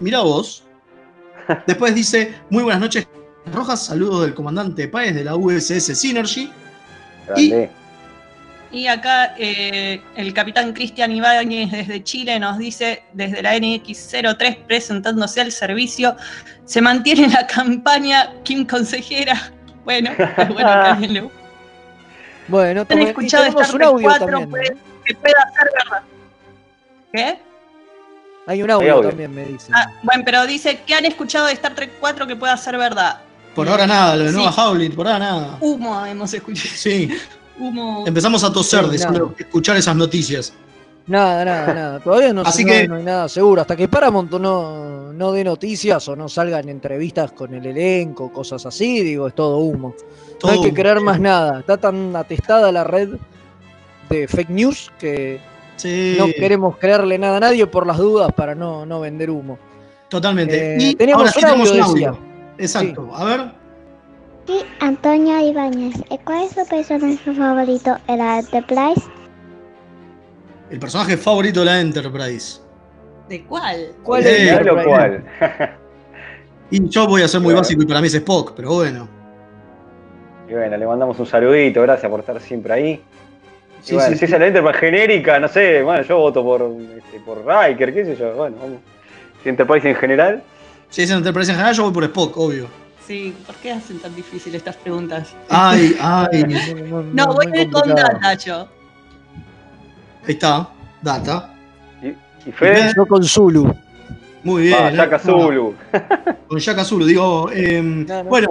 Mira 0.00 0.20
vos. 0.20 0.64
Después 1.66 1.94
dice, 1.94 2.34
muy 2.48 2.62
buenas 2.62 2.80
noches, 2.80 3.06
Rojas. 3.52 3.84
Saludos 3.84 4.22
del 4.22 4.32
comandante 4.32 4.88
Páez 4.88 5.14
de 5.14 5.24
la 5.24 5.36
USS 5.36 5.94
Synergy. 5.94 6.50
Grande. 7.26 7.70
Y 8.72 8.86
acá 8.86 9.34
eh, 9.38 10.00
el 10.16 10.32
capitán 10.32 10.72
Cristian 10.72 11.12
Ibáñez 11.12 11.70
desde 11.70 12.02
Chile 12.02 12.40
nos 12.40 12.56
dice, 12.56 13.02
desde 13.12 13.42
la 13.42 13.54
NX03 13.54 14.64
presentándose 14.66 15.42
al 15.42 15.52
servicio, 15.52 16.16
se 16.64 16.80
mantiene 16.80 17.28
la 17.28 17.46
campaña 17.46 18.32
Kim 18.42 18.64
Consejera. 18.66 19.52
Bueno, 19.84 20.12
bueno 20.48 21.30
Bueno, 22.48 22.80
¿Han 22.80 22.86
tomen- 22.88 23.02
y 23.02 23.08
escuchado 23.08 23.74
un 23.74 23.82
audio 23.82 24.08
4? 24.08 24.26
también. 24.26 24.50
Puede- 24.50 24.70
¿no? 24.70 24.95
Que 25.06 25.14
pueda 25.14 25.52
ser 25.56 25.70
verdad. 25.84 26.02
¿Qué? 27.12 27.38
Hay 28.48 28.62
un 28.62 28.70
audio, 28.70 28.94
audio. 28.94 29.08
también, 29.08 29.34
me 29.34 29.44
dicen. 29.44 29.74
Ah, 29.74 29.90
bueno, 30.02 30.22
pero 30.24 30.46
dice 30.46 30.80
que 30.86 30.94
han 30.94 31.04
escuchado 31.04 31.46
de 31.46 31.52
Star 31.54 31.74
Trek 31.74 31.92
4 31.98 32.26
que 32.26 32.36
pueda 32.36 32.56
ser 32.56 32.76
verdad. 32.78 33.20
Por 33.54 33.68
ahora 33.68 33.86
nada, 33.86 34.16
lo 34.16 34.24
de 34.24 34.30
Sí. 34.30 34.36
Nueva 34.36 34.50
Howling, 34.52 34.90
por 34.92 35.06
ahora 35.06 35.18
nada. 35.18 35.58
Humo 35.60 36.04
hemos 36.06 36.32
escuchado. 36.32 36.68
Sí, 36.76 37.08
Humo. 37.58 38.04
empezamos 38.06 38.44
a 38.44 38.52
toser 38.52 38.84
Sí, 38.84 38.90
de 38.92 38.98
solo 38.98 39.34
escuchar 39.38 39.76
esas 39.76 39.96
noticias. 39.96 40.52
Nada, 41.08 41.44
nada, 41.44 41.74
nada. 41.74 42.00
Todavía 42.00 42.32
no, 42.32 42.42
Así 42.42 42.64
no- 42.64 42.72
que- 42.72 42.88
no 42.88 42.96
hay 42.96 43.02
nada 43.04 43.28
seguro. 43.28 43.62
Hasta 43.62 43.76
que 43.76 43.88
Paramount 43.88 44.30
no, 44.32 45.12
no 45.12 45.32
dé 45.32 45.42
noticias 45.44 46.06
o 46.08 46.16
no 46.16 46.28
salgan 46.28 46.68
entrevistas 46.68 47.32
con 47.32 47.54
el 47.54 47.64
elenco, 47.64 48.32
cosas 48.32 48.66
así, 48.66 49.00
digo, 49.02 49.26
es 49.28 49.34
todo 49.34 49.58
humo. 49.58 49.94
Todo 50.38 50.50
no 50.50 50.54
hay 50.56 50.60
que 50.62 50.68
humo. 50.68 50.74
creer 50.76 51.00
más 51.00 51.18
nada. 51.20 51.60
Está 51.60 51.76
tan 51.78 52.14
atestada 52.14 52.70
la 52.72 52.84
red 52.84 53.10
de 54.08 54.26
fake 54.28 54.50
news 54.50 54.90
que 54.98 55.40
Sí, 55.76 56.16
no 56.18 56.26
queremos 56.26 56.78
creerle 56.78 57.18
nada 57.18 57.36
a 57.36 57.40
nadie 57.40 57.66
por 57.66 57.86
las 57.86 57.98
dudas 57.98 58.32
para 58.32 58.54
no, 58.54 58.86
no 58.86 59.00
vender 59.00 59.30
humo. 59.30 59.58
totalmente. 60.08 60.74
Eh, 60.76 60.78
y 60.80 60.94
teníamos 60.94 61.22
ahora 61.24 61.32
sí 61.32 61.40
tenemos 61.40 61.70
un 61.70 61.80
audio, 61.80 62.08
audio. 62.08 62.18
Exacto. 62.58 63.10
A 63.14 63.24
ver. 63.24 63.40
Sí, 64.46 64.60
Antonio 64.80 65.38
Ibáñez. 65.40 65.96
Eh, 66.10 66.18
¿Cuál 66.24 66.44
es 66.44 66.52
su 66.52 66.66
personaje 66.66 67.32
favorito 67.34 67.96
en 68.06 68.18
la 68.18 68.38
Enterprise? 68.38 69.02
El 70.70 70.78
personaje 70.78 71.16
favorito 71.16 71.60
de 71.60 71.66
la 71.66 71.80
Enterprise. 71.80 72.60
¿De 73.28 73.44
cuál? 73.44 73.92
¿Cuál 74.02 74.24
Eh, 74.26 74.48
es 74.50 74.64
lo 74.64 74.78
Enterprise? 74.78 74.88
cual. 74.88 75.24
Y 76.70 76.88
yo 76.88 77.06
voy 77.06 77.22
a 77.22 77.28
ser 77.28 77.40
muy 77.40 77.50
Claro. 77.50 77.60
básico 77.60 77.82
y 77.82 77.86
para 77.86 78.00
mí 78.00 78.08
es 78.08 78.14
Spock, 78.14 78.52
pero 78.56 78.72
bueno. 78.74 79.08
Y 80.48 80.52
bueno, 80.52 80.76
le 80.76 80.84
mandamos 80.86 81.16
un 81.20 81.26
saludito, 81.26 81.82
gracias 81.82 82.10
por 82.10 82.20
estar 82.20 82.40
siempre 82.40 82.72
ahí. 82.72 83.02
Y 83.86 83.90
Sí, 83.90 83.94
bueno, 83.94 84.10
sí, 84.10 84.18
si 84.18 84.24
es 84.24 84.30
la 84.32 84.46
Enterprise 84.48 84.78
genérica, 84.78 85.38
no 85.38 85.46
sé, 85.46 85.80
bueno, 85.82 86.02
yo 86.02 86.18
voto 86.18 86.42
por, 86.42 86.60
este, 86.98 87.20
por 87.20 87.38
Riker, 87.46 87.94
qué 87.94 88.04
sé 88.04 88.16
yo, 88.16 88.34
bueno, 88.34 88.56
vamos. 88.60 88.78
Si 89.44 89.48
Enterprise 89.48 89.88
en 89.88 89.94
general, 89.94 90.42
Si 90.88 91.02
es 91.02 91.10
Enterprise 91.10 91.52
en 91.52 91.56
general, 91.56 91.74
yo 91.76 91.84
voy 91.84 91.92
por 91.92 92.02
Spock, 92.04 92.36
obvio. 92.36 92.66
Sí, 93.06 93.32
¿por 93.46 93.54
qué 93.56 93.70
hacen 93.70 94.00
tan 94.00 94.12
difíciles 94.16 94.56
estas 94.56 94.74
preguntas? 94.76 95.32
Ay, 95.48 95.96
ay. 96.00 96.44
No, 97.12 97.32
voy 97.34 97.46
a 97.54 97.62
ir 97.62 97.70
con 97.70 97.94
data 97.94 98.34
yo. 98.34 98.66
Ahí 100.26 100.32
está. 100.34 100.68
Data. 101.00 101.54
y 102.44 102.50
Fede, 102.50 102.92
Yo 102.96 103.06
con 103.06 103.22
Zulu. 103.22 103.72
Muy 104.46 104.62
bien. 104.62 104.76
ah, 104.78 104.90
¿eh? 104.92 104.96
Shaka 104.96 105.18
Zulu. 105.18 105.74
Con 106.46 106.58
Shaka 106.60 106.84
Zulu, 106.84 107.04
digo. 107.04 107.50
eh, 107.52 107.82
No, 107.82 108.22
no. 108.22 108.30
Bueno, 108.30 108.48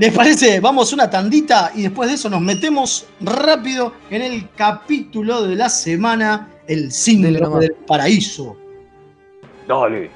¿les 0.00 0.12
parece? 0.12 0.58
Vamos 0.58 0.92
una 0.92 1.08
tandita 1.08 1.70
y 1.72 1.82
después 1.82 2.08
de 2.08 2.16
eso 2.16 2.28
nos 2.28 2.40
metemos 2.40 3.06
rápido 3.20 3.92
en 4.10 4.22
el 4.22 4.48
capítulo 4.56 5.46
de 5.46 5.54
la 5.54 5.68
semana, 5.68 6.48
el 6.66 6.90
síndrome 6.90 7.60
del 7.60 7.74
paraíso. 7.86 8.56
Dale. 9.68 10.10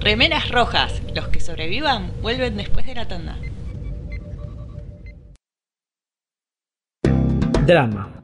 Remeras 0.00 0.50
rojas. 0.50 1.00
Los 1.14 1.28
que 1.28 1.40
sobrevivan 1.40 2.10
vuelven 2.22 2.56
después 2.56 2.86
de 2.86 2.94
la 2.94 3.08
tanda. 3.08 3.36
Drama. 7.66 8.23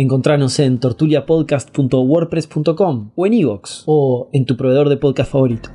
Encontranos 0.00 0.56
en 0.60 0.78
tortuliapodcast.wordpress.com 0.78 3.10
o 3.16 3.26
en 3.26 3.34
iVoox 3.34 3.82
o 3.86 4.28
en 4.32 4.46
tu 4.46 4.56
proveedor 4.56 4.88
de 4.90 4.96
podcast 4.96 5.32
favorito. 5.32 5.70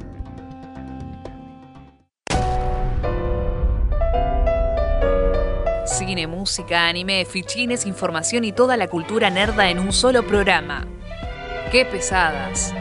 Cine, 5.86 6.28
música, 6.28 6.88
anime, 6.88 7.26
fichines, 7.26 7.86
información 7.86 8.46
y 8.46 8.54
toda 8.54 8.78
la 8.78 8.88
cultura 8.88 9.30
nerda 9.30 9.70
en 9.70 9.80
un 9.80 9.92
solo 9.92 10.26
programa. 10.26 10.88
¡Qué 11.74 11.84
pesadas! 11.84 12.74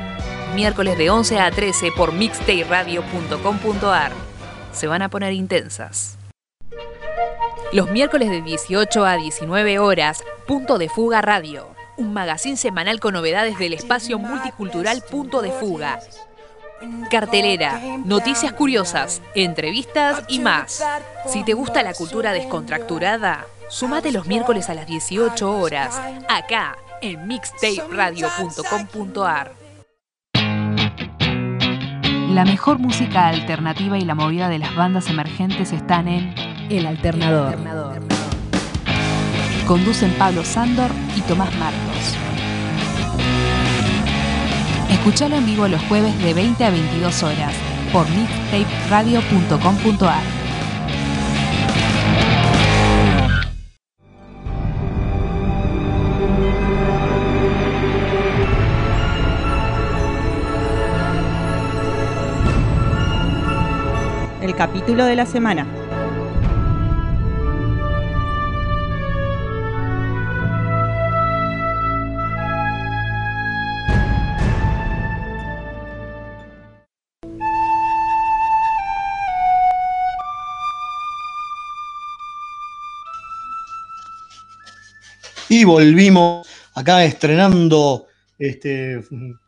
Miércoles 0.54 0.96
de 0.96 1.10
11 1.10 1.40
a 1.40 1.50
13 1.50 1.88
por 1.96 2.12
mixtayradio.com.ar. 2.12 4.12
Se 4.70 4.86
van 4.86 5.02
a 5.02 5.10
poner 5.10 5.32
intensas. 5.32 6.20
Los 7.72 7.90
miércoles 7.90 8.30
de 8.30 8.42
18 8.42 9.04
a 9.04 9.16
19 9.16 9.78
horas, 9.78 10.22
Punto 10.46 10.78
de 10.78 10.88
Fuga 10.88 11.20
Radio. 11.22 11.68
Un 11.96 12.12
magazín 12.12 12.56
semanal 12.56 13.00
con 13.00 13.14
novedades 13.14 13.58
del 13.58 13.72
espacio 13.74 14.18
multicultural 14.18 15.02
Punto 15.08 15.40
de 15.40 15.52
Fuga. 15.52 16.00
Cartelera, 17.10 17.80
noticias 18.04 18.52
curiosas, 18.52 19.22
entrevistas 19.36 20.24
y 20.28 20.40
más. 20.40 20.84
Si 21.28 21.44
te 21.44 21.54
gusta 21.54 21.84
la 21.84 21.94
cultura 21.94 22.32
descontracturada, 22.32 23.46
sumate 23.68 24.10
los 24.10 24.26
miércoles 24.26 24.68
a 24.68 24.74
las 24.74 24.86
18 24.86 25.58
horas, 25.58 26.02
acá 26.28 26.76
en 27.00 27.28
mixtaperadio.com.ar. 27.28 29.52
La 32.30 32.44
mejor 32.44 32.78
música 32.78 33.28
alternativa 33.28 33.96
y 33.98 34.04
la 34.04 34.16
movida 34.16 34.48
de 34.48 34.58
las 34.58 34.74
bandas 34.74 35.08
emergentes 35.08 35.70
están 35.72 36.08
en 36.08 36.34
El 36.70 36.86
Alternador. 36.86 37.91
Conducen 39.72 40.12
Pablo 40.18 40.44
Sándor 40.44 40.90
y 41.16 41.22
Tomás 41.22 41.48
Marcos. 41.56 42.14
Escuchalo 44.90 45.36
en 45.36 45.46
vivo 45.46 45.66
los 45.66 45.80
jueves 45.84 46.22
de 46.22 46.34
20 46.34 46.62
a 46.62 46.70
22 46.70 47.22
horas 47.22 47.54
por 47.90 48.06
mixtaperadio.com.ar. 48.10 50.22
El 64.42 64.54
capítulo 64.54 65.06
de 65.06 65.16
la 65.16 65.24
semana. 65.24 65.81
Y 85.52 85.64
volvimos 85.64 86.48
acá 86.74 87.04
estrenando 87.04 88.06
este, 88.38 89.00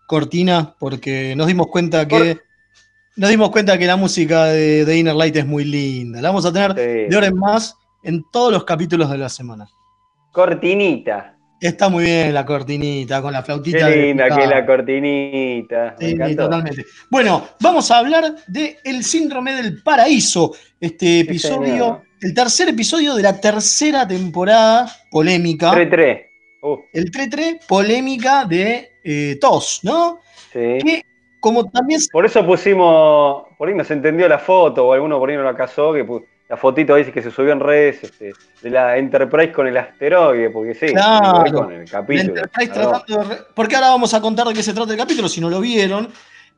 cortina 0.07 0.75
porque 0.79 1.35
nos 1.35 1.47
dimos 1.47 1.69
cuenta 1.69 2.07
que 2.07 2.37
nos 3.17 3.31
dimos 3.31 3.49
cuenta 3.49 3.79
que 3.79 3.87
la 3.87 3.97
música 3.97 4.45
de, 4.47 4.85
de 4.85 4.99
Inner 4.99 5.15
Light 5.15 5.35
es 5.37 5.47
muy 5.47 5.65
linda. 5.65 6.21
La 6.21 6.29
vamos 6.29 6.45
a 6.45 6.53
tener 6.53 6.73
Sí. 6.73 7.11
de 7.11 7.17
hora 7.17 7.29
en 7.29 7.37
más 7.39 7.75
en 8.03 8.23
todos 8.31 8.53
los 8.53 8.65
capítulos 8.65 9.11
de 9.11 9.17
la 9.17 9.31
semana. 9.31 9.67
Cortinita. 10.31 11.39
Está 11.59 11.89
muy 11.89 12.05
bien 12.05 12.35
la 12.35 12.45
cortinita 12.45 13.23
con 13.23 13.33
la 13.33 13.41
Qué 13.41 13.47
flautita. 13.47 13.87
de 13.87 13.97
linda 14.09 14.29
que 14.29 14.47
la 14.47 14.67
cortinita. 14.67 15.97
Me 15.99 16.29
Sí, 16.29 16.37
totalmente. 16.37 16.85
Bueno, 17.11 17.49
vamos 17.61 17.91
a 17.91 17.99
hablar 18.01 18.35
de 18.47 18.77
El 18.85 19.03
Síndrome 19.05 19.55
del 19.55 19.83
Paraíso, 19.83 20.53
este 20.79 21.21
episodio. 21.21 22.03
El 22.25 22.33
tercer 22.33 22.71
episodio 22.71 23.15
de 23.15 23.23
la 23.23 23.39
tercera 23.39 24.09
temporada 24.09 24.91
polémica. 25.11 25.73
3-3. 25.73 26.27
Uh, 26.63 26.79
El 26.95 27.11
3-3, 27.13 27.67
polémica 27.67 28.47
de 28.47 28.93
eh, 29.05 29.37
TOS, 29.39 29.81
¿no? 29.83 30.21
sí. 30.51 30.79
Que 30.83 31.05
como 31.39 31.67
también 31.71 32.01
Por 32.11 32.25
eso 32.25 32.45
pusimos, 32.47 33.45
por 33.59 33.69
ahí 33.69 33.75
no 33.75 33.85
se 33.85 33.93
entendió 33.93 34.27
la 34.27 34.39
foto, 34.39 34.87
o 34.87 34.95
alguno 34.95 35.19
por 35.19 35.29
ahí 35.29 35.37
no 35.37 35.43
la 35.43 35.55
casó, 35.55 35.93
que 35.93 36.07
la 36.49 36.57
fotito 36.57 36.95
dice 36.97 37.13
que 37.13 37.21
se 37.21 37.31
subió 37.31 37.53
en 37.53 37.61
redes 37.61 38.03
este, 38.05 38.33
de 38.63 38.71
la 38.71 38.97
Enterprise 38.97 39.53
con 39.53 39.67
el 39.67 39.77
asteroide, 39.77 40.49
porque 40.49 40.75
sí, 40.75 40.87
Claro. 40.87 41.53
con 41.53 41.73
el 41.73 41.91
capítulo. 41.91 42.43
Tratando 42.51 43.29
de 43.29 43.37
Porque 43.55 43.77
ahora 43.77 43.91
vamos 43.91 44.15
a 44.15 44.23
contar 44.23 44.47
de 44.47 44.55
qué 44.55 44.63
se 44.63 44.73
trata 44.73 44.93
el 44.93 44.99
capítulo, 44.99 45.29
si 45.29 45.43
no 45.43 45.51
lo 45.51 45.61
vieron. 45.61 46.09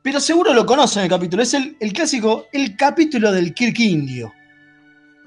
Pero 0.01 0.21
seguro 0.21 0.53
lo 0.53 0.65
conocen 0.65 1.03
el 1.03 1.09
capítulo. 1.09 1.43
Es 1.43 1.53
el, 1.53 1.75
el 1.81 1.91
clásico, 1.91 2.45
el 2.53 2.77
capítulo 2.77 3.33
del 3.33 3.53
Kirk 3.53 3.77
Indio. 3.81 4.31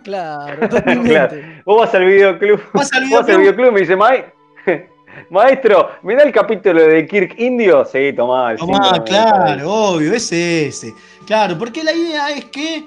Claro, 0.04 0.68
totalmente. 0.68 1.10
Claro. 1.10 1.36
Vos 1.64 1.80
vas 1.80 1.94
al 1.94 2.04
videoclub, 2.04 2.60
Vas 2.72 2.92
al 2.92 3.04
vos 3.08 3.20
vas 3.20 3.28
al 3.28 3.38
videoclub. 3.38 3.68
y 3.68 3.70
me 3.72 3.80
dice, 3.80 3.96
"Mai- 3.96 4.24
maestro, 5.30 5.90
¿me 6.02 6.14
da 6.16 6.22
el 6.22 6.32
capítulo 6.32 6.82
de 6.82 7.06
Kirk 7.06 7.38
Indio? 7.38 7.84
Sí, 7.84 8.12
tomá. 8.14 8.52
el 8.52 8.58
Tomá, 8.58 8.74
síndrome 8.82 9.04
claro, 9.04 9.72
obvio, 9.72 10.14
es 10.14 10.32
ese. 10.32 10.94
Claro, 11.26 11.58
porque 11.58 11.84
la 11.84 11.92
idea 11.92 12.30
es 12.30 12.44
que 12.46 12.84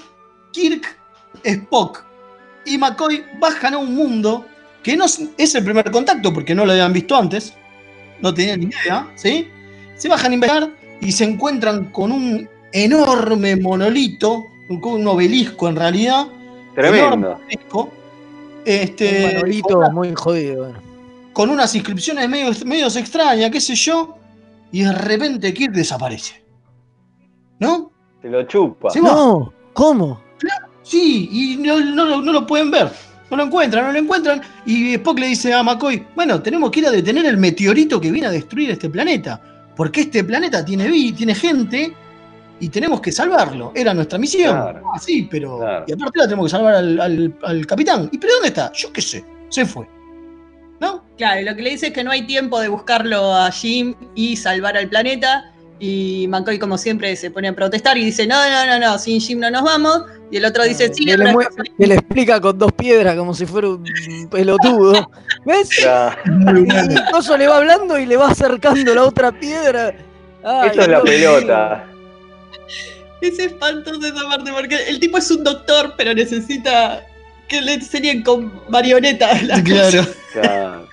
Kirk, 0.52 0.98
Spock 1.44 2.04
y 2.66 2.78
McCoy 2.78 3.24
bajan 3.40 3.74
a 3.74 3.78
un 3.78 3.94
mundo 3.96 4.46
que 4.82 4.96
no 4.98 5.06
es- 5.06 5.22
es 5.38 5.56
el 5.56 5.64
primer 5.64 5.90
contacto 5.92 6.34
porque 6.34 6.54
no 6.56 6.66
lo 6.66 6.72
habían 6.72 6.94
visto 6.94 7.16
antes, 7.16 7.54
no 8.22 8.34
tenían 8.34 8.60
ni 8.62 8.66
idea, 8.68 9.08
¿sí? 9.16 9.50
Se 9.96 10.10
bajan 10.10 10.32
a 10.32 10.36
investigar 10.36 10.70
y 11.02 11.12
se 11.12 11.24
encuentran 11.26 11.86
con 11.86 12.12
un 12.12 12.50
enorme 12.72 13.56
monolito, 13.56 14.48
con 14.82 14.94
un 14.94 15.08
obelisco 15.08 15.68
en 15.70 15.76
realidad. 15.76 16.26
Tremendo. 16.76 17.40
este, 18.66 19.26
Un 19.28 19.34
manolito 19.34 19.78
una- 19.78 19.90
muy 19.90 20.14
jodido. 20.16 20.64
bueno. 20.66 20.94
con 21.34 21.50
unas 21.50 21.74
inscripciones 21.74 22.30
medio, 22.30 22.52
medios 22.66 22.96
extrañas, 22.96 23.50
qué 23.50 23.60
sé 23.60 23.74
yo, 23.74 24.16
y 24.72 24.84
de 24.84 24.92
repente 24.92 25.52
Kirk 25.52 25.74
desaparece. 25.74 26.44
¿No? 27.60 27.92
Te 28.22 28.30
lo 28.30 28.44
chupa. 28.44 28.92
Se 28.92 29.02
va. 29.02 29.10
No, 29.14 29.54
¿cómo? 29.74 30.22
Sí, 30.84 31.30
y 31.32 31.56
no, 31.58 31.80
no 31.80 32.06
lo- 32.06 32.22
no 32.22 32.32
lo 32.32 32.46
pueden 32.46 32.70
ver. 32.70 32.92
No 33.32 33.38
lo 33.38 33.44
encuentran, 33.46 33.86
no 33.86 33.92
lo 33.92 33.98
encuentran. 33.98 34.42
Y 34.66 34.94
Spock 34.94 35.18
le 35.18 35.28
dice 35.28 35.52
a 35.54 35.64
McCoy, 35.64 36.06
bueno, 36.16 36.40
tenemos 36.42 36.70
que 36.70 36.82
ir 36.82 36.88
a 36.88 36.92
detener 36.92 37.26
el 37.26 37.38
meteorito 37.38 38.00
que 38.00 38.12
viene 38.12 38.28
a 38.28 38.32
destruir 38.32 38.70
este 38.70 38.90
planeta. 38.92 39.42
Porque 39.76 40.02
este 40.02 40.24
planeta 40.24 40.64
tiene, 40.64 40.88
vi- 40.88 41.14
tiene 41.14 41.34
gente 41.34 41.94
y 42.60 42.70
tenemos 42.70 43.02
que 43.02 43.12
salvarlo. 43.12 43.72
Era 43.76 43.94
nuestra 43.94 44.18
misión. 44.18 44.56
Claro. 44.56 44.82
Ah, 44.94 45.00
sí, 45.00 45.28
pero. 45.30 45.60
Claro. 45.60 45.86
Y 45.88 45.94
aparte 45.94 46.20
la 46.20 46.26
tenemos 46.26 46.46
que 46.46 46.52
salvar 46.52 46.76
al, 46.76 47.00
al- 47.00 47.36
al 47.44 47.66
capitán. 47.66 48.10
¿Y 48.12 48.18
pero 48.18 48.34
dónde 48.34 48.50
está? 48.50 48.72
Yo 48.74 48.92
qué 48.94 49.02
sé. 49.02 49.26
Se 49.50 49.66
fue. 49.66 49.88
¿No? 50.80 51.04
Claro, 51.18 51.42
lo 51.42 51.56
que 51.56 51.62
le 51.62 51.70
dice 51.72 51.88
es 51.88 51.94
que 51.94 52.04
no 52.04 52.12
hay 52.12 52.24
tiempo 52.26 52.60
de 52.60 52.68
buscarlo 52.68 53.34
a 53.36 53.52
Jim 53.52 53.96
y 54.16 54.36
salvar 54.36 54.78
al 54.78 54.88
planeta. 54.90 55.50
Y 55.80 56.28
McCoy, 56.30 56.60
como 56.60 56.78
siempre, 56.78 57.16
se 57.16 57.30
pone 57.32 57.50
a 57.50 57.54
protestar 57.56 57.98
y 57.98 58.06
dice: 58.06 58.26
No, 58.28 58.36
no, 58.50 58.66
no, 58.66 58.80
no, 58.80 58.98
sin 58.98 59.20
Jim 59.20 59.40
no 59.40 59.50
nos 59.52 59.64
vamos. 59.64 60.04
Y 60.32 60.38
el 60.38 60.46
otro 60.46 60.64
dice: 60.64 60.94
Sí, 60.94 61.06
que, 61.06 61.18
le 61.18 61.36
que 61.78 61.94
explica 61.94 62.40
con 62.40 62.58
dos 62.58 62.72
piedras 62.72 63.16
como 63.16 63.34
si 63.34 63.46
fuera 63.46 63.70
un 63.70 63.84
pelotudo. 64.32 65.10
¿Ves? 65.46 65.70
Y, 65.80 67.12
Coso 67.12 67.38
le 67.38 67.48
va 67.48 67.58
hablando 67.58 68.00
y 68.00 68.06
le 68.06 68.16
va 68.16 68.30
acercando 68.30 68.96
la 68.96 69.04
otra 69.04 69.32
piedra. 69.32 69.94
Ay, 70.44 70.70
Esto 70.70 70.82
es 70.82 70.88
la 70.88 71.02
pelota. 71.02 71.88
Es 73.22 73.40
espantoso 73.40 74.06
esa 74.06 74.28
parte 74.28 74.52
porque 74.52 74.76
el 74.90 75.00
tipo 75.00 75.18
es 75.18 75.32
un 75.32 75.44
doctor, 75.44 75.94
pero 75.98 76.14
necesita 76.14 77.06
que 77.48 77.62
le 77.62 77.76
enseñen 77.76 78.24
con 78.24 78.52
marionetas. 78.70 79.44
las 79.44 79.62
Claro. 80.34 80.88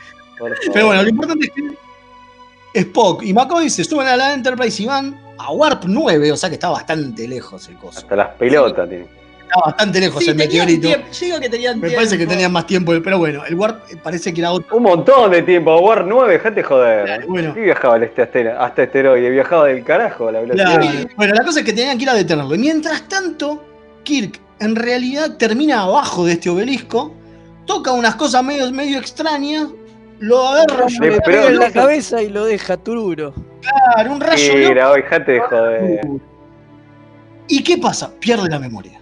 Pero 0.73 0.87
bueno, 0.87 1.03
lo 1.03 1.09
importante 1.09 1.47
es 1.47 1.53
que 1.53 2.81
Spock 2.81 3.23
y 3.23 3.33
McCoy 3.33 3.69
se 3.69 3.85
suben 3.85 4.07
a 4.07 4.17
la 4.17 4.33
Enterprise 4.33 4.83
y 4.83 4.87
van 4.87 5.19
a 5.39 5.51
Warp 5.51 5.85
9, 5.87 6.33
o 6.33 6.37
sea 6.37 6.49
que 6.49 6.55
está 6.55 6.69
bastante 6.71 7.27
lejos 7.27 7.69
el 7.69 7.77
coso. 7.77 7.99
Hasta 7.99 8.17
las 8.17 8.29
pelotas 8.37 8.89
tiene. 8.89 9.20
Está 9.51 9.61
bastante 9.67 10.01
lejos 10.01 10.23
Sí, 10.23 10.31
el 10.31 10.37
meteorito. 10.37 10.87
tiempo. 10.87 11.07
Yo 11.13 11.27
digo 11.27 11.41
que 11.41 11.49
tenían 11.49 11.75
Me 11.81 11.89
tiempo. 11.89 11.97
parece 11.97 12.19
que 12.19 12.27
tenían 12.27 12.53
más 12.53 12.67
tiempo, 12.67 12.93
pero 13.03 13.19
bueno, 13.19 13.45
el 13.45 13.55
Warp 13.57 13.91
eh, 13.91 13.97
parece 14.03 14.33
que 14.33 14.41
era 14.41 14.53
otro. 14.53 14.77
Un 14.77 14.83
montón 14.85 15.31
de 15.33 15.43
tiempo. 15.43 15.77
War 15.81 16.05
9, 16.07 16.33
dejate 16.35 16.63
joder. 16.63 17.05
Claro, 17.05 17.27
bueno. 17.29 17.55
Sí 17.55 17.61
viajaba 17.61 17.95
al 17.97 18.03
este 18.05 18.23
astera- 18.23 18.59
hasta 18.65 18.83
asteroide, 18.83 19.29
viajaba 19.31 19.67
del 19.67 19.83
carajo 19.83 20.29
a 20.29 20.33
la 20.33 20.41
velocidad. 20.41 20.81
Claro. 20.81 21.09
Bueno, 21.17 21.35
la 21.35 21.45
cosa 21.45 21.61
es 21.61 21.67
que 21.67 21.73
tenían 21.73 21.97
que 21.99 22.05
ir 22.05 22.11
a 22.11 22.15
detenerlo. 22.15 22.55
Y 22.55 22.59
mientras 22.59 23.09
tanto, 23.09 23.65
Kirk 24.05 24.39
en 24.61 24.77
realidad 24.77 25.37
termina 25.37 25.83
abajo 25.83 26.25
de 26.27 26.33
este 26.35 26.49
obelisco, 26.51 27.13
toca 27.67 27.93
unas 27.93 28.15
cosas 28.15 28.45
medio, 28.45 28.71
medio 28.73 28.99
extrañas, 28.99 29.67
lo 30.21 30.47
agarra 30.47 30.87
Le 31.01 31.11
Le 31.13 31.21
pega 31.23 31.47
en 31.49 31.59
la 31.59 31.71
cabeza 31.73 32.23
y 32.23 32.29
lo 32.29 32.45
deja 32.45 32.77
tururo. 32.77 33.35
claro, 33.63 34.13
un 34.13 34.21
rayo 34.21 34.55
loco. 34.55 34.69
Mira, 34.69 34.91
hoy 34.93 35.03
joder. 35.49 36.01
¿Y 37.49 37.65
qué 37.65 37.79
pasa? 37.79 38.13
Pierde 38.21 38.49
la 38.49 38.59
memoria. 38.61 39.00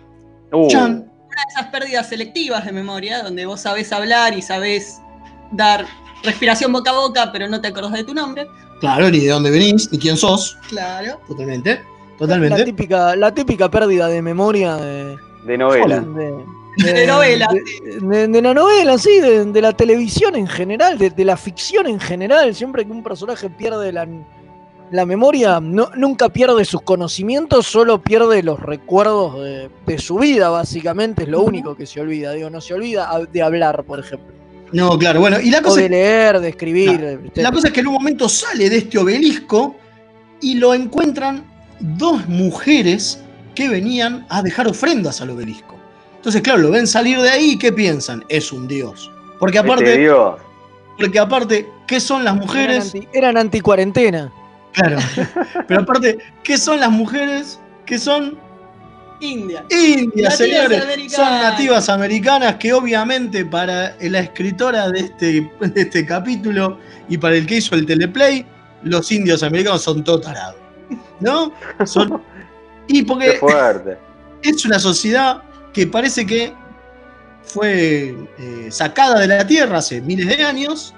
Uh, 0.52 0.68
Chan. 0.68 0.90
Una 1.26 1.42
de 1.44 1.52
esas 1.54 1.66
pérdidas 1.66 2.08
selectivas 2.08 2.64
de 2.64 2.72
memoria, 2.72 3.22
donde 3.22 3.46
vos 3.46 3.60
sabés 3.60 3.92
hablar 3.92 4.36
y 4.36 4.42
sabés 4.42 5.00
dar 5.52 5.86
respiración 6.24 6.72
boca 6.72 6.90
a 6.90 6.94
boca, 6.94 7.30
pero 7.32 7.48
no 7.48 7.60
te 7.60 7.68
acordás 7.68 7.92
de 7.92 8.04
tu 8.04 8.14
nombre. 8.14 8.46
Claro, 8.80 9.10
ni 9.10 9.20
de 9.20 9.28
dónde 9.30 9.50
venís, 9.50 9.90
ni 9.92 9.98
quién 9.98 10.16
sos. 10.16 10.56
Claro. 10.68 11.20
Totalmente. 11.28 11.74
La 11.76 12.18
Totalmente. 12.18 12.64
típica, 12.64 13.14
la 13.16 13.32
típica 13.32 13.70
pérdida 13.70 14.08
de 14.08 14.20
memoria 14.22 14.76
de, 14.76 15.16
de 15.44 15.58
novela. 15.58 16.00
de, 16.00 16.34
De 16.92 17.06
novela, 17.06 17.48
de, 17.52 18.00
de- 18.00 18.28
de 18.28 18.42
la 18.42 18.54
novela, 18.54 18.98
sí, 18.98 19.20
de, 19.20 19.44
de 19.44 19.62
la 19.62 19.72
televisión 19.72 20.34
en 20.34 20.46
general, 20.48 20.98
de, 20.98 21.10
de 21.10 21.24
la 21.24 21.36
ficción 21.36 21.86
en 21.86 22.00
general. 22.00 22.54
Siempre 22.54 22.84
que 22.84 22.90
un 22.92 23.02
personaje 23.04 23.48
pierde 23.50 23.92
la, 23.92 24.06
la 24.90 25.04
memoria, 25.06 25.60
no, 25.60 25.90
nunca 25.96 26.28
pierde 26.28 26.64
sus 26.64 26.82
conocimientos, 26.82 27.66
solo 27.66 28.00
pierde 28.02 28.42
los 28.42 28.58
recuerdos 28.60 29.42
de, 29.42 29.70
de 29.86 29.98
su 29.98 30.16
vida, 30.18 30.48
básicamente. 30.48 31.24
Es 31.24 31.28
lo 31.28 31.42
único 31.42 31.76
que 31.76 31.86
se 31.86 32.00
olvida. 32.00 32.32
Digo, 32.32 32.50
no 32.50 32.60
se 32.60 32.74
olvida 32.74 33.08
de 33.32 33.42
hablar, 33.42 33.84
por 33.84 34.00
ejemplo. 34.00 34.34
No, 34.72 34.98
claro, 34.98 35.20
bueno. 35.20 35.38
Y 35.40 35.50
la 35.50 35.58
O 35.60 35.62
cosa, 35.62 35.80
de 35.80 35.88
leer, 35.88 36.40
de 36.40 36.48
escribir. 36.50 37.30
La 37.34 37.50
cosa 37.52 37.68
es 37.68 37.72
que 37.72 37.80
en 37.80 37.86
un 37.88 37.94
momento 37.94 38.28
sale 38.28 38.68
de 38.68 38.78
este 38.78 38.98
obelisco 38.98 39.76
y 40.40 40.54
lo 40.54 40.74
encuentran 40.74 41.44
dos 41.80 42.26
mujeres 42.28 43.22
que 43.54 43.68
venían 43.68 44.26
a 44.28 44.42
dejar 44.42 44.68
ofrendas 44.68 45.20
al 45.20 45.30
obelisco. 45.30 45.76
Entonces, 46.16 46.42
claro, 46.42 46.58
lo 46.60 46.70
ven 46.70 46.86
salir 46.86 47.18
de 47.20 47.30
ahí 47.30 47.50
y 47.52 47.58
¿qué 47.58 47.72
piensan? 47.72 48.24
Es 48.28 48.52
un 48.52 48.68
dios. 48.68 49.10
Porque 49.38 49.58
Este 49.58 49.68
aparte, 49.70 49.98
Dios. 49.98 50.34
porque 50.98 51.18
aparte, 51.18 51.68
¿qué 51.86 52.00
son 52.00 52.24
las 52.24 52.34
Eran, 52.34 52.46
mujeres? 52.46 52.84
anti, 52.94 53.08
eran 53.12 53.36
anticuarentena. 53.36 54.32
Claro. 54.72 54.98
Pero 55.66 55.80
aparte, 55.82 56.18
¿qué 56.42 56.56
son 56.58 56.80
las 56.80 56.90
mujeres? 56.90 57.58
Que 57.86 57.98
son 57.98 58.38
India. 59.20 59.64
indias, 59.70 60.04
Nativas 60.14 60.36
señores. 60.36 60.82
americanas. 60.82 61.12
Son 61.12 61.40
nativas 61.42 61.88
americanas 61.88 62.54
que 62.56 62.72
obviamente 62.72 63.44
para 63.44 63.96
la 64.00 64.20
escritora 64.20 64.88
de 64.90 65.00
este, 65.00 65.50
de 65.60 65.80
este 65.80 66.06
capítulo 66.06 66.78
y 67.08 67.18
para 67.18 67.36
el 67.36 67.46
que 67.46 67.56
hizo 67.56 67.74
el 67.74 67.86
teleplay, 67.86 68.46
los 68.84 69.10
indios 69.10 69.42
americanos 69.42 69.82
son 69.82 70.04
todo 70.04 70.20
tarados. 70.20 70.56
¿No? 71.20 71.52
Son, 71.84 72.22
y 72.88 73.00
Qué 73.00 73.06
porque 73.06 73.32
fuerte. 73.32 73.98
es 74.42 74.64
una 74.64 74.78
sociedad 74.78 75.42
que 75.72 75.86
parece 75.86 76.24
que 76.24 76.52
fue 77.42 78.14
eh, 78.38 78.68
sacada 78.70 79.18
de 79.20 79.26
la 79.26 79.46
Tierra 79.46 79.78
hace 79.78 80.00
miles 80.02 80.28
de 80.28 80.44
años, 80.44 80.94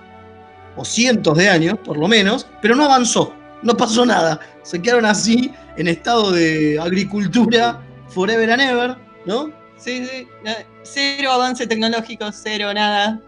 o 0.77 0.85
cientos 0.85 1.37
de 1.39 1.49
años 1.49 1.79
por 1.85 1.97
lo 1.97 2.07
menos, 2.09 2.47
pero 2.63 2.75
no 2.77 2.85
avanzó, 2.85 3.35
no 3.63 3.77
pasó 3.77 4.05
nada. 4.07 4.41
Se 4.63 4.81
quedaron 4.81 5.05
así 5.07 5.53
en 5.77 5.89
estado 5.89 6.33
de 6.33 6.79
agricultura 6.81 7.81
forever 8.09 8.51
and 8.51 8.63
ever, 8.63 8.97
¿no? 9.27 9.51
Sí, 9.77 10.07
sí. 10.07 10.27
na- 10.45 10.57
Cero 10.83 11.33
avance 11.33 11.67
tecnológico, 11.67 12.31
cero 12.33 12.73
nada. 12.75 13.21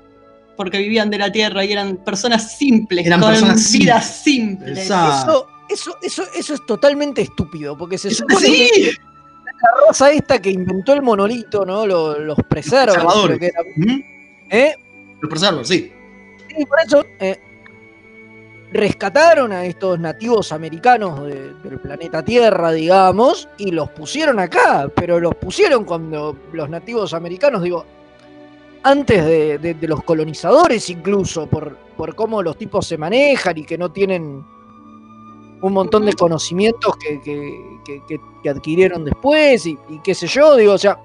Porque 0.56 0.78
vivían 0.78 1.10
de 1.10 1.18
la 1.18 1.32
tierra 1.32 1.64
y 1.64 1.72
eran 1.72 1.96
personas 1.96 2.56
simples, 2.56 3.06
Eran 3.06 3.20
con 3.20 3.30
personas 3.30 3.72
vidas 3.72 4.06
simples. 4.22 4.78
Eso, 4.80 5.46
eso, 5.68 5.96
eso, 6.02 6.24
eso 6.34 6.54
es 6.54 6.66
totalmente 6.66 7.22
estúpido, 7.22 7.76
porque 7.76 7.96
se 7.98 8.10
supone 8.10 8.46
Sí. 8.46 8.70
que 8.74 8.82
la 8.92 9.86
raza 9.86 10.10
esta 10.12 10.40
que 10.42 10.50
inventó 10.50 10.92
el 10.92 11.00
monolito, 11.02 11.64
¿no? 11.64 11.86
Los, 11.86 12.18
los 12.18 12.36
Preservadores. 12.48 13.38
creo 13.38 13.38
que 13.38 13.46
era, 13.46 13.62
¿Mm? 13.76 14.02
¿eh? 14.50 14.74
Los 15.20 15.30
preservos, 15.30 15.68
sí. 15.68 15.90
Y 16.58 16.66
por 16.66 16.78
eso 16.84 17.04
eh, 17.20 17.40
rescataron 18.72 19.52
a 19.52 19.64
estos 19.66 19.98
nativos 19.98 20.50
americanos 20.52 21.24
de- 21.26 21.52
del 21.62 21.78
planeta 21.78 22.22
Tierra, 22.24 22.72
digamos, 22.72 23.48
y 23.58 23.70
los 23.70 23.90
pusieron 23.90 24.38
acá, 24.40 24.90
pero 24.94 25.20
los 25.20 25.34
pusieron 25.34 25.84
cuando 25.84 26.36
los 26.52 26.68
nativos 26.70 27.12
americanos, 27.12 27.62
digo, 27.62 27.84
antes 28.82 29.24
de, 29.24 29.58
de- 29.58 29.88
los 29.88 30.02
colonizadores 30.04 30.88
incluso, 30.90 31.46
por, 31.46 31.76
por 31.96 32.14
cómo 32.14 32.42
los 32.42 32.56
tipos 32.56 32.86
se 32.86 32.96
manejan 32.96 33.58
y 33.58 33.64
que 33.64 33.76
no 33.78 33.92
tienen 33.92 34.44
un 35.60 35.72
montón 35.72 36.06
de 36.06 36.14
conocimientos 36.14 36.96
que, 36.96 37.20
que- 37.20 38.02
que- 38.42 38.48
adquirieron 38.50 39.04
después 39.04 39.64
y 39.66 39.78
qué 40.02 40.14
sé 40.14 40.26
yo, 40.26 40.56
digo, 40.56 40.72
o 40.72 40.78
sea, 40.78 40.98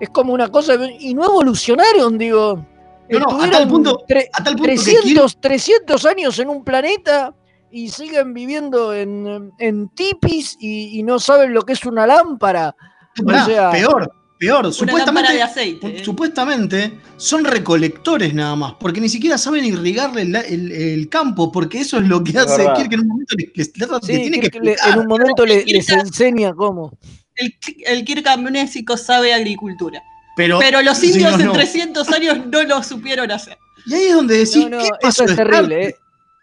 es 0.00 0.08
como 0.10 0.32
una 0.32 0.48
cosa, 0.48 0.74
y 0.98 1.12
no 1.14 1.24
evolucionaron, 1.26 2.16
digo. 2.18 2.64
No, 3.10 3.18
no, 3.18 3.26
a 3.26 3.30
tal 3.30 3.44
Estuvieron 3.44 3.68
punto- 3.68 4.04
tre- 4.08 4.28
A 4.32 4.42
tal 4.44 4.56
punto 4.56 4.70
que 4.70 4.76
300, 4.76 5.40
300 5.40 6.04
años 6.06 6.38
en 6.38 6.48
un 6.48 6.64
planeta 6.64 7.34
y 7.70 7.88
siguen 7.88 8.32
viviendo 8.32 8.94
en, 8.94 9.52
en 9.58 9.88
tipis 9.90 10.56
y, 10.60 10.98
y 10.98 11.02
no 11.02 11.18
saben 11.18 11.52
lo 11.52 11.62
que 11.62 11.72
es 11.74 11.84
una 11.84 12.06
lámpara. 12.06 12.74
Kirk- 13.14 13.26
Pará, 13.26 13.42
o 13.42 13.46
sea- 13.46 13.70
peor, 13.72 14.10
peor. 14.38 14.60
Una 14.60 14.66
lámpara 14.66 14.72
Supuestamente, 14.72 15.32
de 15.34 15.42
aceite. 15.42 15.86
¿eh? 16.00 16.04
supuestamente 16.04 16.98
son 17.16 17.44
recolectores 17.44 18.32
nada 18.34 18.56
más, 18.56 18.74
porque 18.80 19.00
ni 19.00 19.08
siquiera 19.08 19.36
saben 19.38 19.64
irrigarle 19.64 20.22
el, 20.22 20.34
el- 20.36 20.72
el 20.72 21.08
campo, 21.08 21.50
porque 21.52 21.80
eso 21.80 21.98
es 21.98 22.08
lo 22.08 22.22
que 22.24 22.38
hace 22.38 22.58
verdad. 22.58 22.76
Kirk 22.76 22.92
en 22.92 23.00
un 23.00 23.08
momento 23.08 23.34
les, 23.36 23.72
tiene 23.72 24.40
que 24.40 24.50
en 24.56 24.98
un 24.98 25.06
momento 25.06 25.44
le- 25.44 25.64
les 25.64 25.88
enseña 25.90 26.54
cómo. 26.54 26.96
El, 27.36 27.52
el 27.86 28.04
Kirk 28.04 28.26
amnésico 28.28 28.96
sabe 28.96 29.34
agricultura. 29.34 30.00
Pero, 30.36 30.58
Pero 30.58 30.82
los 30.82 30.98
sí, 30.98 31.08
indios 31.12 31.32
no, 31.32 31.40
en 31.40 31.46
no. 31.46 31.52
300 31.52 32.08
años 32.10 32.46
no 32.46 32.62
lo 32.64 32.82
supieron 32.82 33.30
hacer. 33.30 33.56
Y 33.86 33.94
ahí 33.94 34.04
es 34.06 34.14
donde 34.14 34.36
decís, 34.38 34.56
No, 34.56 34.70
no, 34.70 34.78
¿qué 34.78 34.84
eso 34.86 34.96
pasó 35.00 35.24
es 35.24 35.36
terrible? 35.36 35.84
¿eh? 35.88 35.96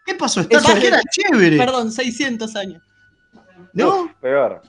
¿Qué 0.06 0.14
pasó 0.14 0.40
Star 0.40 0.60
Eso 0.60 0.70
Trek? 0.72 0.82
es- 0.84 0.88
Era 0.88 1.00
chévere, 1.10 1.56
Perdón, 1.58 1.92
600 1.92 2.56
años. 2.56 2.82
¿no? 3.74 4.02
Uf, 4.04 4.10
peor. 4.20 4.62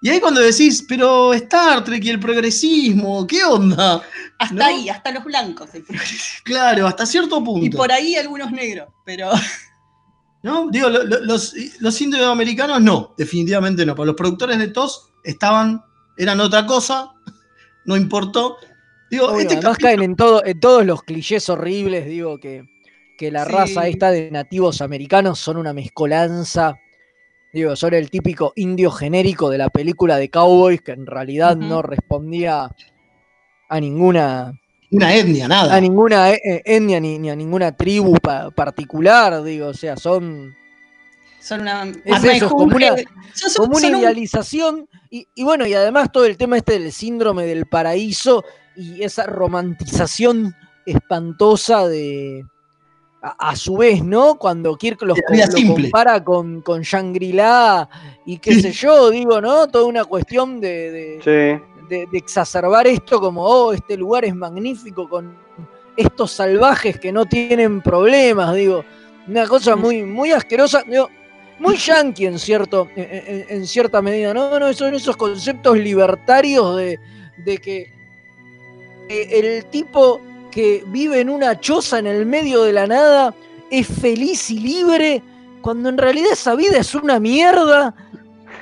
Y 0.00 0.10
ahí 0.10 0.20
cuando 0.20 0.40
decís, 0.40 0.84
pero 0.88 1.34
Star 1.34 1.82
Trek 1.84 2.04
y 2.04 2.10
el 2.10 2.20
progresismo, 2.20 3.26
¿qué 3.26 3.42
onda? 3.44 4.00
Hasta 4.38 4.54
¿No? 4.54 4.64
ahí, 4.64 4.88
hasta 4.88 5.10
los 5.10 5.24
blancos. 5.24 5.70
el. 5.74 5.84
Claro, 6.44 6.86
hasta 6.86 7.04
cierto 7.06 7.42
punto. 7.42 7.66
Y 7.66 7.70
por 7.70 7.90
ahí 7.90 8.14
algunos 8.14 8.50
negros, 8.52 8.88
pero 9.04 9.30
¿No? 10.42 10.68
Digo, 10.70 10.88
lo- 10.88 11.02
lo- 11.02 11.20
los, 11.24 11.52
los 11.80 12.00
indioamericanos 12.00 12.80
no, 12.80 13.12
definitivamente 13.18 13.84
no. 13.84 13.94
Para 13.96 14.06
los 14.06 14.14
productores 14.16 14.56
de 14.58 14.68
TOS 14.68 15.08
estaban, 15.24 15.82
eran 16.16 16.38
otra 16.40 16.64
cosa, 16.64 17.10
no 17.88 17.96
importó. 17.96 18.58
Digo, 19.10 19.26
Obvio, 19.28 19.40
este 19.40 19.54
además 19.54 19.78
capítulo- 19.78 19.88
caen 19.88 20.02
en, 20.02 20.16
todo, 20.16 20.44
en 20.44 20.60
todos 20.60 20.84
los 20.84 21.02
clichés 21.02 21.48
horribles, 21.48 22.04
digo, 22.06 22.38
que, 22.38 22.64
que 23.16 23.30
la 23.30 23.46
Sí. 23.46 23.52
raza 23.52 23.88
esta 23.88 24.10
de 24.10 24.30
nativos 24.30 24.82
americanos 24.82 25.38
son 25.38 25.56
una 25.56 25.72
mezcolanza. 25.72 26.76
Digo, 27.54 27.74
son 27.76 27.94
el 27.94 28.10
típico 28.10 28.52
indio 28.56 28.90
genérico 28.90 29.48
de 29.48 29.56
la 29.56 29.70
película 29.70 30.18
de 30.18 30.28
Cowboys 30.28 30.82
que 30.82 30.92
en 30.92 31.06
realidad 31.06 31.56
no 31.56 31.80
respondía 31.80 32.68
a 33.70 33.80
ninguna, 33.80 34.52
una 34.90 35.14
etnia, 35.14 35.48
nada. 35.48 35.74
a 35.74 35.80
ninguna 35.80 36.30
e- 36.32 36.40
e- 36.44 36.62
etnia 36.66 37.00
ni, 37.00 37.18
ni 37.18 37.30
a 37.30 37.36
ninguna 37.36 37.74
tribu 37.74 38.14
pa- 38.16 38.50
particular, 38.50 39.42
digo, 39.42 39.68
o 39.68 39.74
sea, 39.74 39.96
son 39.96 40.54
Son 41.48 41.62
una, 41.62 41.84
Es 42.04 42.24
eso, 42.24 42.48
como 42.50 42.76
una- 42.76 42.88
son- 43.34 43.50
son- 43.50 43.64
como 43.66 43.76
una 43.78 43.86
son 43.86 43.94
un- 43.94 44.00
idealización. 44.00 44.88
Y, 45.10 45.26
y 45.34 45.44
bueno, 45.44 45.66
y 45.66 45.72
además 45.74 46.12
todo 46.12 46.26
el 46.26 46.36
tema 46.36 46.56
este 46.58 46.78
del 46.78 46.92
síndrome 46.92 47.44
del 47.46 47.66
paraíso 47.66 48.44
y 48.76 49.02
esa 49.02 49.24
romantización 49.24 50.54
espantosa 50.86 51.86
de. 51.88 52.44
A, 53.20 53.50
a 53.50 53.56
su 53.56 53.76
vez, 53.78 54.04
¿no? 54.04 54.36
Cuando 54.38 54.76
Kirk 54.76 55.02
los, 55.02 55.18
lo 55.18 55.74
compara 55.74 56.22
con, 56.22 56.60
con 56.62 56.82
Shangri-La 56.82 57.88
y 58.24 58.38
qué 58.38 58.54
Sí. 58.54 58.62
sé 58.62 58.70
yo, 58.86 59.10
digo, 59.10 59.40
¿no? 59.40 59.66
Toda 59.66 59.86
una 59.86 60.04
cuestión 60.04 60.60
de, 60.60 60.90
de- 60.92 61.18
Sí. 61.24 61.84
de, 61.88 62.06
de 62.06 62.18
exacerbar 62.18 62.86
esto 62.86 63.18
como, 63.20 63.42
oh, 63.44 63.72
este 63.72 63.96
lugar 63.96 64.24
es 64.24 64.36
magnífico 64.36 65.08
con 65.08 65.36
estos 65.96 66.30
salvajes 66.30 67.00
que 67.00 67.10
no 67.10 67.26
tienen 67.26 67.80
problemas, 67.82 68.54
digo, 68.54 68.84
una 69.26 69.48
cosa 69.48 69.74
muy, 69.74 70.04
muy 70.04 70.30
asquerosa, 70.30 70.82
digo, 70.86 71.08
muy 71.58 71.76
yankee 71.76 72.26
en 72.26 72.38
cierto, 72.38 72.88
en, 72.96 73.66
cierta 73.66 74.00
medida, 74.02 74.32
no, 74.34 74.58
no, 74.58 74.72
son 74.72 74.94
esos 74.94 75.16
conceptos 75.16 75.76
libertarios 75.78 76.76
de, 76.76 76.98
de 77.44 77.58
que 77.58 77.92
eh, 79.08 79.28
el 79.32 79.64
tipo 79.66 80.20
que 80.50 80.84
vive 80.88 81.20
en 81.20 81.30
una 81.30 81.58
choza 81.60 81.98
en 81.98 82.06
el 82.06 82.26
medio 82.26 82.62
de 82.62 82.72
la 82.72 82.86
nada 82.86 83.34
es 83.70 83.86
feliz 83.86 84.50
y 84.50 84.60
libre, 84.60 85.22
cuando 85.60 85.88
en 85.88 85.98
realidad 85.98 86.32
esa 86.32 86.54
vida 86.54 86.78
es 86.78 86.94
una 86.94 87.18
mierda 87.20 87.94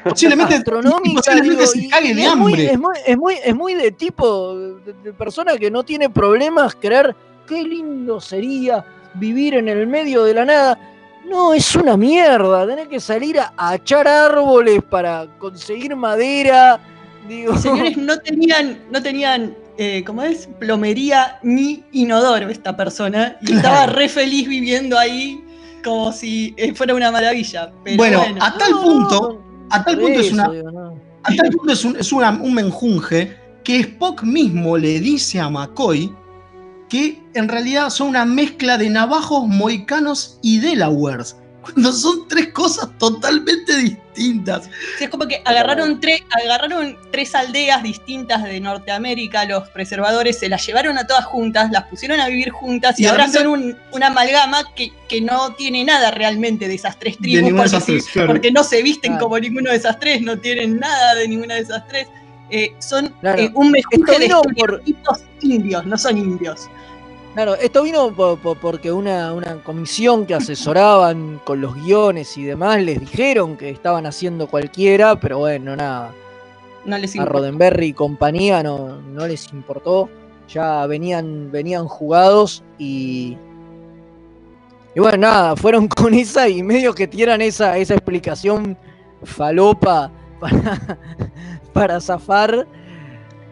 Posiblemente, 0.04 0.54
astronómica. 0.54 1.20
posiblemente 1.20 1.66
se 1.66 1.88
cague 1.88 2.14
de 2.14 2.24
es 2.24 2.36
muy- 2.36 2.52
hambre. 2.52 2.72
es, 2.72 2.78
muy, 2.78 2.94
es, 3.06 3.16
muy, 3.18 3.34
es 3.44 3.54
muy 3.54 3.74
de 3.74 3.90
tipo, 3.92 4.56
de, 4.56 4.92
de 5.04 5.12
persona 5.12 5.56
que 5.58 5.70
no 5.70 5.84
tiene 5.84 6.08
problemas 6.10 6.74
creer 6.76 7.14
qué 7.46 7.62
lindo 7.62 8.20
sería 8.20 8.84
vivir 9.14 9.54
en 9.54 9.68
el 9.68 9.86
medio 9.86 10.24
de 10.24 10.34
la 10.34 10.44
nada. 10.44 10.78
No, 11.28 11.52
es 11.52 11.74
una 11.74 11.96
mierda. 11.96 12.66
Tenés 12.66 12.88
que 12.88 13.00
salir 13.00 13.38
a, 13.40 13.52
a 13.56 13.74
echar 13.76 14.06
árboles 14.06 14.82
para 14.88 15.26
conseguir 15.38 15.94
madera. 15.96 16.78
Digo, 17.28 17.56
Señores, 17.58 17.96
no 17.96 18.18
tenían, 18.20 18.78
no 18.90 19.02
tenían, 19.02 19.54
eh, 19.78 20.04
¿cómo 20.06 20.22
es? 20.22 20.48
Plomería 20.58 21.38
ni 21.42 21.82
inodoro 21.92 22.48
esta 22.48 22.76
persona. 22.76 23.36
Y 23.42 23.54
estaba 23.54 23.86
re 23.86 24.08
feliz 24.08 24.48
viviendo 24.48 24.96
ahí 24.98 25.42
como 25.82 26.12
si 26.12 26.54
eh, 26.56 26.74
fuera 26.74 26.94
una 26.94 27.10
maravilla. 27.10 27.72
Pero 27.84 27.96
Bueno, 27.96 28.18
bueno, 28.20 28.44
a 28.44 28.56
tal 28.56 28.70
no, 28.72 28.82
punto, 28.82 29.42
a 29.70 29.84
tal 29.84 29.98
punto 29.98 30.20
es 30.20 30.32
una, 30.32 30.48
digo, 30.50 30.70
no. 30.70 31.00
a 31.24 31.34
tal 31.34 31.50
punto 31.50 31.72
es 31.72 31.84
un, 31.84 31.96
es 31.96 32.12
una- 32.12 32.30
un 32.30 32.54
menjunje 32.54 33.36
que 33.64 33.80
Spock 33.80 34.22
mismo 34.22 34.76
le 34.78 35.00
dice 35.00 35.40
a 35.40 35.48
McCoy 35.50 36.12
que 36.88 37.20
en 37.34 37.48
realidad 37.48 37.90
son 37.90 38.08
una 38.08 38.24
mezcla 38.24 38.78
de 38.78 38.88
navajos 38.90 39.46
moicanos 39.46 40.38
y 40.42 40.58
Delawares. 40.58 41.36
Cuando 41.62 41.90
son 41.92 42.28
tres 42.28 42.52
cosas 42.52 42.88
totalmente 42.96 43.76
distintas. 43.76 44.70
Sí, 44.98 45.04
es 45.04 45.10
como 45.10 45.26
que 45.26 45.42
agarraron, 45.44 45.98
tres 45.98 46.20
agarraron 46.44 46.96
tres 47.10 47.34
aldeas 47.34 47.82
distintas 47.82 48.44
de 48.44 48.60
Norteamérica, 48.60 49.44
los 49.46 49.68
preservadores, 49.70 50.38
se 50.38 50.48
las 50.48 50.64
llevaron 50.64 50.96
a 50.96 51.08
todas 51.08 51.24
juntas, 51.24 51.72
las 51.72 51.82
pusieron 51.86 52.20
a 52.20 52.28
vivir 52.28 52.50
juntas 52.50 53.00
y, 53.00 53.06
ahora 53.06 53.26
son 53.28 53.48
un- 53.48 53.76
una 53.92 54.06
amalgama 54.06 54.62
que, 54.76 54.92
que 55.08 55.20
no 55.20 55.54
tiene 55.54 55.82
nada 55.84 56.12
realmente 56.12 56.68
de 56.68 56.74
esas 56.76 56.96
tres 57.00 57.14
De 57.16 57.22
tribus, 57.22 57.42
ninguna 57.42 57.64
de 57.64 57.70
porque, 57.70 57.76
esas 57.76 57.84
sí- 57.84 57.92
tres, 58.04 58.12
claro. 58.12 58.28
porque 58.28 58.52
no 58.52 58.62
se 58.62 58.82
visten 58.82 59.12
Claro. 59.14 59.24
como 59.24 59.38
ninguno 59.40 59.70
de 59.70 59.76
esas 59.76 59.98
tres, 59.98 60.22
no 60.22 60.38
tienen 60.38 60.78
nada 60.78 61.16
de 61.16 61.26
ninguna 61.26 61.54
de 61.54 61.60
esas 61.62 61.84
tres. 61.88 62.06
Eh, 62.48 62.74
son 62.78 63.08
Claro. 63.20 63.42
eh, 63.42 63.50
un 63.54 63.72
mejunje 63.72 64.18
de 64.20 64.28
por- 64.28 64.82
indios, 65.42 65.84
no 65.84 65.98
son 65.98 66.16
indios. 66.16 66.68
Claro, 67.36 67.54
esto 67.56 67.82
vino 67.82 68.10
po- 68.14 68.38
po- 68.38 68.54
porque 68.54 68.90
una, 68.90 69.34
una 69.34 69.62
comisión 69.62 70.24
que 70.24 70.32
asesoraban 70.32 71.38
con 71.44 71.60
los 71.60 71.74
guiones 71.74 72.34
y 72.38 72.44
demás 72.44 72.80
les 72.80 72.98
dijeron 72.98 73.58
que 73.58 73.68
estaban 73.68 74.06
haciendo 74.06 74.46
cualquiera, 74.48 75.20
pero 75.20 75.40
bueno, 75.40 75.76
nada. 75.76 76.14
No 76.86 76.96
les 76.96 77.14
A 77.14 77.18
importa. 77.18 77.38
Roddenberry 77.38 77.88
y 77.88 77.92
compañía 77.92 78.62
no, 78.62 79.02
no 79.02 79.26
les 79.26 79.52
importó. 79.52 80.08
Ya 80.48 80.86
venían, 80.86 81.50
venían 81.52 81.86
jugados 81.86 82.64
y. 82.78 83.36
Y 84.94 85.00
bueno, 85.00 85.18
nada, 85.18 85.56
fueron 85.56 85.88
con 85.94 86.14
esa 86.14 86.48
y 86.48 86.62
medio 86.62 86.94
que 86.94 87.06
tiran 87.06 87.42
esa, 87.42 87.76
esa 87.76 87.92
explicación 87.92 88.78
falopa 89.24 90.10
para, 90.40 90.98
para 91.74 92.00
zafar. 92.00 92.66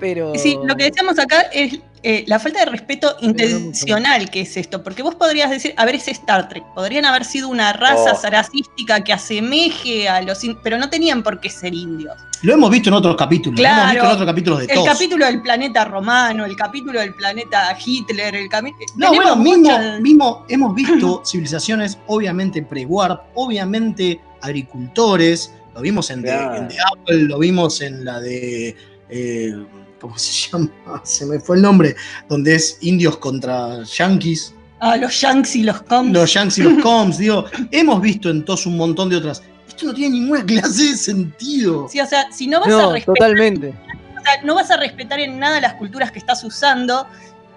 Pero. 0.00 0.32
Sí, 0.36 0.58
lo 0.64 0.74
que 0.74 0.84
decíamos 0.84 1.18
acá 1.18 1.42
es 1.52 1.78
eh, 2.06 2.22
la 2.26 2.38
falta 2.38 2.60
de 2.60 2.66
respeto 2.66 3.16
intencional 3.22 4.30
que 4.30 4.42
es 4.42 4.56
esto, 4.58 4.82
porque 4.84 5.02
vos 5.02 5.14
podrías 5.14 5.48
decir, 5.50 5.72
a 5.76 5.84
ver, 5.86 5.94
es 5.94 6.06
Star 6.08 6.48
Trek, 6.48 6.62
podrían 6.74 7.04
haber 7.06 7.24
sido 7.24 7.48
una 7.48 7.72
raza 7.72 8.12
Oh. 8.12 8.20
saracística 8.20 9.02
que 9.02 9.12
asemeje 9.14 10.08
a 10.08 10.20
los, 10.22 10.38
pero 10.62 10.76
no 10.78 10.90
tenían 10.90 11.22
por 11.22 11.40
qué 11.40 11.48
ser 11.50 11.72
indios. 11.74 12.14
Lo 12.42 12.52
hemos 12.52 12.70
visto 12.70 12.90
en 12.90 12.94
otros 12.94 13.16
capítulos. 13.16 13.58
Lo 13.58 13.64
hemos 13.66 13.76
Claro. 13.78 13.90
visto 13.92 14.06
en 14.06 14.12
otros 14.12 14.26
capítulos 14.26 14.58
de 14.60 14.64
El 14.66 14.74
TOS. 14.74 14.86
capítulo 14.88 15.24
del 15.26 15.40
planeta 15.42 15.84
romano, 15.86 16.44
el 16.44 16.56
capítulo 16.56 17.00
del 17.00 17.14
planeta 17.14 17.76
Hitler, 17.84 18.34
el 18.36 18.48
cami- 18.50 18.74
No, 18.96 19.10
tenemos 19.10 19.36
bueno, 19.36 19.36
mismo, 19.36 19.70
muchas- 19.70 20.00
mismo 20.00 20.44
hemos 20.50 20.74
visto 20.74 21.22
civilizaciones 21.24 21.98
obviamente 22.06 22.60
pre-warp, 22.62 23.22
obviamente 23.34 24.20
agricultores, 24.42 25.52
lo 25.74 25.80
vimos 25.80 26.10
en, 26.10 26.22
The- 26.22 26.28
Claro. 26.28 26.56
en 26.56 26.68
The 26.68 26.76
Apple, 26.80 27.18
lo 27.24 27.38
vimos 27.38 27.80
en 27.80 28.04
la 28.04 28.20
de, 28.20 28.76
eh, 29.08 29.54
¿cómo 30.04 30.18
se 30.18 30.50
llama? 30.52 30.68
Se 31.02 31.24
me 31.24 31.40
fue 31.40 31.56
el 31.56 31.62
nombre, 31.62 31.96
donde 32.28 32.54
es 32.56 32.76
indios 32.82 33.16
contra 33.16 33.82
yankees, 33.84 34.54
a 34.80 34.98
los 34.98 35.18
Yanks 35.18 35.56
y 35.56 35.62
los 35.62 35.80
Coms. 35.82 36.12
los 36.12 36.34
yankees 36.34 36.58
y 36.58 36.62
los 36.62 36.74
coms, 36.82 37.16
digo, 37.16 37.46
hemos 37.70 38.02
visto 38.02 38.28
en 38.28 38.44
TOS 38.44 38.66
un 38.66 38.76
montón 38.76 39.08
de 39.08 39.16
otras. 39.16 39.42
Esto 39.66 39.86
no 39.86 39.94
tiene 39.94 40.18
ninguna 40.18 40.44
clase 40.46 40.90
de 40.90 40.96
sentido. 40.98 41.88
Sí, 41.88 42.00
o 42.00 42.06
sea, 42.06 42.30
si 42.30 42.46
no 42.48 42.60
vas 42.60 42.68
a 42.68 42.70
No, 42.72 42.92
respetar 42.92 43.14
totalmente. 43.14 43.68
O 43.68 44.22
sea, 44.22 44.42
no 44.44 44.54
vas 44.54 44.70
a 44.70 44.76
respetar 44.76 45.20
en 45.20 45.38
nada 45.38 45.58
las 45.62 45.74
culturas 45.74 46.12
que 46.12 46.18
estás 46.18 46.44
usando 46.44 47.06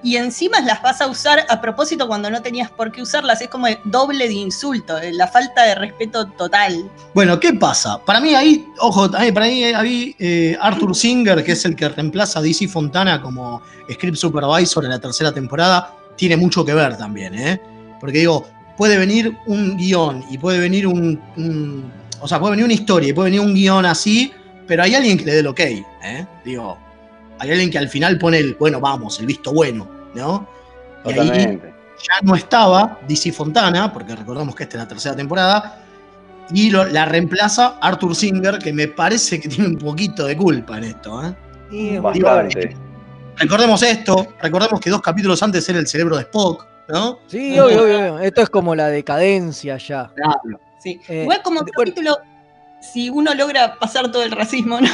y 0.03 0.15
encima 0.15 0.59
las 0.61 0.81
vas 0.81 1.01
a 1.01 1.07
usar 1.07 1.45
a 1.49 1.59
propósito 1.59 2.07
cuando 2.07 2.29
no 2.29 2.41
tenías 2.41 2.69
por 2.69 2.91
qué 2.91 3.01
usarlas. 3.01 3.41
Es 3.41 3.49
como 3.49 3.67
el 3.67 3.77
doble 3.83 4.27
de 4.27 4.33
insulto, 4.35 4.97
eh, 4.99 5.11
la 5.11 5.27
falta 5.27 5.63
de 5.63 5.75
respeto 5.75 6.27
total. 6.27 6.89
Bueno, 7.13 7.39
¿qué 7.39 7.53
pasa? 7.53 7.97
Para 8.05 8.19
mí 8.19 8.33
ahí, 8.35 8.65
ojo, 8.79 9.09
para 9.11 9.45
mí 9.47 9.63
ahí 9.63 10.15
eh, 10.19 10.57
Arthur 10.61 10.95
Singer, 10.95 11.43
que 11.43 11.53
es 11.53 11.65
el 11.65 11.75
que 11.75 11.89
reemplaza 11.89 12.39
a 12.39 12.41
DC 12.41 12.67
Fontana 12.67 13.21
como 13.21 13.61
script 13.91 14.17
supervisor 14.17 14.83
en 14.85 14.91
la 14.91 14.99
tercera 14.99 15.31
temporada, 15.33 15.93
tiene 16.15 16.37
mucho 16.37 16.63
que 16.63 16.73
ver 16.73 16.97
también, 16.97 17.33
¿eh? 17.35 17.59
Porque 17.99 18.19
digo, 18.19 18.47
puede 18.77 18.97
venir 18.97 19.35
un 19.47 19.75
guion 19.77 20.23
y 20.29 20.37
puede 20.37 20.59
venir 20.59 20.85
un, 20.87 21.19
un- 21.35 21.91
o 22.19 22.27
sea, 22.27 22.39
puede 22.39 22.51
venir 22.51 22.65
una 22.65 22.73
historia 22.73 23.09
y 23.09 23.13
puede 23.13 23.31
venir 23.31 23.41
un 23.41 23.53
guion 23.55 23.85
así, 23.85 24.31
pero 24.67 24.83
hay 24.83 24.93
alguien 24.95 25.17
que 25.17 25.25
le 25.25 25.33
dé 25.33 25.39
el 25.39 25.47
ok, 25.47 25.59
¿eh? 25.59 26.25
Digo, 26.45 26.77
hay 27.39 27.51
alguien 27.51 27.69
que 27.69 27.77
al 27.77 27.89
final 27.89 28.17
pone 28.17 28.37
el, 28.39 28.55
bueno, 28.55 28.79
vamos, 28.79 29.19
el 29.19 29.25
visto 29.25 29.51
bueno, 29.53 29.87
¿no? 30.15 30.47
Y 31.05 31.17
ahí, 31.19 31.59
ya 31.99 32.21
no 32.23 32.35
estaba 32.35 32.99
DC 33.07 33.31
Fontana, 33.31 33.91
porque 33.93 34.15
recordamos 34.15 34.55
que 34.55 34.63
esta 34.63 34.77
es 34.77 34.83
la 34.83 34.87
tercera 34.87 35.15
temporada, 35.15 35.83
y 36.51 36.69
lo- 36.69 36.85
la 36.85 37.05
reemplaza 37.05 37.77
Arthur 37.81 38.15
Singer, 38.15 38.59
que 38.59 38.71
me 38.73 38.87
parece 38.87 39.39
que 39.39 39.49
tiene 39.49 39.69
un 39.69 39.77
poquito 39.77 40.25
de 40.25 40.35
culpa 40.37 40.77
en 40.77 40.83
esto. 40.85 41.25
¿eh? 41.25 41.33
Muy 41.71 41.99
Bastante. 41.99 42.75
Recordemos 43.37 43.83
esto, 43.83 44.27
recordemos 44.41 44.79
que 44.79 44.89
dos 44.89 45.01
capítulos 45.01 45.41
antes 45.43 45.67
era 45.69 45.77
el 45.79 45.87
cerebro 45.87 46.15
de 46.17 46.23
Spock, 46.23 46.65
¿no? 46.89 47.19
Sí, 47.27 47.59
obvio, 47.59 47.83
obvio, 47.83 47.97
obvio. 47.99 48.19
Esto 48.19 48.41
es 48.41 48.49
como 48.49 48.73
la 48.75 48.87
decadencia 48.87 49.77
ya. 49.77 50.11
Sí. 50.79 50.99
Eh, 51.07 51.21
Igual 51.23 51.41
como 51.43 51.59
bueno. 51.61 51.71
capítulo, 51.77 52.17
si 52.81 53.09
uno 53.09 53.33
logra 53.35 53.75
pasar 53.77 54.11
todo 54.11 54.23
el 54.23 54.31
racismo, 54.31 54.79
no, 54.81 54.89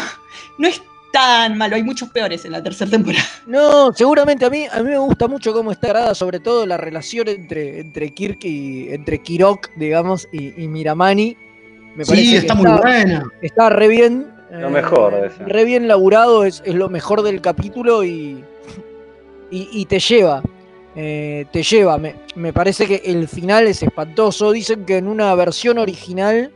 no 0.57 0.67
es 0.67 0.81
tan 1.13 1.57
malo. 1.57 1.75
Hay 1.77 1.83
muchos 1.83 2.09
peores 2.09 2.43
en 2.43 2.51
la 2.51 2.61
tercera 2.61 2.91
temporada. 2.91 3.23
No, 3.47 3.91
seguramente 3.93 4.45
a 4.45 4.49
mí, 4.49 4.65
a 4.71 4.81
mí 4.81 4.89
me 4.89 4.97
gusta 4.97 5.27
mucho 5.27 5.53
cómo 5.53 5.71
está 5.71 5.89
grabada, 5.89 6.15
sobre 6.15 6.39
todo 6.39 6.65
la 6.65 6.77
relación 6.77 7.27
entre, 7.29 7.79
entre 7.81 8.09
Kirk 8.13 8.43
y 8.43 8.87
entre 8.89 9.19
Kirok, 9.21 9.69
digamos, 9.77 10.27
y, 10.31 10.61
y 10.63 10.67
Miramani. 10.67 11.37
Me 11.95 12.05
parece 12.05 12.25
Sí, 12.25 12.31
que 12.31 12.37
está 12.37 12.55
muy 12.55 12.71
buena. 12.71 13.23
Está 13.41 13.69
re 13.69 13.87
bien. 13.87 14.27
eh, 14.51 14.57
Lo 14.59 14.69
mejor 14.69 15.13
de 15.21 15.27
eso. 15.27 15.37
Re 15.45 15.63
bien 15.65 15.87
laburado, 15.87 16.45
es, 16.45 16.63
es 16.65 16.73
lo 16.73 16.89
mejor 16.89 17.21
del 17.21 17.39
capítulo 17.41 18.03
y, 18.03 18.43
y, 19.51 19.69
y 19.71 19.85
te 19.85 19.99
lleva. 19.99 20.41
eh, 20.95 21.45
te 21.51 21.61
lleva. 21.63 21.97
Me, 21.97 22.15
me 22.35 22.53
parece 22.53 22.87
que 22.87 23.01
el 23.05 23.27
final 23.27 23.67
es 23.67 23.83
espantoso. 23.83 24.51
Dicen 24.51 24.85
que 24.85 24.97
en 24.97 25.07
una 25.07 25.35
versión 25.35 25.77
original. 25.77 26.51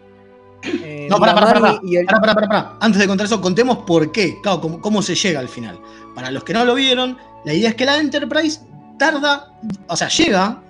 eh, 0.64 0.97
No, 1.10 1.18
pará, 1.20 1.34
pará, 1.36 1.54
pará, 1.54 1.70
el-. 1.84 2.06
Antes 2.80 3.00
de 3.02 3.08
contar 3.08 3.26
eso, 3.26 3.42
contemos 3.42 3.80
por 3.80 4.12
qué, 4.12 4.40
claro, 4.42 4.62
cómo, 4.62 4.82
cómo 4.82 5.02
se 5.02 5.16
llega 5.16 5.40
al 5.40 5.50
final. 5.50 5.80
Para 6.16 6.32
los 6.32 6.44
que 6.44 6.54
no 6.54 6.66
lo 6.66 6.76
vieron, 6.76 7.18
la 7.46 7.54
idea 7.54 7.70
es 7.70 7.76
que 7.76 7.86
la 7.86 7.98
Enterprise 7.98 8.62
tarda, 9.00 9.52
o 9.88 9.96
sea, 9.96 10.08
llega 10.10 10.62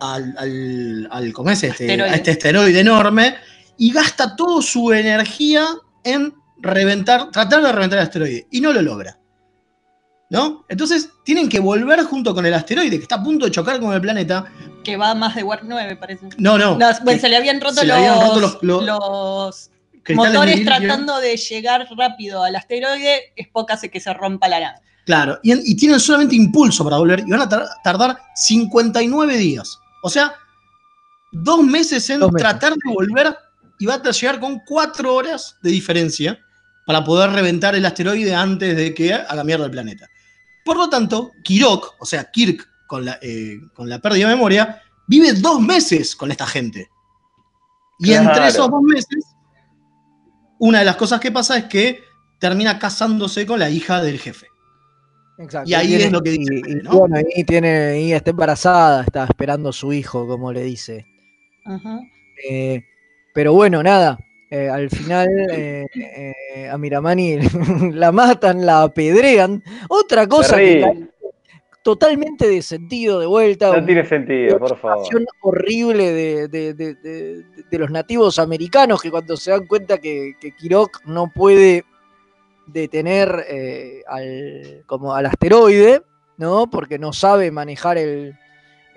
al, 0.00 0.34
al, 0.38 1.08
al- 1.10 1.32
¿cómo 1.32 1.50
es 1.50 1.62
este? 1.62 1.84
Asteroide. 1.84 2.10
a 2.12 2.14
este 2.16 2.30
asteroide 2.32 2.80
enorme 2.80 3.34
y 3.76 3.92
gasta 3.92 4.34
toda 4.36 4.62
su 4.62 4.92
energía 4.92 5.66
en 6.04 6.32
reventar, 6.60 7.30
tratar 7.30 7.62
de 7.62 7.72
reventar 7.72 7.98
el 7.98 8.04
asteroide 8.04 8.46
y 8.50 8.60
no 8.60 8.72
lo 8.72 8.82
logra. 8.82 9.18
¿No? 10.30 10.66
Entonces 10.68 11.08
tienen 11.24 11.48
que 11.48 11.58
volver 11.58 12.02
junto 12.04 12.34
con 12.34 12.44
el 12.44 12.52
asteroide 12.52 12.96
que 12.98 13.02
está 13.02 13.14
a 13.16 13.22
punto 13.22 13.46
de 13.46 13.50
chocar 13.50 13.80
con 13.80 13.94
el 13.94 14.00
planeta. 14.00 14.44
Que 14.88 14.96
va 14.96 15.14
más 15.14 15.34
de 15.34 15.42
War 15.42 15.60
9, 15.62 15.96
parece. 15.96 16.28
No, 16.38 16.56
no. 16.58 16.76
No, 16.78 16.86
bueno, 17.02 17.20
se 17.20 17.28
le 17.28 17.36
habían 17.36 17.60
roto, 17.60 17.82
los, 17.84 17.96
habían 17.96 18.20
roto 18.20 18.40
los- 18.40 18.58
los 18.62 18.84
los 18.84 19.70
cristales 20.02 20.32
motores 20.34 20.64
tratando 20.64 21.18
de 21.20 21.36
llegar 21.36 21.86
rápido 21.96 22.42
al 22.42 22.56
asteroide. 22.56 23.32
Spock 23.36 23.70
hace 23.72 23.90
que 23.90 24.00
se 24.00 24.12
rompa 24.14 24.48
la 24.48 24.60
nave. 24.60 24.78
Claro, 25.04 25.38
y, 25.42 25.72
y 25.72 25.76
tienen 25.76 26.00
solamente 26.00 26.34
impulso 26.36 26.84
para 26.84 26.96
volver 26.98 27.20
y 27.26 27.30
van 27.30 27.40
a 27.42 27.48
tar- 27.48 27.68
tardar 27.84 28.18
59 28.34 29.36
días. 29.36 29.78
O 30.02 30.10
sea, 30.10 30.34
dos 31.32 31.62
meses 31.62 32.08
en 32.10 32.20
Dos 32.20 32.32
meses. 32.32 32.48
tratar 32.48 32.72
de 32.74 32.92
volver 32.92 33.36
y 33.78 33.86
va 33.86 33.94
a 33.94 34.10
llegar 34.10 34.40
con 34.40 34.60
cuatro 34.66 35.14
horas 35.14 35.56
de 35.62 35.70
diferencia 35.70 36.38
para 36.86 37.04
poder 37.04 37.30
reventar 37.30 37.74
el 37.74 37.84
asteroide 37.84 38.34
antes 38.34 38.76
de 38.76 38.94
que 38.94 39.12
haga 39.14 39.44
mierda 39.44 39.66
el 39.66 39.70
planeta. 39.70 40.06
Por 40.64 40.76
lo 40.78 40.88
tanto, 40.88 41.32
Kirok, 41.44 41.94
o 42.00 42.06
sea, 42.06 42.30
Kirk 42.30 42.66
con 42.88 43.04
la, 43.04 43.18
eh, 43.22 43.60
con 43.74 43.88
la 43.88 44.00
pérdida 44.00 44.28
de 44.28 44.34
memoria, 44.34 44.82
vive 45.06 45.32
dos 45.34 45.60
meses 45.60 46.16
con 46.16 46.32
esta 46.32 46.46
gente. 46.46 46.88
Y 48.00 48.12
entre 48.14 48.48
esos 48.48 48.68
dos 48.70 48.82
meses, 48.82 49.24
una 50.58 50.80
de 50.80 50.84
las 50.84 50.96
cosas 50.96 51.20
que 51.20 51.30
pasa 51.30 51.56
es 51.56 51.64
que 51.66 52.00
termina 52.40 52.78
casándose 52.78 53.46
con 53.46 53.58
la 53.60 53.70
hija 53.70 54.02
del 54.02 54.18
jefe. 54.18 54.46
Exacto. 55.38 55.70
Y 55.70 55.74
ahí 55.74 55.86
tiene- 55.88 56.04
es 56.04 56.12
lo 56.12 56.20
que 56.22 56.30
dice, 56.30 56.54
y- 56.66 56.72
y, 56.72 56.74
¿no? 56.82 56.90
bueno, 56.98 57.16
ahí 57.16 57.44
tiene, 57.44 58.00
y 58.00 58.12
está 58.12 58.30
embarazada, 58.30 59.02
está 59.04 59.24
esperando 59.24 59.68
a 59.68 59.72
su 59.72 59.92
hijo, 59.92 60.26
como 60.26 60.52
le 60.52 60.62
dice. 60.64 61.06
Eh, 62.48 62.82
pero 63.34 63.52
bueno, 63.52 63.82
nada. 63.82 64.18
eh, 64.50 64.68
al 64.70 64.88
final 64.88 65.28
eh, 65.52 65.86
eh, 65.94 66.68
a 66.70 66.78
Miramani 66.78 67.36
la 67.92 68.10
matan, 68.12 68.64
la 68.64 68.82
apedrean. 68.84 69.62
Otra 69.90 70.26
cosa 70.26 70.56
que 70.56 70.80
Terrible. 70.80 71.10
Totalmente 71.88 72.46
de 72.46 72.60
sentido 72.60 73.18
de 73.18 73.24
vuelta. 73.24 73.74
No 73.74 73.86
tiene 73.86 74.04
sentido, 74.04 74.58
por 74.58 74.76
favor. 74.76 75.06
horrible 75.40 76.12
de, 76.12 76.46
de- 76.48 76.74
de- 76.74 76.94
de- 76.96 77.44
de 77.70 77.78
los 77.78 77.90
nativos 77.90 78.38
americanos 78.38 79.00
que 79.00 79.10
cuando 79.10 79.38
se 79.38 79.52
dan 79.52 79.66
cuenta 79.66 79.96
que, 79.96 80.34
que 80.38 80.52
Kirok 80.54 81.06
no 81.06 81.32
puede 81.34 81.86
detener 82.66 83.42
eh, 83.48 84.02
al, 84.06 84.82
como 84.84 85.14
al 85.14 85.24
asteroide, 85.24 86.02
¿no? 86.36 86.68
Porque 86.68 86.98
no 86.98 87.14
sabe 87.14 87.50
manejar 87.50 87.96
el, 87.96 88.34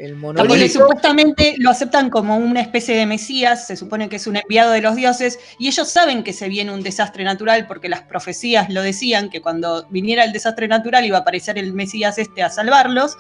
el 0.02 0.16
Porque 0.16 0.44
monolito. 0.44 0.80
supuestamente 0.80 1.56
lo 1.60 1.70
aceptan 1.70 2.10
como 2.10 2.36
una 2.38 2.60
especie 2.60 2.96
de 2.96 3.06
mesías, 3.06 3.68
se 3.68 3.76
supone 3.76 4.10
que 4.10 4.16
es 4.16 4.26
un 4.26 4.36
enviado 4.36 4.72
de 4.72 4.82
los 4.82 4.96
dioses, 4.96 5.40
y 5.60 5.68
ellos 5.68 5.88
saben 5.90 6.24
que 6.24 6.34
se 6.34 6.50
viene 6.50 6.74
un 6.74 6.82
desastre 6.82 7.24
natural 7.24 7.68
porque 7.68 7.88
las 7.88 8.02
profecías 8.02 8.70
lo 8.72 8.82
decían, 8.82 9.30
que 9.30 9.42
cuando 9.42 9.86
viniera 9.90 10.24
el 10.24 10.34
desastre 10.34 10.68
natural 10.68 11.06
iba 11.06 11.18
a 11.18 11.22
aparecer 11.22 11.60
el 11.60 11.74
mesías 11.74 12.18
este 12.18 12.42
a 12.42 12.50
salvarlos, 12.50 13.16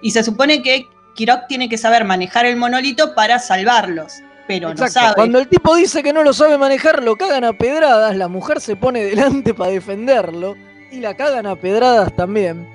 y 0.00 0.12
se 0.12 0.24
supone 0.24 0.62
que 0.62 0.86
Kirok 1.14 1.46
tiene 1.48 1.68
que 1.68 1.76
saber 1.76 2.04
manejar 2.04 2.46
el 2.46 2.56
monolito 2.56 3.14
para 3.14 3.38
salvarlos, 3.38 4.14
pero 4.48 4.70
Exacto. 4.70 4.84
no 4.84 4.90
sabe. 4.90 5.14
Cuando 5.16 5.38
el 5.38 5.48
tipo 5.48 5.76
dice 5.76 6.02
que 6.02 6.14
no 6.14 6.22
lo 6.22 6.32
sabe 6.32 6.56
manejar, 6.56 7.02
lo 7.02 7.16
cagan 7.16 7.44
a 7.44 7.52
pedradas, 7.52 8.16
la 8.16 8.28
mujer 8.28 8.62
se 8.62 8.74
pone 8.74 9.04
delante 9.04 9.52
para 9.52 9.70
defenderlo 9.70 10.56
y 10.90 11.00
la 11.00 11.14
cagan 11.14 11.46
a 11.46 11.56
pedradas 11.56 12.16
también. 12.16 12.71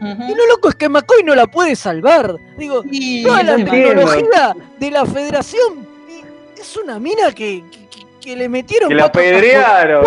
Y 0.00 0.34
lo 0.34 0.46
loco 0.46 0.68
es 0.70 0.74
que 0.76 0.88
McCoy 0.88 1.22
no 1.24 1.34
la 1.34 1.46
puede 1.46 1.76
salvar. 1.76 2.36
Digo, 2.56 2.82
Y 2.90 3.22
toda 3.22 3.42
la 3.42 3.56
tecnología 3.56 4.56
de 4.78 4.90
la 4.90 5.04
federación 5.04 5.86
es 6.58 6.76
una 6.76 6.98
mina 6.98 7.32
que, 7.32 7.62
que- 7.70 8.36
le 8.36 8.48
metieron 8.48 8.88
Que 8.88 8.94
la 8.94 9.10
cuatro 9.10 9.22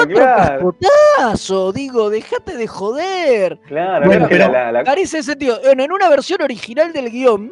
claro. 0.08 1.72
Digo, 1.74 2.10
dejate 2.10 2.56
de 2.56 2.68
joder. 2.68 3.60
Claro, 3.68 4.06
Bueno, 4.06 4.28
pero- 4.30 4.52
la- 4.52 4.72
la- 4.72 4.84
Carece 4.84 5.18
de 5.18 5.24
sentido. 5.24 5.60
Bueno, 5.64 5.84
en 5.84 5.92
una 5.92 6.10
versión 6.10 6.42
original 6.42 6.94
del 6.94 7.10
guion 7.10 7.52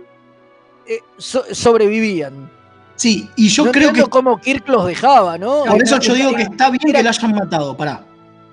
eh, 0.87 0.99
so- 1.17 1.43
sobrevivían. 1.51 2.49
Sí, 2.95 3.27
y 3.35 3.47
yo 3.49 3.65
No 3.65 3.71
creo 3.71 3.91
que 3.91 4.03
cómo 4.03 4.39
Kirk 4.39 4.67
los 4.69 4.85
dejaba, 4.85 5.37
¿no? 5.37 5.63
por 5.65 5.81
eso 5.81 5.99
yo 5.99 6.13
digo 6.13 6.33
que 6.35 6.43
está 6.43 6.69
bien 6.69 6.81
era- 6.89 6.99
que 6.99 7.03
la 7.03 7.09
hayan 7.09 7.31
matado, 7.33 7.75
pará. 7.75 8.03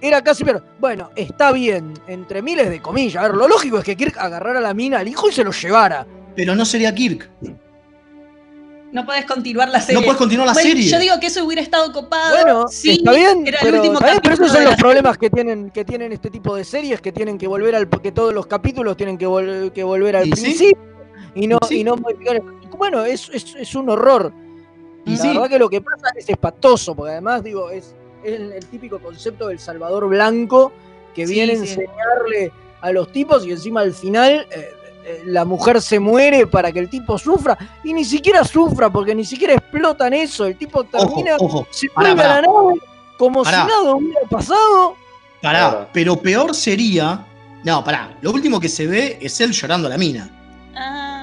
Era 0.00 0.22
casi, 0.22 0.44
pero 0.44 0.62
bueno, 0.78 1.10
está 1.16 1.50
bien, 1.52 1.92
entre 2.06 2.40
miles 2.42 2.70
de 2.70 2.80
comillas. 2.80 3.22
A 3.22 3.28
ver, 3.28 3.36
lo 3.36 3.48
lógico 3.48 3.78
es 3.78 3.84
que 3.84 3.96
Kirk 3.96 4.16
agarrara 4.18 4.60
a 4.60 4.62
la 4.62 4.74
mina 4.74 4.98
al 5.00 5.08
hijo 5.08 5.28
y 5.28 5.32
se 5.32 5.42
lo 5.42 5.50
llevara. 5.50 6.06
Pero 6.36 6.54
no 6.54 6.64
sería 6.64 6.94
Kirk. 6.94 7.28
No 8.90 9.04
podés 9.04 9.26
continuar 9.26 9.68
la 9.68 9.80
serie. 9.80 10.00
No 10.00 10.04
puedes 10.04 10.16
continuar 10.16 10.46
la 10.46 10.54
Bueno, 10.54 10.68
serie. 10.68 10.88
Yo 10.88 10.98
digo 10.98 11.20
que 11.20 11.26
eso 11.26 11.44
hubiera 11.44 11.60
estado 11.60 11.92
copado. 11.92 12.36
Bueno, 12.36 12.68
sí, 12.68 12.92
está 12.92 13.12
bien, 13.12 13.46
era 13.46 13.58
el 13.58 13.64
pero, 13.66 13.76
último 13.78 13.94
está 13.98 14.06
bien, 14.06 14.20
pero 14.22 14.34
esos 14.34 14.50
son 14.52 14.64
los 14.64 14.76
problemas 14.76 15.18
que 15.18 15.28
tienen, 15.28 15.70
que 15.70 15.84
tienen 15.84 16.12
este 16.12 16.30
tipo 16.30 16.56
de 16.56 16.64
series, 16.64 17.00
que 17.02 17.12
tienen 17.12 17.36
que 17.36 17.46
volver 17.46 17.74
al, 17.74 17.88
que 17.88 18.12
todos 18.12 18.32
los 18.32 18.46
capítulos 18.46 18.96
tienen 18.96 19.18
que, 19.18 19.26
vol- 19.28 19.72
que 19.72 19.84
volver 19.84 20.16
al 20.16 20.26
Y 20.28 20.32
sí. 20.32 20.42
principio 20.42 20.78
y 21.34 21.46
no, 21.46 21.58
Y 21.62 21.66
sí. 21.66 21.80
y 21.80 21.84
no 21.84 21.96
modificar. 21.96 22.40
Bueno, 22.78 23.04
es, 23.04 23.28
es, 23.32 23.54
es 23.56 23.74
un 23.74 23.90
horror. 23.90 24.32
Y 25.04 25.16
la 25.16 25.16
sí. 25.18 25.28
verdad 25.28 25.48
que 25.50 25.58
lo 25.58 25.68
que 25.68 25.80
pasa 25.82 26.08
es 26.16 26.26
espantoso, 26.28 26.94
porque 26.94 27.12
además, 27.12 27.42
digo, 27.44 27.68
es, 27.70 27.94
es 28.34 28.40
el, 28.40 28.52
el 28.52 28.66
típico 28.66 28.98
concepto 28.98 29.48
del 29.48 29.58
Salvador 29.58 30.08
Blanco 30.08 30.72
que 31.14 31.26
Sí, 31.26 31.34
viene 31.34 31.52
a 31.54 31.56
sí. 31.56 31.62
enseñarle 31.62 32.52
a 32.80 32.92
los 32.92 33.10
tipos 33.12 33.44
y 33.46 33.50
encima 33.52 33.80
al 33.80 33.92
final 33.92 34.46
eh, 34.50 34.70
eh, 35.04 35.22
la 35.26 35.44
mujer 35.44 35.80
se 35.82 35.98
muere 35.98 36.46
para 36.46 36.70
que 36.70 36.78
el 36.78 36.88
tipo 36.88 37.18
sufra 37.18 37.56
y 37.82 37.92
ni 37.92 38.04
siquiera 38.04 38.44
sufra 38.44 38.90
porque 38.90 39.14
ni 39.14 39.24
siquiera 39.24 39.54
explotan 39.54 40.12
eso. 40.14 40.46
El 40.46 40.56
tipo 40.56 40.84
termina, 40.84 41.36
ojo, 41.38 41.66
se 41.70 41.88
pará, 41.88 42.08
vuelve 42.10 42.22
a 42.24 42.28
la 42.28 42.42
nave 42.42 42.80
como 43.18 43.42
Pará. 43.42 43.62
si 43.62 43.68
nada 43.68 43.94
hubiera 43.94 44.20
pasado. 44.30 44.94
pará. 45.42 45.88
Pero 45.92 46.16
peor 46.16 46.54
sería. 46.54 47.24
No, 47.64 47.82
pará. 47.82 48.16
Lo 48.22 48.30
último 48.30 48.60
que 48.60 48.68
se 48.68 48.86
ve 48.86 49.18
es 49.20 49.40
él 49.40 49.50
llorando 49.50 49.88
a 49.88 49.90
la 49.90 49.98
mina. 49.98 50.30
Ah. 50.76 51.17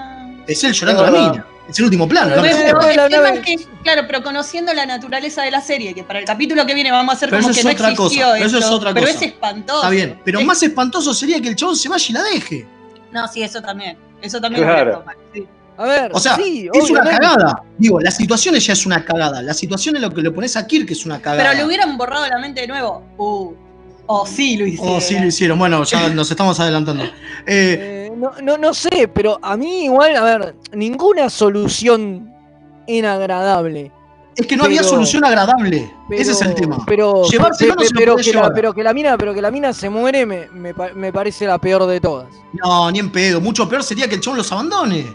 Es 0.47 0.63
él 0.63 0.73
llorando 0.73 1.03
a 1.03 1.07
Es 1.07 1.13
la 1.13 1.19
mina. 1.31 1.45
Es 1.67 1.79
el 1.79 1.85
último 1.85 2.07
plano, 2.07 2.29
Pero, 2.29 2.41
no 2.73 3.07
Pero- 3.09 3.25
es 3.25 3.39
que, 3.39 3.55
claro, 3.83 4.03
pero 4.05 4.21
conociendo 4.21 4.71
la 4.73 4.85
naturaleza 4.85 5.41
de 5.41 5.49
la 5.49 5.61
serie, 5.61 5.95
que 5.95 6.03
para 6.03 6.19
el 6.19 6.25
capítulo 6.25 6.63
que 6.65 6.75
viene 6.75 6.91
vamos 6.91 7.13
a 7.13 7.17
hacer 7.17 7.29
Pero 7.31 7.41
como 7.41 7.51
eso 7.51 7.55
que 7.55 7.59
es 7.61 7.65
no 7.65 7.71
otra 7.71 7.89
existió 7.91 8.23
cosa, 8.25 8.33
pero 8.35 8.45
eso 8.45 8.57
esto, 8.59 8.69
es 8.69 8.75
otra 8.75 8.93
pero 8.93 9.07
cosa. 9.07 9.17
es 9.17 9.21
espantoso. 9.31 9.77
Está 9.79 9.89
bien. 9.89 10.19
Pero 10.23 10.39
Es- 10.41 10.45
más 10.45 10.61
espantoso 10.61 11.13
sería 11.15 11.41
que 11.41 11.47
el 11.49 11.55
chabón 11.55 11.75
se 11.75 11.89
vaya 11.89 12.05
y 12.07 12.13
la 12.13 12.23
deje. 12.23 12.67
No, 13.11 13.27
sí, 13.27 13.41
eso 13.41 13.61
también. 13.63 13.97
Eso 14.21 14.39
también 14.39 14.63
Claro. 14.63 14.99
tomado, 14.99 15.19
sí. 15.33 15.47
A 15.77 15.83
ver, 15.85 16.11
O 16.13 16.19
sea, 16.19 16.35
sí, 16.37 16.69
es 16.71 16.89
una 16.89 17.03
cagada. 17.03 17.63
Digo, 17.77 17.99
la 17.99 18.11
situación 18.11 18.55
ya 18.55 18.73
es 18.73 18.85
una 18.85 19.03
cagada. 19.03 19.41
La 19.41 19.53
situación 19.53 19.95
es 19.97 20.01
lo 20.03 20.09
que 20.13 20.21
le 20.21 20.31
pones 20.31 20.55
a 20.55 20.65
Kirk 20.67 20.89
es 20.91 21.05
una 21.05 21.19
cagada. 21.21 21.43
Pero 21.49 21.53
le 21.57 21.65
hubieran 21.65 21.97
borrado 21.97 22.27
la 22.27 22.37
mente 22.39 22.61
de 22.61 22.67
nuevo. 22.67 23.03
Uh. 23.17 23.53
O 24.07 24.25
sí 24.27 24.55
lo 24.55 24.67
hicieron. 24.67 24.95
Oh, 24.97 25.01
sí 25.01 25.17
lo 25.19 25.25
hicieron. 25.25 25.57
Bueno, 25.57 25.83
ya 25.83 26.09
nos 26.09 26.29
estamos 26.29 26.59
adelantando. 26.59 27.03
Eh, 27.47 28.04
Eh, 28.04 28.04
no, 28.15 28.31
no, 28.41 28.57
no 28.57 28.73
sé, 28.73 29.07
pero 29.13 29.37
a 29.41 29.55
mí 29.57 29.85
igual, 29.85 30.15
a 30.15 30.23
ver, 30.23 30.55
ninguna 30.73 31.29
solución 31.29 32.31
era 32.87 33.15
agradable. 33.15 33.91
es 34.35 34.45
que 34.47 34.55
no 34.57 34.65
había 34.65 34.79
pero- 34.81 34.89
solución 34.89 35.23
agradable. 35.25 35.91
Pero, 36.09 36.21
Ese 36.21 36.31
es 36.33 36.41
el 36.41 36.53
tema. 36.53 36.83
Pero, 36.85 37.23
Llevárselo 37.29 37.73
no 37.73 37.79
pe- 37.79 37.87
se 37.87 37.93
lo 37.93 37.99
pero, 37.99 38.11
podés 38.13 38.27
que 38.27 38.33
la, 38.33 38.53
pero 38.53 38.73
que 38.73 38.83
la 38.83 38.93
mina, 38.93 39.17
pero 39.17 39.33
que 39.33 39.41
la 39.41 39.49
mina 39.51 39.73
se 39.73 39.89
muere 39.89 40.25
me, 40.25 40.47
me 40.49 40.73
me 40.93 41.11
parece 41.13 41.47
la 41.47 41.57
peor 41.57 41.85
de 41.87 41.99
todas. 41.99 42.27
No, 42.53 42.91
ni 42.91 42.99
en 42.99 43.11
pedo. 43.11 43.39
Mucho 43.41 43.67
peor 43.67 43.83
sería 43.83 44.07
que 44.07 44.15
el 44.15 44.21
chabón 44.21 44.37
los 44.37 44.51
abandone. 44.51 45.05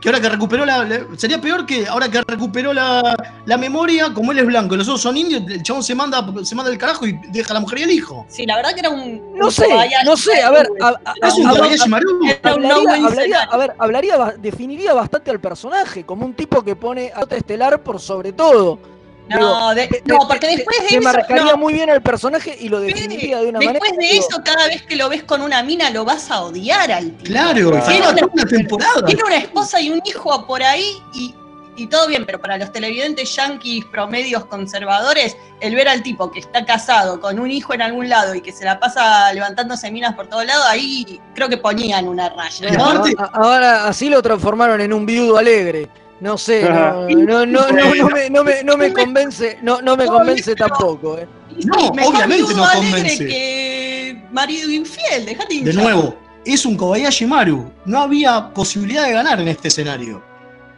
Que 0.00 0.08
ahora 0.10 0.20
que 0.20 0.28
recuperó 0.28 0.64
la. 0.66 0.84
la- 0.84 1.00
sería 1.16 1.40
peor 1.40 1.64
que 1.66 1.86
ahora 1.86 2.08
que 2.10 2.20
recuperó 2.20 2.72
la, 2.72 3.16
la 3.46 3.56
memoria, 3.56 4.12
como 4.12 4.30
él 4.32 4.38
es 4.38 4.46
blanco 4.46 4.74
y 4.74 4.78
los 4.78 4.86
otros 4.88 5.00
son 5.00 5.16
indios, 5.16 5.42
el 5.48 5.62
chabón 5.62 5.82
se 5.82 5.94
manda, 5.94 6.24
se 6.44 6.54
manda 6.54 6.70
el 6.70 6.78
carajo 6.78 7.06
y 7.06 7.18
deja 7.30 7.52
a 7.52 7.54
la 7.54 7.60
mujer 7.60 7.78
y 7.78 7.82
el 7.84 7.90
hijo. 7.90 8.26
Sí, 8.28 8.44
la 8.46 8.56
verdad 8.56 8.74
que 8.74 8.80
era 8.80 8.90
un. 8.90 9.34
No 9.34 9.46
un 9.46 9.50
sé, 9.52 9.66
no 10.04 10.16
sé, 10.16 10.42
a 10.42 10.50
ver, 10.50 10.68
a- 10.80 10.88
a- 10.88 11.28
Es 11.28 11.34
un 11.34 11.46
a- 11.46 11.50
Kobayashi 11.50 11.88
Maru. 11.88 12.20
Era 12.42 12.54
un 12.54 12.66
hablaría, 12.66 13.40
a 13.42 13.56
ver, 13.56 13.72
hablaría, 13.78 14.34
definiría 14.38 14.92
bastante 14.92 15.30
al 15.30 15.40
personaje, 15.40 16.04
como 16.04 16.26
un 16.26 16.34
tipo 16.34 16.62
que 16.62 16.76
pone 16.76 17.10
a 17.14 17.22
estelar 17.34 17.82
por 17.82 17.98
sobre 18.00 18.32
todo. 18.32 18.78
No, 19.28 19.74
de- 19.74 20.02
no, 20.04 20.18
porque 20.28 20.46
después 20.46 20.78
de 20.88 20.96
eso. 20.96 21.00
marcaría 21.02 21.52
no, 21.52 21.56
muy 21.56 21.72
bien 21.74 21.90
al 21.90 22.00
personaje 22.00 22.56
y 22.60 22.68
lo 22.68 22.80
definiría 22.80 23.38
de 23.40 23.48
una 23.48 23.58
después 23.58 23.80
manera. 23.90 23.96
de 24.08 24.12
digo, 24.14 24.26
eso, 24.28 24.42
cada 24.44 24.66
vez 24.68 24.82
que 24.82 24.94
lo 24.96 25.08
ves 25.08 25.24
con 25.24 25.42
una 25.42 25.62
mina, 25.62 25.90
lo 25.90 26.04
vas 26.04 26.30
a 26.30 26.42
odiar 26.42 26.92
al 26.92 27.10
tipo. 27.12 27.24
Claro, 27.24 27.70
toda 27.70 28.26
una 28.32 28.44
temporada. 28.44 29.04
Tiene 29.04 29.22
una 29.24 29.36
esposa 29.36 29.80
y 29.80 29.90
un 29.90 30.00
hijo 30.04 30.46
por 30.46 30.62
ahí 30.62 31.02
y, 31.12 31.34
y 31.76 31.88
todo 31.88 32.06
bien, 32.06 32.24
pero 32.24 32.40
para 32.40 32.56
los 32.56 32.70
televidentes 32.70 33.34
yanquis 33.34 33.84
promedios 33.86 34.44
conservadores, 34.44 35.36
el 35.60 35.74
ver 35.74 35.88
al 35.88 36.02
tipo 36.04 36.30
que 36.30 36.38
está 36.38 36.64
casado 36.64 37.20
con 37.20 37.40
un 37.40 37.50
hijo 37.50 37.74
en 37.74 37.82
algún 37.82 38.08
lado 38.08 38.34
y 38.34 38.40
que 38.40 38.52
se 38.52 38.64
la 38.64 38.78
pasa 38.78 39.32
levantándose 39.32 39.90
minas 39.90 40.14
por 40.14 40.28
todos 40.28 40.46
lados, 40.46 40.64
ahí 40.68 41.20
creo 41.34 41.48
que 41.48 41.56
ponían 41.56 42.06
una 42.08 42.28
raya, 42.28 42.68
ahora 43.32 43.86
así 43.88 44.08
lo 44.08 44.22
transformaron 44.22 44.80
en 44.80 44.92
un 44.92 45.04
viudo 45.04 45.36
alegre. 45.36 45.88
No 46.20 46.38
sé, 46.38 46.62
no, 46.62 47.06
no, 47.08 47.44
no, 47.46 47.70
no, 47.70 47.94
no 47.94 48.08
me, 48.08 48.30
no 48.30 48.42
me, 48.42 48.62
no 48.64 48.76
me 48.78 48.92
convence, 48.92 49.58
no, 49.62 49.82
no 49.82 49.96
me 49.96 50.06
convence 50.06 50.54
tampoco. 50.54 51.18
eh. 51.18 51.26
No, 51.64 51.92
mejor 51.92 52.14
obviamente 52.14 52.54
no 52.54 52.64
convence. 52.74 53.26
que 53.26 54.22
marido 54.32 54.70
infiel, 54.70 55.26
dejate 55.26 55.60
De 55.62 55.72
nuevo, 55.74 56.16
es 56.44 56.64
un 56.64 56.76
Kobayashi 56.76 57.26
Maru. 57.26 57.70
No 57.84 58.00
había 58.00 58.48
posibilidad 58.54 59.04
de 59.06 59.12
ganar 59.12 59.40
en 59.40 59.48
este 59.48 59.68
escenario. 59.68 60.22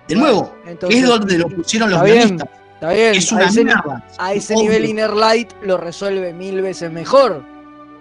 De 0.09 0.17
nuevo, 0.17 0.55
Entonces, 0.67 1.01
es 1.03 1.07
donde 1.09 1.39
lo 1.39 1.49
pusieron 1.49 1.91
los 1.91 2.03
guionistas. 2.03 2.49
Está 2.75 2.93
bien, 2.93 3.15
Es 3.15 3.31
a 3.33 3.35
una 3.37 3.45
ese, 3.47 3.65
mierda. 3.65 4.07
a 4.19 4.33
ese 4.35 4.55
nivel 4.57 4.85
Inner 4.87 5.13
Light 5.13 5.51
lo 5.63 5.77
resuelve 5.77 6.33
mil 6.33 6.63
veces 6.63 6.91
mejor. 6.91 7.45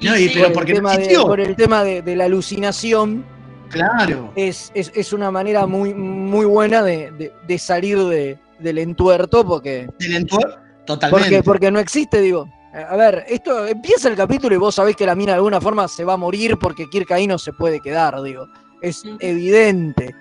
No, 0.01 0.17
y- 0.17 0.29
pero 0.29 0.45
por 0.47 0.53
porque 0.53 0.71
el 0.73 0.77
tema, 0.77 0.97
de, 0.97 1.15
por 1.19 1.39
el 1.39 1.55
tema 1.55 1.83
de, 1.83 2.01
de 2.03 2.15
la 2.15 2.25
alucinación, 2.25 3.25
Claro. 3.70 4.32
es, 4.36 4.72
es- 4.74 4.91
es 4.95 5.13
una 5.13 5.30
manera 5.32 5.65
muy, 5.65 5.93
muy 5.93 6.45
buena 6.45 6.82
de, 6.84 7.11
de- 7.11 7.34
de 7.47 7.59
salir 7.59 7.97
de- 8.05 8.38
del 8.59 8.78
entuerto, 8.80 9.45
porque, 9.45 9.88
Del 9.99 10.26
entuer- 10.28 10.57
Totalmente. 10.86 11.30
porque, 11.30 11.43
porque 11.43 11.72
no 11.72 11.80
existe, 11.80 12.22
digo. 12.22 12.49
A 12.74 12.95
ver, 12.95 13.26
esto 13.28 13.65
empieza 13.68 14.07
el 14.09 14.15
capítulo 14.15 14.53
y 14.53 14.57
vos 14.57 14.76
sabés 14.76 14.95
que 14.95 15.05
la 15.05 15.15
mina 15.15 15.32
de 15.32 15.38
alguna 15.38 15.59
forma 15.59 15.88
se 15.88 16.03
va 16.03 16.13
a 16.13 16.18
morir 16.18 16.57
porque 16.57 16.88
Kirk 16.89 17.11
ahí 17.11 17.26
no 17.28 17.38
se 17.39 17.51
puede 17.53 17.80
quedar, 17.80 18.22
digo. 18.22 18.47
Es 18.82 19.03
evidente. 19.20 20.13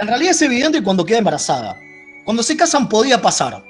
En 0.00 0.08
realidad 0.08 0.32
es 0.32 0.42
evidente 0.42 0.82
cuando 0.82 1.04
queda 1.04 1.18
embarazada. 1.18 1.76
Cuando 2.24 2.42
se 2.42 2.56
casan 2.56 2.88
podía 2.88 3.20
pasar 3.22 3.62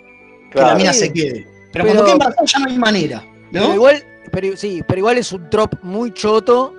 que 0.50 0.60
la 0.60 0.74
mina 0.74 0.92
Sí. 0.92 1.00
se 1.00 1.12
quede. 1.12 1.46
Pero, 1.72 1.84
Pero- 1.84 1.84
cuando 1.86 2.04
queda 2.04 2.12
embarazada 2.12 2.46
ya 2.46 2.58
no 2.60 2.70
hay 2.70 2.78
manera. 2.78 3.24
Pero 3.52 3.68
¿No? 3.68 3.74
igual, 3.74 4.02
pero, 4.32 4.56
sí, 4.56 4.82
pero 4.86 4.98
igual 5.00 5.18
es 5.18 5.32
un 5.32 5.50
trop 5.50 5.74
muy 5.82 6.12
choto, 6.12 6.74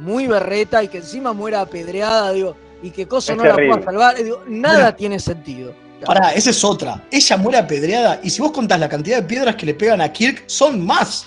muy 0.00 0.26
berreta 0.26 0.82
y 0.82 0.88
que 0.88 0.98
encima 0.98 1.32
muera 1.32 1.60
apedreada, 1.60 2.32
digo, 2.32 2.56
y 2.82 2.90
que 2.90 3.06
Coso 3.06 3.32
Es 3.32 3.38
no 3.38 3.44
la 3.44 3.54
pueda 3.54 3.82
salvar. 3.82 4.16
digo, 4.22 4.42
nada 4.48 4.74
Bueno. 4.78 4.94
tiene 4.96 5.18
sentido. 5.20 5.74
Pará, 6.04 6.32
esa 6.32 6.50
es 6.50 6.64
otra. 6.64 7.06
Ella 7.10 7.36
muere 7.36 7.58
apedreada 7.58 8.20
y 8.22 8.30
si 8.30 8.40
vos 8.40 8.52
contás 8.52 8.80
la 8.80 8.88
cantidad 8.88 9.18
de 9.18 9.22
piedras 9.24 9.54
que 9.56 9.66
le 9.66 9.74
pegan 9.74 10.00
a 10.00 10.10
Kirk, 10.10 10.44
son 10.46 10.84
más. 10.84 11.26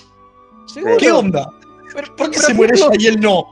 Seguro. 0.65 0.97
¿Qué 0.97 1.11
onda? 1.11 1.47
Pero- 1.93 2.15
¿Por 2.15 2.31
qué 2.31 2.37
pero 2.37 2.47
se 2.47 2.53
muere 2.55 2.73
Kirk 2.73 2.89
ella 2.93 2.97
y 2.99 3.07
él 3.13 3.19
no? 3.21 3.45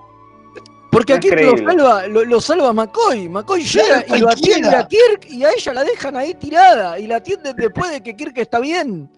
Porque 0.92 1.14
Es 1.14 1.18
aquí 1.20 1.30
lo 1.30 1.58
salva, 1.58 2.08
lo, 2.08 2.26
lo 2.26 2.42
salva 2.42 2.74
McCoy. 2.74 3.30
McCoy 3.30 3.64
Claro, 3.64 4.02
llega 4.04 4.18
y 4.18 4.20
lo 4.20 4.30
atiende 4.30 4.76
a 4.76 4.88
Kirk 4.88 5.26
y 5.30 5.44
a 5.46 5.52
ella 5.52 5.74
la 5.74 5.84
dejan 5.84 6.18
ahí 6.18 6.34
tirada 6.34 7.00
y 7.00 7.08
la 7.08 7.18
atienden 7.18 7.56
después 7.56 7.92
de 7.92 8.02
que 8.04 8.16
Kirk 8.16 8.38
está 8.40 8.60
bien. 8.60 9.10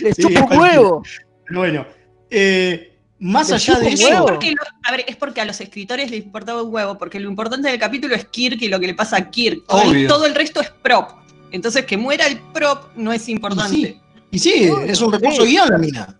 Le 0.00 0.12
Sí, 0.12 0.22
chupa 0.22 0.44
un 0.52 0.58
huevo. 0.58 1.02
Pero 1.46 1.60
bueno, 1.60 1.86
eh, 2.30 2.93
más 3.24 3.50
allá 3.50 3.78
de 3.78 3.88
Es 3.88 4.00
eso, 4.00 4.10
huevo. 4.10 4.26
porque, 4.26 4.50
lo- 4.50 4.56
a 4.82 4.90
ver, 4.92 5.04
es 5.08 5.16
porque 5.16 5.40
a 5.40 5.44
los 5.44 5.60
escritores 5.60 6.10
les 6.10 6.24
importaba 6.24 6.62
un 6.62 6.72
huevo, 6.74 6.98
porque 6.98 7.18
lo 7.20 7.28
importante 7.30 7.68
del 7.70 7.78
capítulo 7.80 8.14
es 8.14 8.26
Kirk 8.26 8.60
y 8.62 8.68
lo 8.68 8.78
que 8.78 8.86
le 8.88 8.94
pasa 8.94 9.16
a 9.16 9.30
Kirk. 9.30 9.64
Todo, 9.66 9.82
el, 9.82 9.88
Obvio. 9.88 10.08
todo 10.08 10.26
el 10.26 10.34
resto 10.34 10.60
es 10.60 10.70
prop. 10.70 11.10
Entonces, 11.50 11.86
que 11.86 11.96
muera 11.96 12.26
el 12.26 12.38
prop 12.52 12.94
no 12.96 13.12
es 13.12 13.28
importante. 13.28 13.74
Sí. 13.76 14.00
y 14.30 14.38
sí, 14.38 14.70
es 14.86 15.00
un 15.00 15.12
recurso 15.12 15.42
sí. 15.44 15.52
guion 15.52 15.68
la 15.70 15.78
mina. 15.78 16.18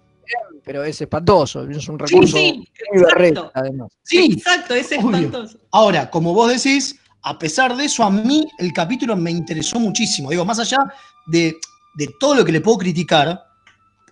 Pero 0.65 0.83
es 0.83 0.99
espantoso, 1.01 1.69
es 1.69 1.87
un 1.89 1.99
Sí, 2.07 2.15
recurso 2.15 2.37
sí, 2.39 2.69
muy 2.93 3.03
berreta, 3.05 3.41
exacto. 3.41 3.51
además. 3.61 3.89
Sí, 4.03 4.31
Exacto, 4.33 4.75
es 4.75 4.87
obvio. 4.87 4.97
espantoso. 5.17 5.59
Ahora, 5.73 6.09
como 6.11 6.33
vos 6.33 6.51
decís, 6.51 6.97
a 7.23 7.39
pesar 7.39 7.77
de 7.77 7.85
eso, 7.85 8.03
a 8.03 8.11
mí 8.11 8.49
el 8.59 8.73
capítulo 8.73 9.15
me 9.17 9.31
interesó 9.31 9.79
muchísimo. 9.79 10.31
Digo, 10.31 10.45
más 10.47 10.59
allá 10.59 10.79
de, 11.27 11.55
de 11.97 12.09
todo 12.19 12.35
lo 12.37 12.45
que 12.47 12.53
le 12.53 12.63
puedo 12.63 12.79
criticar, 12.79 13.45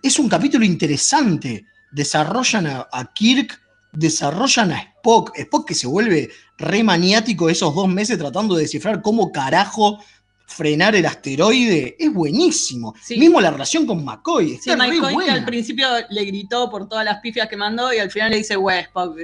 es 0.03 0.19
un 0.19 0.29
capítulo 0.29 0.63
interesante. 0.63 1.65
Desarrollan 1.93 2.67
a, 2.67 2.87
a 2.91 3.13
Kirk, 3.13 3.59
desarrollan 3.91 4.71
a 4.71 4.77
Spock. 4.77 5.31
Spock 5.37 5.67
que 5.67 5.75
se 5.75 5.87
vuelve 5.87 6.29
re 6.57 6.83
maniático 6.83 7.49
esos 7.49 7.73
dos 7.73 7.87
meses 7.87 8.17
tratando 8.17 8.55
de 8.55 8.63
descifrar 8.63 9.01
cómo 9.01 9.31
carajo 9.31 9.99
frenar 10.45 10.95
el 10.95 11.05
asteroide. 11.05 11.95
Es 11.97 12.13
buenísimo. 12.13 12.93
Sí. 13.01 13.17
Mismo 13.17 13.41
la 13.41 13.51
relación 13.51 13.85
con 13.85 14.03
McCoy. 14.03 14.57
Sí, 14.61 14.69
Está 14.69 14.75
re 14.75 14.91
Mike 14.91 15.13
Coy 15.13 15.25
que 15.25 15.31
al 15.31 15.45
principio 15.45 15.87
le 16.09 16.25
gritó 16.25 16.69
por 16.69 16.87
todas 16.87 17.05
las 17.05 17.19
pifias 17.19 17.47
que 17.47 17.57
mandó 17.57 17.93
y 17.93 17.99
al 17.99 18.11
final 18.11 18.31
le 18.31 18.37
dice, 18.37 18.55
"Güey, 18.55 18.81
Spock, 18.81 19.17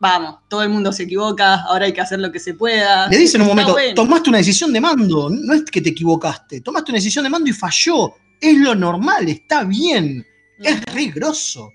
vamos, 0.00 0.40
todo 0.48 0.62
el 0.62 0.68
mundo 0.68 0.92
se 0.92 1.04
equivoca, 1.04 1.62
ahora 1.62 1.86
hay 1.86 1.92
que 1.92 2.00
hacer 2.00 2.20
lo 2.20 2.30
que 2.30 2.38
se 2.38 2.54
pueda. 2.54 3.08
Le 3.08 3.16
dice 3.16 3.36
en 3.36 3.42
un 3.42 3.48
momento, 3.48 3.72
bueno. 3.72 3.94
tomaste 3.94 4.28
una 4.28 4.38
decisión 4.38 4.72
de 4.72 4.80
mando, 4.80 5.30
no 5.30 5.54
es 5.54 5.64
que 5.64 5.80
te 5.80 5.90
equivocaste, 5.90 6.60
tomaste 6.60 6.92
una 6.92 6.98
decisión 6.98 7.24
de 7.24 7.30
mando 7.30 7.48
y 7.48 7.52
falló. 7.52 8.14
Es 8.40 8.58
lo 8.58 8.74
normal, 8.74 9.28
está 9.28 9.64
bien. 9.64 10.26
Es 10.58 10.84
re 10.86 11.06
grosso. 11.06 11.70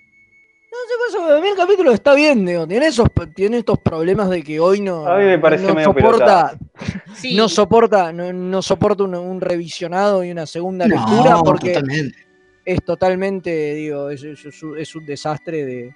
Sé, 0.89 0.95
por 0.97 1.07
eso, 1.27 1.37
a 1.37 1.39
mí 1.41 1.47
el 1.49 1.55
capítulo 1.55 1.91
está 1.91 2.15
bien, 2.15 2.45
digo, 2.47 2.67
tiene, 2.67 2.87
esos, 2.87 3.07
tiene 3.35 3.59
estos 3.59 3.77
problemas 3.77 4.27
de 4.31 4.41
que 4.41 4.59
hoy 4.59 4.81
no, 4.81 5.05
A 5.05 5.19
mí 5.19 5.25
me 5.25 5.37
pareció 5.37 5.67
no 5.67 5.75
medio 5.75 5.89
soporta, 5.93 6.57
Sí. 7.13 7.35
no 7.35 7.47
soporta, 7.47 8.11
no, 8.11 8.33
no 8.33 8.61
soporta 8.63 9.03
un, 9.03 9.13
un 9.13 9.39
revisionado 9.39 10.23
y 10.23 10.31
una 10.31 10.47
segunda 10.47 10.87
No, 10.87 10.95
lectura 10.95 11.37
porque 11.43 11.73
totalmente. 11.73 12.17
es 12.65 12.83
totalmente, 12.83 13.75
digo, 13.75 14.09
es, 14.09 14.23
es- 14.23 14.43
es 14.45 14.63
un- 14.63 14.79
es 14.79 14.95
un 14.95 15.05
desastre 15.05 15.63
de, 15.63 15.95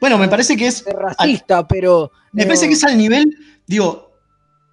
Bueno, 0.00 0.16
me 0.16 0.28
parece 0.28 0.56
que 0.56 0.68
es. 0.68 0.84
racista, 0.84 1.66
pero 1.66 2.12
Me 2.32 2.42
digo, 2.44 2.50
parece 2.50 2.68
que 2.68 2.74
es 2.74 2.84
al 2.84 2.96
nivel. 2.96 3.36
Digo, 3.66 4.12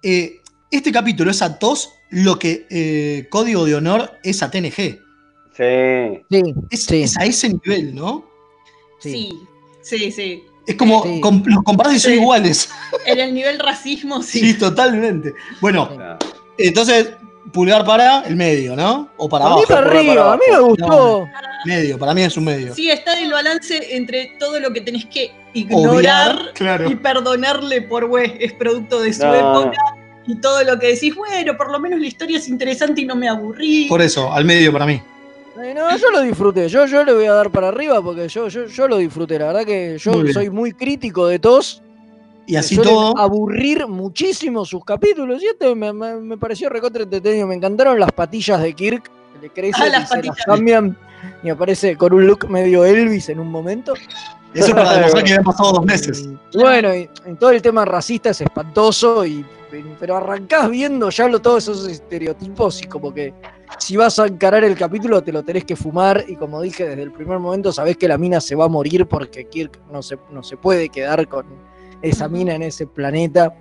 eh, 0.04 0.36
este 0.70 0.92
capítulo 0.92 1.32
es 1.32 1.42
a 1.42 1.58
TOS 1.58 1.92
lo 2.10 2.38
que 2.38 2.66
eh, 2.70 3.26
Código 3.28 3.64
de 3.64 3.74
Honor 3.74 4.12
es 4.22 4.40
a 4.42 4.50
TNG. 4.52 5.00
Sí. 5.56 6.22
sí, 6.30 6.54
Es, 6.70 6.84
Sí. 6.84 7.02
es 7.02 7.16
a 7.18 7.24
ese 7.24 7.48
nivel, 7.48 7.92
¿no? 7.94 8.27
Sí, 8.98 9.42
sí, 9.80 10.10
sí. 10.12 10.44
Es 10.66 10.74
como 10.76 11.02
Sí. 11.02 11.20
com- 11.20 11.42
los 11.46 11.62
comparados 11.62 11.96
y 11.96 12.00
son 12.00 12.12
Sí. 12.12 12.18
iguales. 12.18 12.70
En 13.06 13.18
el 13.20 13.32
nivel 13.34 13.58
racismo, 13.58 14.22
sí. 14.22 14.40
Sí, 14.40 14.54
totalmente. 14.54 15.34
Bueno, 15.60 15.88
No. 15.96 16.18
entonces, 16.58 17.10
pulgar 17.52 17.84
para 17.86 18.20
el 18.26 18.36
medio, 18.36 18.76
¿no? 18.76 19.08
O 19.16 19.28
para 19.28 19.46
a 19.46 19.48
mí 19.48 19.52
abajo. 19.54 19.68
para 19.68 19.80
ahí 19.80 19.84
para 19.86 20.00
arriba, 20.00 20.32
a 20.32 20.36
mí 20.36 20.42
me 20.50 20.58
gustó. 20.60 21.26
Medio, 21.64 21.98
para 21.98 22.12
mí 22.14 22.22
es 22.22 22.36
un 22.36 22.44
medio. 22.44 22.74
Sí, 22.74 22.90
está 22.90 23.18
el 23.18 23.32
balance 23.32 23.96
entre 23.96 24.32
todo 24.38 24.60
lo 24.60 24.72
que 24.72 24.80
tenés 24.82 25.06
que 25.06 25.32
ignorar 25.54 26.32
Obviar, 26.36 26.52
claro. 26.54 26.90
y 26.90 26.94
perdonarle 26.96 27.82
por, 27.82 28.06
güey, 28.06 28.34
es 28.38 28.52
producto 28.52 29.00
de 29.00 29.12
su 29.14 29.24
No, 29.24 29.34
época. 29.34 29.78
Y 30.26 30.36
todo 30.36 30.62
lo 30.62 30.78
que 30.78 30.88
decís, 30.88 31.14
bueno, 31.14 31.56
por 31.56 31.72
lo 31.72 31.80
menos 31.80 31.98
la 32.00 32.06
historia 32.06 32.36
es 32.36 32.48
interesante 32.48 33.00
y 33.00 33.06
no 33.06 33.16
me 33.16 33.28
aburrí. 33.30 33.86
Por 33.88 34.02
eso, 34.02 34.30
al 34.30 34.44
medio 34.44 34.70
para 34.70 34.84
mí. 34.84 35.00
No, 35.74 35.96
yo 35.96 36.10
lo 36.10 36.20
disfruté, 36.22 36.68
yo, 36.68 36.86
yo 36.86 37.04
le 37.04 37.12
voy 37.12 37.26
a 37.26 37.32
dar 37.32 37.50
para 37.50 37.68
arriba 37.68 38.00
porque 38.02 38.28
yo, 38.28 38.48
yo, 38.48 38.66
yo 38.66 38.88
lo 38.88 38.96
disfruté, 38.98 39.38
la 39.38 39.46
verdad 39.46 39.64
que 39.64 39.98
yo 39.98 40.12
Muy 40.12 40.32
soy 40.32 40.50
muy 40.50 40.72
crítico 40.72 41.26
de 41.26 41.38
TOS. 41.38 41.82
Y 42.46 42.56
así 42.56 42.76
todo. 42.78 43.16
aburrir 43.18 43.86
muchísimo 43.86 44.64
sus 44.64 44.82
capítulos. 44.82 45.42
Y 45.42 45.46
este 45.48 45.74
me, 45.74 45.92
me- 45.92 46.16
me 46.16 46.38
pareció 46.38 46.70
recontra 46.70 47.02
entretenido. 47.02 47.46
Me 47.46 47.54
encantaron 47.54 48.00
las 48.00 48.10
patillas 48.12 48.62
de 48.62 48.72
Kirk. 48.72 49.02
que 49.34 49.38
Le 49.42 49.50
crecen 49.50 49.82
Ah, 49.82 49.88
y 49.88 49.90
las 49.90 50.08
se 50.08 50.14
patillas. 50.16 50.36
las 50.38 50.46
cambian. 50.46 50.96
Y 51.42 51.50
aparece 51.50 51.94
con 51.96 52.14
un 52.14 52.26
look 52.26 52.48
medio 52.48 52.86
Elvis 52.86 53.28
en 53.28 53.38
un 53.40 53.50
momento. 53.50 53.92
Eso 54.54 54.72
para 54.74 54.94
demostrar 54.94 55.24
que 55.24 55.30
habían 55.32 55.44
pasado 55.44 55.72
dos 55.72 55.84
meses. 55.84 56.26
Y 56.52 56.58
bueno, 56.58 56.94
y, 56.94 57.10
en 57.26 57.36
todo 57.36 57.50
el 57.50 57.60
tema 57.60 57.84
racista 57.84 58.30
es 58.30 58.40
espantoso. 58.40 59.26
Y, 59.26 59.44
pero 60.00 60.16
arrancás 60.16 60.70
viendo 60.70 61.10
ya 61.10 61.28
lo, 61.28 61.40
todos 61.40 61.64
esos 61.64 61.86
estereotipos. 61.86 62.80
Y 62.82 62.86
como 62.86 63.12
que 63.12 63.34
si 63.78 63.96
vas 63.96 64.18
a 64.18 64.26
encarar 64.26 64.64
el 64.64 64.76
capítulo, 64.76 65.22
te 65.22 65.32
lo 65.32 65.42
tenés 65.42 65.64
que 65.64 65.76
fumar. 65.76 66.24
Y 66.28 66.36
como 66.36 66.60
dije 66.62 66.88
desde 66.88 67.02
el 67.02 67.12
primer 67.12 67.38
momento, 67.38 67.72
sabés 67.72 67.96
que 67.96 68.08
la 68.08 68.18
mina 68.18 68.40
se 68.40 68.54
va 68.54 68.64
a 68.64 68.68
morir 68.68 69.06
porque 69.06 69.46
Kirk 69.46 69.80
no 69.90 70.02
se, 70.02 70.18
no 70.30 70.42
se 70.42 70.56
puede 70.56 70.88
quedar 70.88 71.28
con 71.28 71.46
esa 72.02 72.28
mina 72.28 72.54
en 72.54 72.62
ese 72.62 72.86
planeta. 72.86 73.54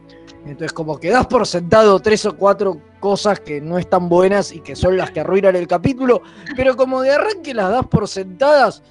Entonces, 0.45 0.71
como 0.71 0.97
que 0.97 1.09
das 1.09 1.27
por 1.27 1.45
sentado 1.45 1.99
tres 1.99 2.25
o 2.25 2.35
cuatro 2.35 2.79
cosas 2.99 3.39
que 3.39 3.59
no 3.59 3.77
están 3.77 4.07
buenas 4.07 4.51
y 4.51 4.59
que 4.59 4.75
son 4.75 4.97
las 4.97 5.11
que 5.11 5.19
arruinan 5.19 5.55
el 5.55 5.67
capítulo, 5.67 6.21
pero 6.55 6.75
como 6.75 7.01
de 7.01 7.11
arranque 7.11 7.53
las 7.53 7.69
das 7.69 7.85
por 7.87 8.07
sentadas, 8.07 8.81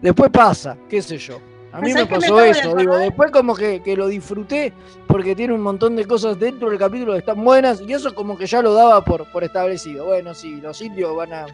después 0.00 0.30
pasa, 0.30 0.76
qué 0.88 1.02
sé 1.02 1.18
yo. 1.18 1.38
A 1.72 1.80
mí 1.80 1.92
me 1.92 2.00
¿Sabes 2.00 2.08
qué 2.08 2.14
me 2.14 2.20
pasó 2.20 2.36
de 2.36 2.50
eso, 2.50 2.74
digo, 2.74 2.96
después 2.96 3.30
como 3.30 3.54
que, 3.54 3.80
que 3.80 3.96
lo 3.96 4.08
disfruté 4.08 4.72
porque 5.06 5.36
tiene 5.36 5.54
un 5.54 5.60
montón 5.60 5.94
de 5.94 6.04
cosas 6.04 6.38
dentro 6.38 6.68
del 6.68 6.78
capítulo 6.78 7.12
que 7.12 7.18
están 7.18 7.44
buenas 7.44 7.80
y 7.80 7.92
eso 7.92 8.12
como 8.14 8.36
que 8.36 8.46
ya 8.46 8.60
lo 8.60 8.74
daba 8.74 9.04
por, 9.04 9.30
por 9.30 9.44
establecido. 9.44 10.06
Bueno, 10.06 10.34
sí, 10.34 10.60
los 10.60 10.80
indios 10.82 11.14
van 11.14 11.32
a 11.32 11.46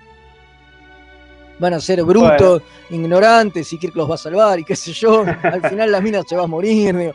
van 1.58 1.74
a 1.74 1.80
ser 1.80 2.02
brutos, 2.04 2.62
ignorantes 2.90 3.72
y 3.72 3.78
Kirk 3.78 3.96
los 3.96 4.10
va 4.10 4.14
a 4.14 4.18
salvar 4.18 4.58
y 4.58 4.64
qué 4.64 4.76
sé 4.76 4.92
yo. 4.92 5.24
Al 5.42 5.68
final 5.68 5.92
la 5.92 6.00
mina 6.00 6.22
se 6.22 6.36
va 6.36 6.44
a 6.44 6.46
morir. 6.46 6.96
digo. 6.96 7.12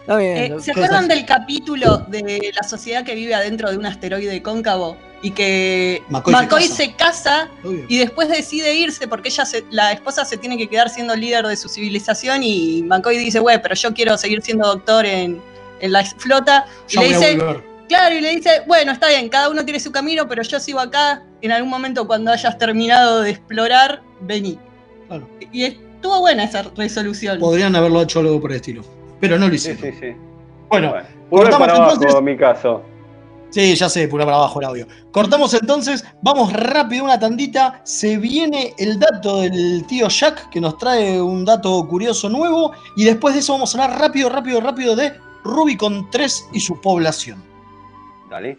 Está 0.00 0.16
bien. 0.16 0.36
Eh, 0.36 0.56
¿Se 0.60 0.70
acuerdan 0.72 1.08
del 1.08 1.24
capítulo 1.26 1.98
de 2.08 2.52
la 2.54 2.66
sociedad 2.68 3.04
que 3.04 3.14
vive 3.14 3.34
adentro 3.34 3.70
de 3.70 3.76
un 3.76 3.86
asteroide 3.86 4.42
cóncavo? 4.42 4.96
Y 5.22 5.32
que 5.32 6.02
McCoy 6.08 6.32
McCoy, 6.32 6.62
se 6.62 6.68
casa. 6.68 6.76
se 6.76 6.94
casa 6.94 7.48
Obvio. 7.62 7.84
y 7.88 7.98
después 7.98 8.28
decide 8.30 8.74
irse 8.74 9.06
porque 9.06 9.28
ella 9.28 9.44
se- 9.44 9.64
la 9.70 9.92
esposa 9.92 10.24
se 10.24 10.38
tiene 10.38 10.56
que 10.56 10.66
quedar 10.66 10.88
siendo 10.88 11.14
líder 11.14 11.46
de 11.46 11.56
su 11.56 11.68
civilización 11.68 12.42
y 12.42 12.82
McCoy 12.84 13.18
dice, 13.18 13.38
güey, 13.38 13.60
pero 13.60 13.74
yo 13.74 13.92
quiero 13.92 14.16
seguir 14.16 14.40
siendo 14.40 14.66
doctor 14.66 15.04
en, 15.04 15.42
en 15.80 15.92
la 15.92 16.02
flota. 16.06 16.64
Y 16.88 16.96
le 16.98 17.08
dice, 17.08 17.38
claro, 17.86 18.14
y 18.16 18.20
le 18.22 18.30
dice, 18.34 18.62
bueno, 18.66 18.92
está 18.92 19.08
bien, 19.08 19.28
cada 19.28 19.50
uno 19.50 19.62
tiene 19.62 19.78
su 19.78 19.92
camino, 19.92 20.26
pero 20.26 20.42
yo 20.42 20.58
sigo 20.58 20.80
acá, 20.80 21.22
en 21.42 21.52
algún 21.52 21.68
momento 21.68 22.06
cuando 22.06 22.32
hayas 22.32 22.56
terminado 22.56 23.20
de 23.20 23.30
explorar, 23.32 24.00
vení. 24.22 24.58
Claro. 25.06 25.28
Y 25.52 25.64
estuvo 25.64 26.18
buena 26.20 26.44
esa 26.44 26.62
resolución. 26.74 27.38
Podrían 27.40 27.76
haberlo 27.76 28.00
hecho 28.00 28.20
algo 28.20 28.40
por 28.40 28.52
el 28.52 28.56
estilo. 28.56 28.84
Pero 29.20 29.38
no 29.38 29.46
lo 29.46 29.50
Sí, 29.50 29.70
hicieron. 29.70 29.82
sí, 29.82 29.98
sí. 30.00 30.16
Bueno, 30.68 30.90
Bueno, 30.90 31.06
pulgar 31.28 31.50
cortamos 31.50 31.58
para 31.58 31.76
abajo, 31.76 31.92
entonces. 31.94 32.18
en 32.18 32.24
mi 32.24 32.36
caso. 32.36 32.82
Sí, 33.50 33.74
ya 33.74 33.88
sé, 33.88 34.06
pura 34.06 34.24
para 34.24 34.36
abajo 34.36 34.60
el 34.60 34.66
audio. 34.66 34.86
Cortamos 35.10 35.52
entonces, 35.54 36.04
vamos 36.22 36.52
rápido 36.52 37.02
una 37.04 37.18
tandita. 37.18 37.80
Se 37.84 38.16
viene 38.16 38.74
el 38.78 38.98
dato 39.00 39.40
del 39.40 39.84
tío 39.88 40.08
Jack, 40.08 40.50
que 40.50 40.60
nos 40.60 40.78
trae 40.78 41.20
un 41.20 41.44
dato 41.44 41.84
curioso 41.88 42.28
nuevo. 42.28 42.72
Y 42.96 43.04
después 43.04 43.34
de 43.34 43.40
eso 43.40 43.52
vamos 43.54 43.74
a 43.74 43.82
hablar 43.84 44.00
rápido, 44.00 44.28
rápido, 44.28 44.60
rápido 44.60 44.94
de 44.94 45.12
Rubicon 45.42 46.08
3 46.12 46.48
y 46.52 46.60
su 46.60 46.80
población. 46.80 47.42
Dale. 48.30 48.58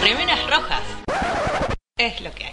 Remeras 0.00 0.38
rojas. 0.50 0.82
Es 1.98 2.20
lo 2.20 2.30
que 2.32 2.44
hay. 2.44 2.52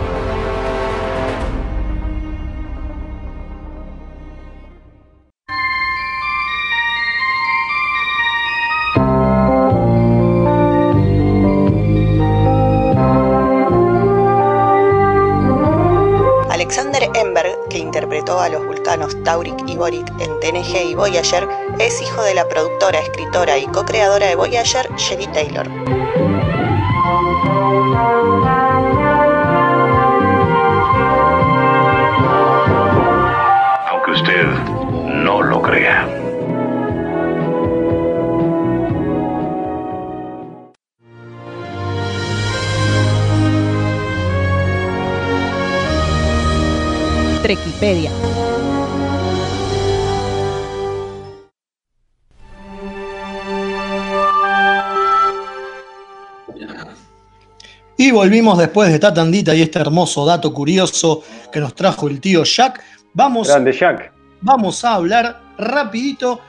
Taurik 19.31 19.63
y 19.65 19.77
Boric 19.77 20.09
en 20.19 20.37
TNG 20.41 20.89
y 20.89 20.93
Voyager, 20.93 21.47
es 21.79 22.01
hijo 22.01 22.21
de 22.21 22.33
la 22.33 22.49
productora, 22.49 22.99
escritora 22.99 23.57
y 23.57 23.65
co-creadora 23.65 24.27
de 24.27 24.35
Voyager, 24.35 24.93
Sherry 24.97 25.25
Taylor. 25.27 25.69
Aunque 33.89 34.11
usted 34.11 34.47
no 35.23 35.41
lo 35.41 35.61
crea. 35.61 36.05
Trequipedia. 47.41 48.20
Volvimos 58.21 58.55
después 58.55 58.89
de 58.89 58.95
esta 58.95 59.11
tandita 59.11 59.55
y 59.55 59.63
este 59.63 59.79
hermoso 59.79 60.23
dato 60.27 60.53
curioso 60.53 61.23
que 61.51 61.59
nos 61.59 61.73
trajo 61.73 62.07
el 62.07 62.21
tío 62.21 62.43
Jack. 62.43 62.79
Vamos, 63.15 63.47
Grande 63.47 63.73
Jack. 63.73 64.13
vamos 64.41 64.85
a 64.85 64.93
hablar 64.93 65.41
rapidito 65.57 66.39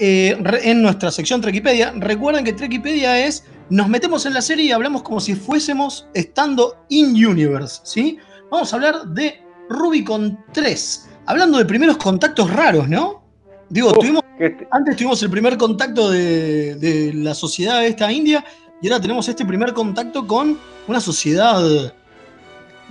eh, 0.00 0.36
en 0.64 0.82
nuestra 0.82 1.12
sección 1.12 1.40
Trequipedia. 1.40 1.92
Recuerden 1.96 2.44
que 2.44 2.52
Trequipedia 2.52 3.24
es, 3.24 3.44
nos 3.70 3.88
metemos 3.88 4.26
en 4.26 4.34
la 4.34 4.42
serie 4.42 4.64
y 4.64 4.72
hablamos 4.72 5.04
como 5.04 5.20
si 5.20 5.36
fuésemos 5.36 6.08
estando 6.12 6.84
in 6.88 7.10
universe, 7.24 7.80
¿sí? 7.84 8.18
Vamos 8.50 8.72
a 8.72 8.76
hablar 8.76 9.04
de 9.06 9.40
Rubicon 9.68 10.36
3. 10.52 11.08
Hablando 11.26 11.58
de 11.58 11.64
primeros 11.66 11.98
contactos 11.98 12.50
raros, 12.50 12.88
¿no? 12.88 13.22
Digo, 13.68 13.92
tuvimos, 13.92 14.24
antes 14.72 14.96
tuvimos 14.96 15.22
el 15.22 15.30
primer 15.30 15.56
contacto 15.56 16.10
de, 16.10 16.74
de 16.74 17.14
la 17.14 17.32
sociedad 17.32 17.86
esta 17.86 18.10
india 18.10 18.44
y 18.82 18.88
ahora 18.88 19.00
tenemos 19.00 19.28
este 19.28 19.46
primer 19.46 19.72
contacto 19.72 20.26
con 20.26 20.58
una 20.86 21.00
sociedad 21.00 21.62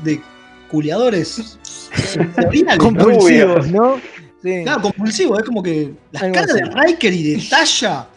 de 0.03 0.21
culiadores. 0.69 1.57
Compulsivos, 2.79 3.67
¿no? 3.67 3.99
Sí. 4.41 4.63
Claro, 4.63 4.81
compulsivo, 4.81 5.37
es 5.37 5.45
como 5.45 5.61
que 5.61 5.93
las 6.11 6.23
Algo 6.23 6.33
caras 6.33 6.53
de. 6.55 6.63
Riker 6.63 7.13
y 7.13 7.35
de 7.35 7.43
Tasha. 7.47 8.07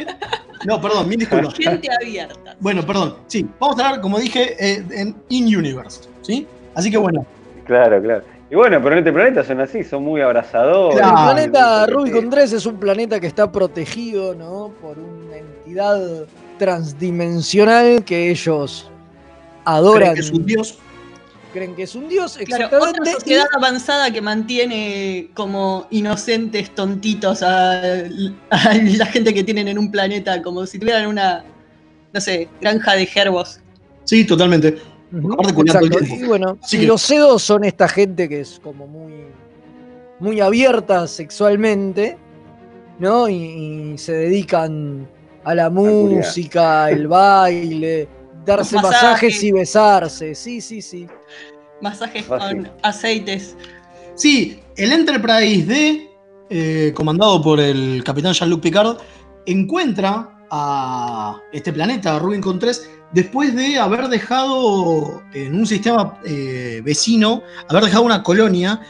No, 0.64 0.80
perdón, 0.80 1.06
mil 1.06 1.18
disculpas. 1.18 1.52
Gente 1.54 1.88
abierta. 2.00 2.56
Bueno, 2.60 2.86
perdón. 2.86 3.16
Sí, 3.26 3.46
vamos 3.60 3.78
a 3.78 3.88
hablar, 3.88 4.00
como 4.00 4.18
dije, 4.18 4.56
eh, 4.58 4.82
en 4.90 5.14
In-Universe. 5.28 6.08
¿Sí? 6.22 6.46
Así 6.74 6.90
que 6.90 6.96
bueno. 6.96 7.26
Claro, 7.66 8.00
claro. 8.00 8.24
Y 8.50 8.54
bueno, 8.54 8.80
pero 8.82 8.94
en 8.94 8.98
este 9.00 9.12
planeta 9.12 9.44
son 9.44 9.60
así, 9.60 9.84
son 9.84 10.04
muy 10.04 10.22
abrazadores. 10.22 10.98
El 10.98 11.12
planeta 11.12 11.86
Rubicon 11.86 12.30
3 12.30 12.52
es 12.54 12.66
un 12.66 12.78
planeta 12.78 13.20
que 13.20 13.26
está 13.26 13.50
protegido 13.50 14.34
¿no? 14.34 14.72
por 14.80 14.98
una 14.98 15.36
entidad 15.36 16.26
transdimensional 16.58 18.04
que 18.04 18.30
ellos 18.30 18.90
adoran. 19.64 20.12
Creen 20.12 20.14
que 20.14 20.20
es 20.20 20.30
un 20.30 20.46
dios. 20.46 20.78
Creen 21.52 21.74
que 21.76 21.82
es 21.84 21.94
un 21.94 22.08
dios, 22.08 22.36
Claro, 22.46 22.66
otra 22.66 23.12
sociedad 23.12 23.44
avanzada 23.56 24.10
que 24.10 24.20
mantiene 24.20 25.30
como 25.34 25.86
inocentes, 25.90 26.74
tontitos 26.74 27.44
a, 27.44 27.80
a 28.50 28.74
la 28.74 29.06
gente 29.06 29.32
que 29.32 29.44
tienen 29.44 29.68
en 29.68 29.78
un 29.78 29.90
planeta, 29.92 30.42
como 30.42 30.66
si 30.66 30.80
tuvieran 30.80 31.06
una, 31.06 31.44
no 32.12 32.20
sé, 32.20 32.48
granja 32.60 32.94
de 32.96 33.06
gerbos. 33.06 33.60
Sí, 34.02 34.24
totalmente. 34.24 34.78
Exacto. 35.12 35.88
tiempo. 36.00 36.16
Y 36.16 36.26
bueno, 36.26 36.58
Así 36.60 36.76
y 36.76 36.80
que- 36.80 36.86
los 36.86 37.00
cedos 37.02 37.40
son 37.44 37.62
esta 37.62 37.86
gente 37.86 38.28
que 38.28 38.40
es 38.40 38.58
como 38.60 38.88
muy, 38.88 39.12
muy 40.18 40.40
abierta 40.40 41.06
sexualmente, 41.06 42.18
¿no? 42.98 43.28
Y, 43.28 43.92
y 43.94 43.98
se 43.98 44.12
dedican 44.12 45.06
a 45.44 45.54
la 45.54 45.70
música, 45.70 46.90
el 46.90 47.06
baile, 47.06 48.08
darse 48.44 48.76
masajes. 48.76 49.02
masajes. 49.02 49.42
y 49.44 49.52
besarse. 49.52 50.34
Sí, 50.34 50.60
sí, 50.60 50.82
sí. 50.82 51.06
Masajes 51.80 52.24
Fácil. 52.24 52.56
con 52.64 52.72
aceites. 52.82 53.56
Sí, 54.14 54.60
el 54.76 54.92
Enterprise 54.92 55.66
D, 55.66 56.10
eh, 56.50 56.92
comandado 56.94 57.42
por 57.42 57.58
el 57.60 58.02
capitán 58.04 58.32
Jean-Luc 58.32 58.60
Picard, 58.62 58.98
encuentra 59.46 60.30
a 60.50 61.40
este 61.52 61.72
planeta, 61.72 62.18
Rubicon 62.18 62.58
3, 62.58 62.90
después 63.12 63.54
de 63.56 63.78
haber 63.78 64.08
dejado 64.08 65.22
en 65.32 65.54
un 65.58 65.66
sistema 65.66 66.18
eh, 66.24 66.80
vecino, 66.84 67.42
haber 67.68 67.84
dejado 67.84 68.04
una 68.04 68.22
colonia, 68.22 68.80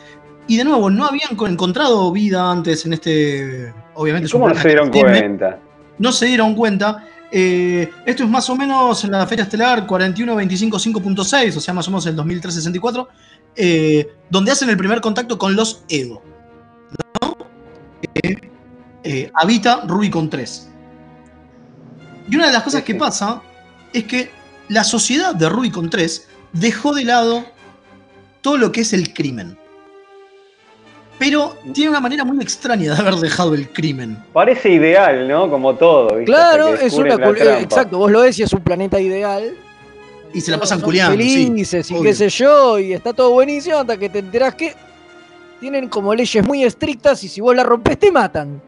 y 0.46 0.58
de 0.58 0.64
nuevo, 0.64 0.90
no 0.90 1.06
habían 1.06 1.36
co- 1.36 1.46
encontrado 1.46 2.12
vida 2.12 2.50
antes 2.50 2.84
en 2.84 2.92
este. 2.92 3.72
Obviamente, 3.94 4.26
es 4.26 4.34
un 4.34 4.42
¿Cómo 4.42 4.52
no 4.52 4.60
se 4.60 4.68
dieron 4.68 4.90
cuenta? 4.90 5.58
no 5.98 6.12
se 6.12 6.26
dieron 6.26 6.54
cuenta. 6.54 7.08
Eh, 7.36 7.90
esto 8.06 8.22
es 8.22 8.30
más 8.30 8.48
o 8.48 8.54
menos 8.54 9.02
en 9.02 9.10
la 9.10 9.26
fecha 9.26 9.42
estelar 9.42 9.88
41-25-5.6, 9.88 11.56
o 11.56 11.60
sea, 11.60 11.74
más 11.74 11.88
o 11.88 11.90
menos 11.90 12.06
el 12.06 12.14
2364, 12.14 13.08
eh, 13.56 14.06
donde 14.30 14.52
hacen 14.52 14.70
el 14.70 14.76
primer 14.76 15.00
contacto 15.00 15.36
con 15.36 15.56
los 15.56 15.82
Edo. 15.88 16.22
¿no? 17.20 17.36
Eh, 18.22 18.36
eh, 19.02 19.32
habita 19.34 19.82
Rubicon 19.84 20.30
3. 20.30 20.68
Y 22.30 22.36
una 22.36 22.46
de 22.46 22.52
las 22.52 22.62
cosas 22.62 22.84
que 22.84 22.94
pasa 22.94 23.42
es 23.92 24.04
que 24.04 24.30
la 24.68 24.84
sociedad 24.84 25.34
de 25.34 25.48
Rubicon 25.48 25.90
3 25.90 26.28
dejó 26.52 26.94
de 26.94 27.02
lado 27.02 27.44
todo 28.42 28.58
lo 28.58 28.70
que 28.70 28.82
es 28.82 28.92
el 28.92 29.12
crimen. 29.12 29.58
Pero 31.18 31.56
tiene 31.72 31.90
una 31.90 32.00
manera 32.00 32.24
muy 32.24 32.42
extraña 32.42 32.94
de 32.94 33.00
haber 33.00 33.14
dejado 33.16 33.54
el 33.54 33.68
crimen. 33.70 34.18
Parece 34.32 34.70
ideal, 34.70 35.28
¿no? 35.28 35.48
Como 35.48 35.74
todo. 35.76 36.08
¿viste? 36.16 36.24
Claro, 36.24 36.68
es 36.74 36.92
una. 36.94 37.14
eh, 37.14 37.18
trampa. 37.18 37.60
Exacto, 37.60 37.98
vos 37.98 38.10
lo 38.10 38.20
ves 38.22 38.38
y 38.38 38.42
es 38.42 38.52
un 38.52 38.60
planeta 38.60 39.00
ideal. 39.00 39.54
Y 40.32 40.40
se 40.40 40.50
la 40.50 40.58
pasan 40.58 40.80
culiando. 40.80 41.16
sí, 41.22 41.46
felices 41.46 41.90
y 41.90 41.94
obvio. 41.94 42.02
qué 42.02 42.14
sé 42.14 42.28
yo, 42.28 42.78
y 42.80 42.92
está 42.92 43.12
todo 43.12 43.30
buenísimo 43.30 43.78
hasta 43.78 43.96
que 43.96 44.08
te 44.08 44.18
enterás 44.18 44.56
que 44.56 44.74
tienen 45.60 45.88
como 45.88 46.12
leyes 46.14 46.44
muy 46.44 46.64
estrictas 46.64 47.22
y 47.22 47.28
si 47.28 47.40
vos 47.40 47.54
la 47.54 47.62
rompes 47.62 47.98
te 47.98 48.10
matan. 48.10 48.60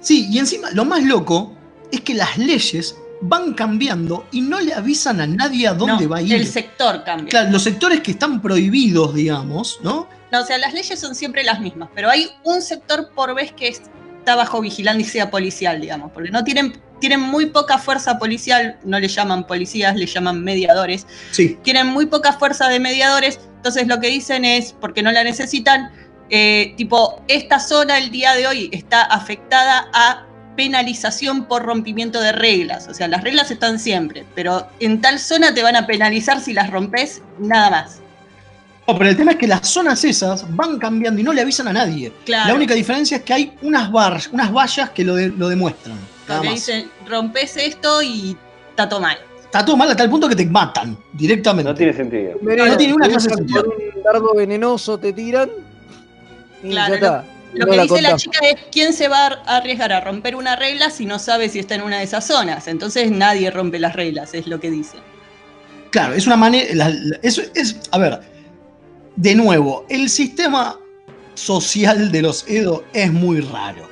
Sí, 0.00 0.28
y 0.30 0.38
encima 0.38 0.70
lo 0.72 0.84
más 0.84 1.02
loco 1.02 1.52
es 1.90 2.02
que 2.02 2.12
las 2.12 2.36
leyes 2.36 2.96
van 3.22 3.54
cambiando 3.54 4.26
y 4.30 4.42
no 4.42 4.60
le 4.60 4.74
avisan 4.74 5.20
a 5.22 5.26
nadie 5.26 5.66
a 5.66 5.72
dónde 5.72 6.04
No, 6.04 6.10
va 6.10 6.18
a 6.18 6.22
ir. 6.22 6.34
El 6.34 6.46
sector 6.46 7.02
cambia. 7.04 7.30
Claro, 7.30 7.50
los 7.50 7.62
sectores 7.62 8.00
que 8.02 8.10
están 8.10 8.42
prohibidos, 8.42 9.14
digamos, 9.14 9.80
¿no? 9.82 10.06
No, 10.32 10.40
o 10.40 10.44
sea, 10.44 10.58
las 10.58 10.74
leyes 10.74 10.98
son 10.98 11.14
siempre 11.14 11.44
las 11.44 11.60
mismas, 11.60 11.88
pero 11.94 12.10
hay 12.10 12.30
un 12.44 12.60
sector 12.62 13.10
por 13.14 13.34
vez 13.34 13.52
que 13.52 13.68
está 13.68 14.34
bajo 14.34 14.60
vigilancia 14.60 15.30
policial, 15.30 15.80
digamos, 15.80 16.10
porque 16.12 16.30
no 16.30 16.42
tienen, 16.42 16.80
tienen 17.00 17.20
muy 17.20 17.46
poca 17.46 17.78
fuerza 17.78 18.18
policial, 18.18 18.78
no 18.84 18.98
le 18.98 19.08
llaman 19.08 19.46
policías, 19.46 19.94
le 19.96 20.06
llaman 20.06 20.42
mediadores, 20.42 21.06
Sí. 21.30 21.58
tienen 21.62 21.86
muy 21.88 22.06
poca 22.06 22.32
fuerza 22.32 22.68
de 22.68 22.80
mediadores, 22.80 23.38
entonces 23.56 23.86
lo 23.86 24.00
que 24.00 24.08
dicen 24.08 24.44
es, 24.44 24.72
porque 24.80 25.02
no 25.02 25.12
la 25.12 25.22
necesitan, 25.24 25.92
eh, 26.30 26.74
tipo, 26.76 27.22
esta 27.28 27.60
zona 27.60 27.98
el 27.98 28.10
día 28.10 28.34
de 28.34 28.46
hoy 28.46 28.70
está 28.72 29.02
afectada 29.02 29.88
a 29.92 30.26
penalización 30.56 31.44
por 31.44 31.64
rompimiento 31.64 32.20
de 32.20 32.32
reglas, 32.32 32.88
o 32.88 32.94
sea, 32.94 33.08
las 33.08 33.22
reglas 33.22 33.50
están 33.50 33.78
siempre, 33.78 34.24
pero 34.34 34.66
en 34.80 35.00
tal 35.00 35.18
zona 35.18 35.52
te 35.52 35.62
van 35.62 35.76
a 35.76 35.86
penalizar 35.86 36.40
si 36.40 36.52
las 36.54 36.70
rompes, 36.70 37.20
nada 37.38 37.70
más. 37.70 38.00
No, 38.86 38.98
pero 38.98 39.08
el 39.10 39.16
tema 39.16 39.32
es 39.32 39.38
que 39.38 39.46
las 39.46 39.66
zonas 39.68 40.04
esas 40.04 40.44
van 40.54 40.78
cambiando 40.78 41.18
y 41.20 41.24
no 41.24 41.32
le 41.32 41.40
avisan 41.40 41.68
a 41.68 41.72
nadie. 41.72 42.12
Claro. 42.24 42.48
La 42.48 42.54
única 42.54 42.74
diferencia 42.74 43.16
es 43.18 43.22
que 43.22 43.32
hay 43.32 43.52
unas, 43.62 43.90
bar, 43.90 44.20
unas 44.32 44.52
vallas 44.52 44.90
que 44.90 45.04
lo, 45.04 45.14
de- 45.14 45.28
lo 45.30 45.48
demuestran. 45.48 45.98
Porque 46.26 46.50
dicen, 46.50 46.90
rompes 47.06 47.56
esto 47.56 48.02
y 48.02 48.36
está 48.70 48.88
todo 48.88 49.00
mal. 49.00 49.16
Está 49.42 49.64
todo 49.64 49.76
mal 49.76 49.90
hasta 49.90 50.02
el 50.02 50.10
punto 50.10 50.28
que 50.28 50.36
te 50.36 50.44
matan 50.46 50.98
directamente. 51.12 51.70
No 51.70 51.74
tiene 51.76 51.92
sentido. 51.94 52.32
No, 52.42 52.66
no 52.66 52.76
tiene 52.76 52.92
una 52.94 53.08
clase 53.08 53.28
de 53.28 53.34
sentido. 53.36 53.64
un 53.96 54.02
dardo 54.02 54.34
venenoso 54.34 54.98
te 54.98 55.12
tiran 55.12 55.48
y 56.62 56.70
Claro, 56.70 56.88
ya 56.90 56.94
está. 56.96 57.24
Lo 57.54 57.66
No 57.66 57.70
que 57.70 57.76
la 57.76 57.82
dice 57.84 58.02
la 58.02 58.16
chica 58.16 58.38
es, 58.48 58.56
¿quién 58.72 58.92
se 58.92 59.06
va 59.06 59.26
a 59.46 59.56
arriesgar 59.58 59.92
a 59.92 60.00
romper 60.00 60.34
una 60.34 60.56
regla 60.56 60.90
si 60.90 61.06
no 61.06 61.20
sabe 61.20 61.48
si 61.48 61.60
está 61.60 61.76
en 61.76 61.82
una 61.82 61.98
de 61.98 62.04
esas 62.04 62.26
zonas? 62.26 62.66
Entonces 62.66 63.10
nadie 63.12 63.50
rompe 63.50 63.78
las 63.78 63.94
reglas, 63.94 64.34
es 64.34 64.48
lo 64.48 64.58
que 64.58 64.70
dice. 64.72 64.96
Claro, 65.90 66.14
es 66.14 66.26
una 66.26 66.36
manera. 66.36 66.90
es, 67.22 67.38
es- 67.54 67.76
a 67.92 67.98
ver, 67.98 68.20
de 69.16 69.34
nuevo, 69.34 69.84
el 69.88 70.08
sistema 70.08 70.78
social 71.34 72.10
de 72.12 72.22
los 72.22 72.46
Edo 72.48 72.84
es 72.92 73.12
muy 73.12 73.40
raro. 73.40 73.88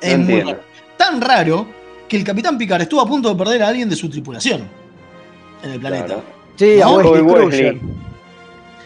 Es 0.00 0.18
No 0.18 0.24
muy 0.24 0.40
raro. 0.42 0.60
Tan 0.96 1.20
raro 1.20 1.66
que 2.08 2.16
el 2.16 2.24
capitán 2.24 2.58
Picard 2.58 2.82
estuvo 2.82 3.00
a 3.00 3.06
punto 3.06 3.28
de 3.28 3.36
perder 3.36 3.62
a 3.62 3.68
alguien 3.68 3.88
de 3.88 3.96
su 3.96 4.08
tripulación 4.08 4.68
en 5.62 5.70
el 5.70 5.80
planeta. 5.80 6.06
Claro. 6.06 6.24
Sí, 6.56 6.80
a 6.80 6.84
No, 6.84 6.96
Wesley. 6.96 7.80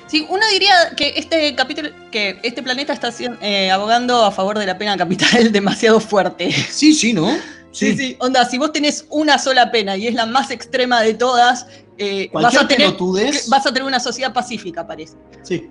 Sí, 0.07 0.27
uno 0.31 0.43
diría 0.51 0.75
que 0.97 1.13
este 1.17 1.55
capítulo, 1.55 1.91
que 2.11 2.39
este 2.43 2.63
planeta 2.63 2.95
está 2.95 3.13
eh, 3.43 3.71
abogando 3.71 4.25
a 4.25 4.31
favor 4.31 4.59
de 4.59 4.65
la 4.65 4.79
pena 4.79 4.97
capital 4.97 5.53
demasiado 5.53 6.01
fuerte. 6.01 6.51
Sí, 6.51 6.95
sí, 6.95 7.13
¿no? 7.13 7.31
Sí, 7.71 7.97
sí. 7.97 8.17
Onda, 8.21 8.45
si 8.45 8.59
vos 8.59 8.73
tenés 8.73 9.07
una 9.11 9.39
sola 9.39 9.71
pena 9.71 9.97
y 9.97 10.07
es 10.07 10.15
la 10.15 10.27
más 10.27 10.51
extrema 10.51 11.01
de 11.03 11.15
todas, 11.15 11.67
eh, 11.99 12.31
vas, 12.33 12.57
a 12.57 12.67
tener, 12.67 12.87
pelotudez. 12.89 13.49
vas 13.49 13.67
a 13.67 13.73
tener 13.73 13.87
una 13.87 14.01
sociedad 14.01 14.33
pacífica, 14.33 14.87
parece. 14.87 15.17
Sí. 15.43 15.69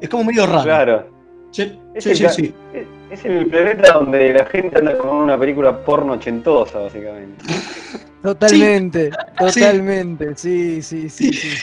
Es 0.00 0.08
como 0.08 0.24
medio 0.24 0.46
raro. 0.46 0.62
Claro. 0.64 1.10
Sí, 1.50 1.78
Es 1.94 2.04
sí, 2.04 2.10
el 2.10 2.16
sí, 2.16 2.22
ca- 2.24 2.32
sí. 2.32 2.54
Es, 2.72 3.18
es 3.18 3.24
el 3.26 3.46
planeta 3.46 3.92
donde 3.92 4.32
la 4.32 4.46
gente 4.46 4.78
anda 4.78 4.96
con 4.96 5.10
una 5.10 5.38
película 5.38 5.84
porno 5.84 6.14
ochentosa, 6.14 6.78
básicamente. 6.78 7.44
Totalmente, 8.22 9.10
totalmente, 9.36 10.36
sí, 10.36 10.80
sí, 10.80 11.08
sí, 11.10 11.32
sí. 11.32 11.58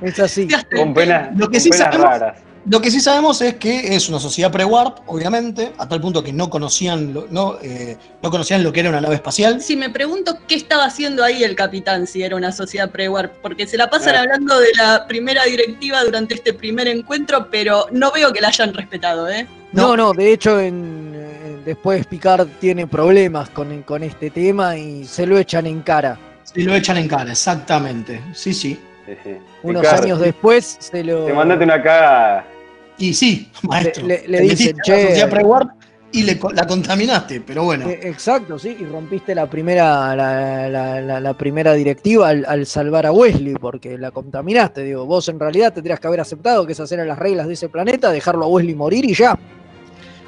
Es 0.00 0.18
así. 0.18 0.48
Con 0.74 0.94
penas, 0.94 1.36
Lo 1.36 1.48
que 1.48 1.58
con 1.58 1.60
sí 1.60 1.68
penas 1.70 1.86
sabemos- 1.94 2.06
raras. 2.18 2.38
Lo 2.66 2.80
que 2.80 2.90
sí 2.90 3.00
sabemos 3.00 3.40
es 3.40 3.54
que 3.54 3.94
es 3.94 4.08
una 4.08 4.18
sociedad 4.20 4.52
pre-warp, 4.52 4.98
obviamente, 5.06 5.72
a 5.78 5.88
tal 5.88 6.00
punto 6.00 6.22
que 6.22 6.32
no 6.32 6.50
conocían, 6.50 7.14
lo, 7.14 7.26
no, 7.30 7.58
eh, 7.62 7.96
no 8.22 8.30
conocían 8.30 8.62
lo 8.62 8.72
que 8.72 8.80
era 8.80 8.90
una 8.90 9.00
nave 9.00 9.14
espacial. 9.14 9.62
Si 9.62 9.76
me 9.76 9.90
pregunto 9.90 10.38
qué 10.46 10.54
estaba 10.54 10.84
haciendo 10.84 11.24
ahí 11.24 11.44
el 11.44 11.56
capitán 11.56 12.06
si 12.06 12.22
era 12.22 12.36
una 12.36 12.52
sociedad 12.52 12.90
pre-warp, 12.90 13.32
porque 13.42 13.66
se 13.66 13.76
la 13.76 13.88
pasan 13.88 14.16
hablando 14.16 14.58
de 14.58 14.68
la 14.76 15.06
primera 15.06 15.44
directiva 15.44 16.04
durante 16.04 16.34
este 16.34 16.52
primer 16.52 16.88
encuentro, 16.88 17.48
pero 17.50 17.86
no 17.92 18.12
veo 18.12 18.32
que 18.32 18.40
la 18.40 18.48
hayan 18.48 18.74
respetado, 18.74 19.28
¿eh? 19.28 19.46
No, 19.72 19.96
no, 19.96 20.12
de 20.12 20.32
hecho 20.32 20.58
en, 20.58 21.12
eh, 21.14 21.58
después 21.64 22.06
Picard 22.06 22.48
tiene 22.58 22.86
problemas 22.86 23.50
con, 23.50 23.82
con 23.82 24.02
este 24.02 24.30
tema 24.30 24.76
y 24.76 25.04
se 25.04 25.26
lo 25.26 25.38
echan 25.38 25.66
en 25.66 25.82
cara. 25.82 26.18
Y 26.54 26.62
lo 26.62 26.74
echan 26.74 26.96
en 26.96 27.08
cara, 27.08 27.32
exactamente. 27.32 28.22
Sí, 28.34 28.54
sí. 28.54 28.80
Sí, 29.08 29.16
sí. 29.24 29.36
Unos 29.62 29.82
Ricardo, 29.82 30.02
años 30.04 30.20
después 30.20 30.76
se 30.80 31.02
lo... 31.04 31.24
Te 31.24 31.32
mandate 31.32 31.64
una 31.64 31.82
cagada. 31.82 32.44
Y 32.98 33.14
sí, 33.14 33.50
maestro. 33.62 34.06
le- 34.06 34.26
le 34.28 34.38
te 34.38 34.44
dicen, 34.44 34.76
la 34.76 34.82
"Che". 34.82 35.06
sociedad 35.06 35.30
pre-warp 35.30 35.70
y 36.12 36.22
le 36.24 36.38
la 36.52 36.66
contaminaste, 36.66 37.40
pero 37.40 37.64
bueno. 37.64 37.88
Eh, 37.88 38.00
Exacto, 38.02 38.58
sí, 38.58 38.76
y 38.80 38.84
rompiste 38.84 39.34
la 39.34 39.48
primera, 39.48 40.14
la, 40.16 40.68
la- 40.68 41.00
la- 41.00 41.20
la 41.20 41.34
primera 41.34 41.72
directiva 41.74 42.28
al, 42.28 42.44
al 42.48 42.66
salvar 42.66 43.06
a 43.06 43.12
Wesley, 43.12 43.54
porque 43.54 43.96
la 43.96 44.10
contaminaste. 44.10 44.82
Digo, 44.82 45.06
vos 45.06 45.28
en 45.28 45.38
realidad 45.38 45.72
tendrías 45.72 46.00
que 46.00 46.06
haber 46.06 46.20
aceptado 46.20 46.66
que 46.66 46.72
esas 46.72 46.90
eran 46.92 47.06
las 47.08 47.18
reglas 47.18 47.46
de 47.46 47.54
ese 47.54 47.68
planeta, 47.68 48.10
dejarlo 48.10 48.44
a 48.44 48.48
Wesley 48.48 48.74
morir 48.74 49.04
y 49.04 49.14
ya. 49.14 49.38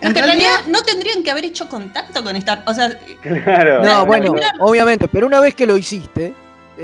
En 0.01 0.15
realidad- 0.15 0.25
realidad 0.39 0.61
no 0.69 0.83
tendrían 0.83 1.23
que 1.23 1.31
haber 1.31 1.45
hecho 1.47 1.69
contacto 1.69 2.23
con 2.25 2.35
esta. 2.37 2.63
O 2.67 2.73
sea, 2.73 2.91
Claro. 3.23 3.79
No, 3.81 3.85
La 3.85 4.03
bueno, 4.05 4.33
primera- 4.33 4.55
obviamente, 4.61 5.09
pero 5.09 5.27
una 5.27 5.41
vez 5.41 5.55
que 5.55 5.67
lo 5.67 5.77
hiciste, 5.77 6.33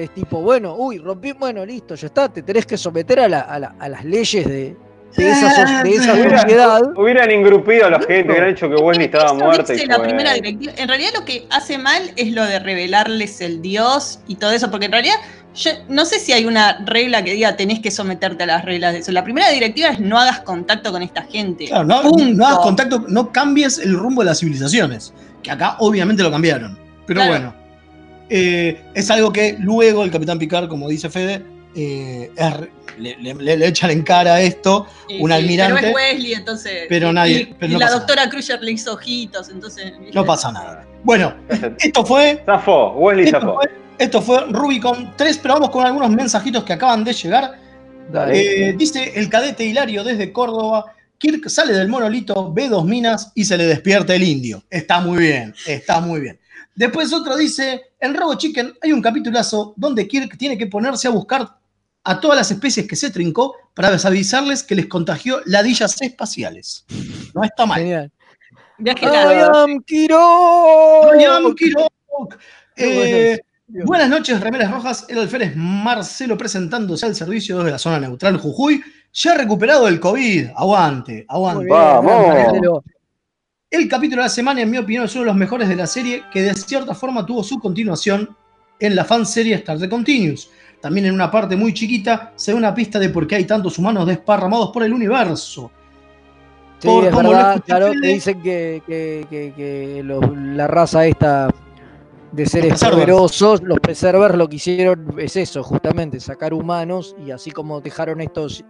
es 0.03 0.11
tipo, 0.15 0.41
bueno, 0.41 0.75
uy, 0.77 0.99
rompí, 0.99 1.33
bueno, 1.33 1.65
listo, 1.65 1.95
ya 1.95 2.07
está, 2.07 2.29
te 2.29 2.43
tenés 2.43 2.67
que 2.67 2.77
someter 2.77 3.21
a, 3.21 3.29
la- 3.29 3.41
a 3.41 3.59
la- 3.59 3.75
a 3.79 3.89
las 3.89 4.05
leyes 4.05 4.47
de, 4.47 4.77
de 5.17 5.31
esa, 5.31 5.51
so- 5.67 5.83
de 5.83 5.91
esa 5.95 6.13
Hubiera- 6.15 6.41
sociedad. 6.41 6.81
Hubieran 6.97 7.31
ingrupido 7.31 7.87
a 7.87 7.91
la 7.91 8.01
gente, 8.01 8.31
hubieran 8.31 8.51
dicho 8.55 8.69
que 8.69 8.77
Wesley 8.77 9.07
estaba 9.07 9.33
dice 9.59 9.83
y 9.83 9.87
la 9.87 10.03
primera 10.03 10.35
directiva. 10.35 10.73
En 10.77 10.89
realidad 10.89 11.11
lo 11.15 11.25
que 11.25 11.47
hace 11.51 11.79
mal 11.79 12.13
es 12.17 12.33
lo 12.33 12.45
de 12.45 12.59
revelarles 12.59 13.41
el 13.41 13.63
dios 13.63 14.21
y 14.29 14.37
todo 14.37 14.51
eso, 14.53 14.71
porque 14.71 14.87
en 14.87 14.93
realidad 14.93 15.17
yo 15.55 15.71
no 15.89 16.05
sé 16.05 16.19
si 16.19 16.33
hay 16.35 16.45
una 16.45 16.85
regla 16.85 17.25
que 17.25 17.33
diga 17.33 17.57
tenés 17.57 17.81
que 17.81 17.91
someterte 17.91 18.43
a 18.43 18.47
las 18.47 18.65
reglas 18.67 18.93
de 18.93 18.99
eso. 18.99 19.11
La 19.13 19.25
primera 19.25 19.49
directiva 19.49 19.89
es 19.89 20.01
no 20.01 20.19
hagas 20.19 20.41
contacto 20.41 20.93
con 20.93 21.03
esta 21.03 21.23
gente. 21.23 21.65
Claro, 21.67 21.85
no, 21.85 22.47
hagas 22.47 22.59
contacto, 22.59 23.05
no 23.09 23.33
cambies 23.33 23.79
el 23.79 23.95
rumbo 23.97 24.21
de 24.21 24.27
las 24.27 24.41
civilizaciones. 24.41 25.15
Que 25.43 25.51
acá 25.53 25.77
obviamente 25.79 26.23
lo 26.23 26.31
cambiaron. 26.31 26.79
Pero 27.07 27.21
Claro. 27.21 27.31
bueno. 27.33 27.55
Eh, 28.29 28.81
es 28.95 29.11
algo 29.11 29.33
que 29.33 29.57
luego 29.59 30.05
el 30.05 30.11
capitán 30.11 30.39
Picard, 30.39 30.69
como 30.69 30.89
dice 30.89 31.09
Fede, 31.11 31.43
eh, 31.75 32.31
es 32.37 32.55
le, 32.99 33.15
le- 33.35 33.57
le 33.59 33.67
echan 33.67 33.91
en 33.91 34.03
cara 34.03 34.41
esto. 34.41 34.87
Un 35.21 35.31
sí, 35.31 35.37
almirante, 35.37 35.75
Pero 35.83 35.89
es 35.89 35.95
Wesley, 35.95 36.33
entonces. 36.33 36.73
pero 36.89 37.11
y- 37.11 37.13
nadie- 37.13 37.41
Y, 37.43 37.55
pero 37.59 37.71
y 37.71 37.75
no 37.75 37.79
la 37.81 37.91
doctora 37.91 38.29
Crusher 38.31 38.63
le 38.63 38.73
hizo 38.73 38.95
ojitos, 38.95 39.51
entonces. 39.51 39.93
No 40.15 40.25
pasa 40.25 40.51
nada. 40.51 40.87
Bueno, 41.05 41.35
esto 41.79 42.05
fue. 42.07 42.43
Zafó, 42.47 42.93
Wesley 42.93 43.27
Esto 43.27 43.41
zafó. 43.41 43.55
fue, 43.57 43.71
esto 43.99 44.23
fue 44.23 44.41
Rubicon 44.51 45.13
3, 45.17 45.39
pero 45.43 45.55
vamos 45.55 45.71
con 45.71 45.85
algunos 45.85 46.11
mensajitos 46.11 46.65
que 46.65 46.73
acaban 46.73 47.05
de 47.05 47.13
llegar. 47.13 47.53
Dale. 48.11 48.69
Eh, 48.71 48.73
dice 48.73 49.13
el 49.17 49.29
cadete 49.29 49.65
Hilario 49.65 50.03
desde 50.05 50.33
Córdoba. 50.33 50.93
Kirk 51.19 51.49
sale 51.49 51.73
del 51.73 51.89
monolito, 51.89 52.53
ve 52.53 52.69
dos 52.69 52.85
minas 52.85 53.33
y 53.35 53.45
se 53.47 53.57
le 53.57 53.65
despierta 53.65 54.15
el 54.15 54.23
indio. 54.23 54.63
Está 54.71 55.01
muy 55.01 55.19
bien, 55.19 55.55
está 55.67 55.99
muy 56.01 56.21
bien. 56.21 56.39
Después 56.77 57.13
otro 57.13 57.37
dice, 57.37 57.87
en 57.99 58.15
Robo 58.15 58.35
Chicken 58.35 58.75
hay 58.83 58.93
un 58.93 59.01
capitulazo 59.01 59.73
donde 59.77 60.07
Kirk 60.07 60.37
tiene 60.37 60.59
que 60.59 60.67
ponerse 60.67 61.09
a 61.09 61.11
buscar 61.11 61.59
a 62.05 62.21
todas 62.21 62.37
las 62.37 62.51
especies 62.51 62.87
que 62.87 62.95
se 62.95 63.11
trincó 63.11 63.57
para 63.75 63.89
avisarles 63.89 64.63
que 64.63 64.77
les 64.77 64.87
contagió 64.87 65.41
ladillas 65.47 66.01
espaciales. 66.01 66.85
No 67.35 67.43
está 67.43 67.67
mal. 67.67 67.81
Genial. 67.81 68.13
Viaje. 68.79 69.07
Eh, 72.77 73.41
buenas 73.67 74.11
noches, 74.11 74.39
Remeras 74.39 74.71
Rojas. 74.71 75.07
El 75.09 75.19
alférez 75.19 75.57
Marcelo 75.57 76.37
presentándose 76.37 77.07
al 77.07 77.15
servicio 77.15 77.57
desde 77.59 77.71
la 77.71 77.79
zona 77.79 77.99
neutral 77.99 78.37
Jujuy. 78.37 78.83
Ya 79.15 79.35
recuperado 79.35 79.89
el 79.89 79.99
COVID. 79.99 80.49
Aguante, 80.55 81.25
aguante. 81.27 81.67
Vamos. 81.67 82.85
El 83.71 83.89
capítulo 83.89 84.23
de 84.23 84.27
la 84.27 84.31
semana, 84.33 84.61
en 84.61 84.71
mi 84.71 84.79
opinión, 84.79 85.05
es 85.07 85.15
uno 85.17 85.23
de 85.25 85.27
los 85.27 85.37
mejores 85.37 85.69
de 85.69 85.75
la 85.75 85.89
serie, 85.89 86.23
que 86.33 86.41
de 86.43 86.55
cierta 86.55 86.95
forma 86.95 87.27
tuvo 87.27 87.43
su 87.43 87.59
continuación 87.59 88.37
en 88.79 88.95
la 88.95 89.05
fanserie 89.05 89.55
Star 89.57 89.77
Trek 89.79 89.91
Continuous. 89.91 90.49
También 90.81 91.07
en 91.07 91.15
una 91.15 91.31
parte 91.33 91.57
muy 91.57 91.75
chiquita 91.75 92.33
se 92.37 92.53
da 92.53 92.59
una 92.59 92.73
pista 92.75 93.01
de 93.01 93.09
por 93.09 93.27
qué 93.27 93.35
hay 93.37 93.45
tantos 93.45 93.77
humanos 93.79 94.07
desparramados 94.07 94.71
por 94.71 94.85
el 94.85 94.93
universo. 94.93 95.71
Sí, 96.79 96.87
Por 96.87 97.07
es 97.07 97.17
verdad, 97.17 97.61
claro, 97.67 97.89
Fede. 97.89 98.13
dicen 98.15 98.41
que, 98.41 98.83
que- 98.87 99.27
que- 99.29 99.53
que 99.57 100.03
los- 100.05 100.25
la 100.39 100.69
raza 100.69 101.05
esta 101.07 101.49
de 102.31 102.47
seres 102.47 102.85
poderosos, 102.85 103.63
los 103.63 103.81
preservers 103.81 104.37
lo 104.37 104.47
que 104.49 104.57
hicieron 104.57 105.13
es 105.19 105.35
eso, 105.37 105.65
justamente, 105.65 106.21
sacar 106.21 106.55
humanos 106.55 107.17
y 107.27 107.33
así 107.33 107.51
como 107.51 107.81
dejaron 107.81 108.21
estos 108.21 108.63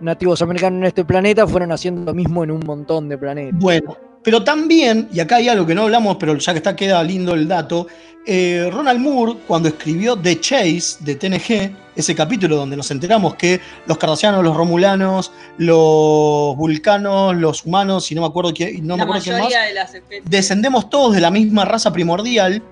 nativos 0.00 0.42
americanos 0.42 0.78
en 0.78 0.84
este 0.86 1.04
planeta, 1.04 1.46
fueron 1.46 1.70
haciendo 1.70 2.02
lo 2.10 2.14
mismo 2.14 2.42
en 2.42 2.50
un 2.50 2.60
montón 2.66 3.08
de 3.08 3.16
planetas. 3.18 3.60
Bueno, 3.60 3.96
pero 4.24 4.42
también, 4.42 5.08
y 5.12 5.20
acá 5.20 5.36
hay 5.36 5.48
algo 5.48 5.66
que 5.66 5.74
no 5.74 5.82
hablamos, 5.82 6.16
pero 6.16 6.34
ya 6.36 6.52
que 6.52 6.58
está 6.58 6.74
queda 6.74 7.02
lindo 7.04 7.34
el 7.34 7.46
dato, 7.46 7.86
eh, 8.26 8.70
Ronald 8.72 9.00
Moore, 9.00 9.34
cuando 9.46 9.68
escribió 9.68 10.16
The 10.16 10.40
Chase 10.40 10.96
de 11.00 11.14
TNG, 11.14 11.76
ese 11.94 12.14
capítulo 12.14 12.56
donde 12.56 12.74
nos 12.74 12.90
enteramos 12.90 13.34
que 13.34 13.60
los 13.86 13.98
cardasianos, 13.98 14.42
los 14.42 14.56
romulanos, 14.56 15.30
los 15.58 16.56
vulcanos, 16.56 17.36
los 17.36 17.66
humanos, 17.66 18.10
y 18.10 18.14
no 18.14 18.22
me 18.22 18.26
acuerdo 18.28 18.54
quién, 18.54 18.86
no 18.86 18.94
me 18.94 18.98
la 18.98 19.04
acuerdo 19.04 19.22
quién 19.22 19.36
más, 19.36 19.44
mayoría 19.44 19.66
de 19.66 19.74
las 19.74 19.94
especies. 19.94 20.24
descendemos 20.24 20.88
todos 20.88 21.14
de 21.14 21.20
la 21.20 21.30
misma 21.30 21.66
raza 21.66 21.92
primordial. 21.92 22.62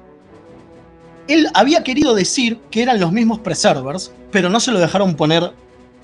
Él 1.28 1.48
había 1.52 1.84
querido 1.84 2.14
decir 2.14 2.58
que 2.70 2.82
eran 2.82 2.98
los 2.98 3.12
mismos 3.12 3.38
preservers, 3.40 4.10
pero 4.30 4.48
no 4.48 4.58
se 4.58 4.72
lo 4.72 4.80
dejaron 4.80 5.14
poner 5.14 5.52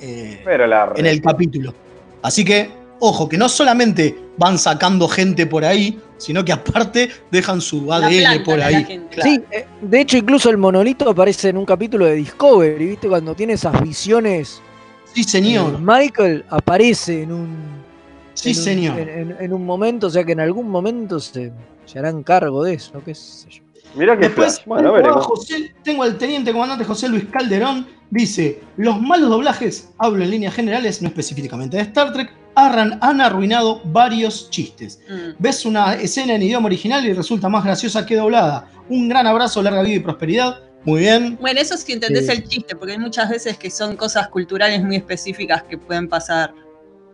eh, 0.00 0.42
Pero 0.44 0.66
la 0.66 0.92
en 0.94 1.06
el 1.06 1.22
capítulo. 1.22 1.74
Así 2.22 2.44
que, 2.44 2.70
ojo, 3.00 3.28
que 3.28 3.36
no 3.38 3.48
solamente 3.48 4.18
van 4.36 4.58
sacando 4.58 5.08
gente 5.08 5.46
por 5.46 5.64
ahí, 5.64 5.98
sino 6.16 6.44
que 6.44 6.52
aparte 6.52 7.10
dejan 7.30 7.60
su 7.60 7.92
ADN 7.92 8.42
por 8.44 8.60
ahí. 8.60 8.84
gente. 8.84 9.16
Claro. 9.16 9.30
Sí, 9.30 9.40
eh, 9.50 9.66
de 9.80 10.00
hecho 10.00 10.16
incluso 10.16 10.50
el 10.50 10.56
monolito 10.58 11.08
aparece 11.10 11.48
en 11.50 11.56
un 11.58 11.64
capítulo 11.64 12.04
de 12.06 12.14
Discovery, 12.14 12.86
¿viste? 12.86 13.08
Cuando 13.08 13.34
tiene 13.34 13.52
esas 13.54 13.80
visiones. 13.82 14.60
Sí, 15.12 15.24
señor. 15.24 15.74
eh, 15.74 15.78
Michael 15.80 16.44
aparece 16.50 17.22
en 17.22 17.32
un. 17.32 17.56
Sí, 18.34 18.50
en 18.50 18.56
un- 18.56 18.62
señor. 18.62 18.98
En, 19.00 19.08
en- 19.08 19.36
en 19.40 19.52
un 19.52 19.64
momento, 19.64 20.08
o 20.08 20.10
sea 20.10 20.24
que 20.24 20.32
en 20.32 20.40
algún 20.40 20.68
momento 20.68 21.18
se, 21.20 21.52
se 21.86 21.98
harán 21.98 22.22
cargo 22.22 22.62
de 22.64 22.74
eso, 22.74 23.02
qué 23.04 23.14
sé 23.14 23.48
yo. 23.50 23.62
Mirá 23.94 24.16
que 24.18 24.26
Después. 24.26 24.60
Bueno, 24.66 24.92
tengo. 25.00 25.20
José- 25.20 25.72
tengo 25.82 26.02
al 26.02 26.18
teniente 26.18 26.52
comandante 26.52 26.84
José 26.84 27.08
Luis 27.08 27.24
Calderón, 27.30 27.86
dice, 28.10 28.60
los 28.76 29.00
malos 29.00 29.30
doblajes, 29.30 29.88
hablo 29.98 30.22
en 30.24 30.30
líneas 30.30 30.54
generales, 30.54 31.00
no 31.00 31.08
específicamente 31.08 31.78
de 31.78 31.84
Star 31.84 32.12
Trek, 32.12 32.30
arran- 32.58 32.98
han 33.00 33.20
arruinado 33.20 33.80
varios 33.84 34.50
chistes. 34.50 35.00
Mm. 35.08 35.30
Ves 35.38 35.64
una 35.64 35.94
escena 35.94 36.34
en 36.34 36.42
idioma 36.42 36.66
original 36.66 37.04
y 37.06 37.12
resulta 37.12 37.48
más 37.48 37.64
graciosa 37.64 38.04
que 38.04 38.16
doblada. 38.16 38.70
Un 38.88 39.08
gran 39.08 39.26
abrazo, 39.26 39.62
larga 39.62 39.82
vida 39.82 39.96
y 39.96 40.00
prosperidad. 40.00 40.60
Muy 40.84 41.00
bien. 41.00 41.36
Bueno, 41.40 41.60
eso 41.60 41.76
sí 41.76 41.92
entendés 41.92 42.26
Sí. 42.26 42.32
el 42.32 42.44
chiste, 42.48 42.76
porque 42.76 42.92
hay 42.92 42.98
muchas 42.98 43.28
veces 43.28 43.58
que 43.58 43.70
son 43.70 43.96
cosas 43.96 44.28
culturales 44.28 44.82
muy 44.82 44.96
específicas 44.96 45.62
que 45.64 45.76
pueden 45.76 46.08
pasar 46.08 46.54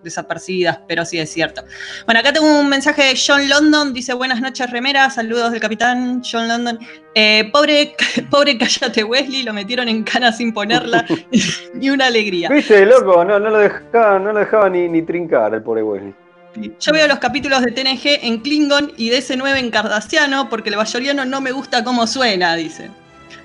desapercibidas, 0.04 0.78
pero 0.86 1.04
sí 1.04 1.18
es 1.18 1.32
cierto. 1.32 1.64
Bueno, 2.04 2.20
acá 2.20 2.32
tengo 2.32 2.60
un 2.60 2.68
mensaje 2.68 3.02
de 3.02 3.14
John 3.14 3.48
London, 3.48 3.92
dice 3.92 4.14
buenas 4.14 4.40
noches 4.40 4.70
remera, 4.70 5.10
saludos 5.10 5.50
del 5.50 5.60
capitán 5.60 6.22
John 6.22 6.46
London. 6.46 6.78
Eh, 7.14 7.48
pobre, 7.52 7.96
pobre 8.30 8.56
cállate 8.58 9.02
Wesley, 9.02 9.42
lo 9.42 9.52
metieron 9.52 9.88
en 9.88 10.04
cana 10.04 10.30
sin 10.32 10.52
ponerla, 10.52 11.04
ni 11.74 11.90
una 11.90 12.06
alegría. 12.06 12.48
Viste, 12.50 12.86
loco, 12.86 13.24
no, 13.24 13.40
no 13.40 13.50
lo 13.50 13.58
dejaba, 13.58 14.18
no 14.18 14.32
lo 14.32 14.38
dejaba 14.38 14.70
ni, 14.70 14.88
ni 14.88 15.02
trincar 15.02 15.54
el 15.54 15.62
pobre 15.62 15.82
Wesley. 15.82 16.14
Yo 16.78 16.92
veo 16.92 17.08
los 17.08 17.18
capítulos 17.18 17.62
de 17.62 17.72
TNG 17.72 18.20
en 18.22 18.40
Klingon 18.40 18.92
y 18.96 19.10
de 19.10 19.18
S9 19.18 19.58
en 19.58 19.70
Cardassiano 19.70 20.48
porque 20.48 20.70
el 20.70 20.76
bayoriano 20.76 21.24
no 21.24 21.40
me 21.40 21.50
gusta 21.50 21.82
cómo 21.82 22.06
suena, 22.06 22.54
dice. 22.54 22.90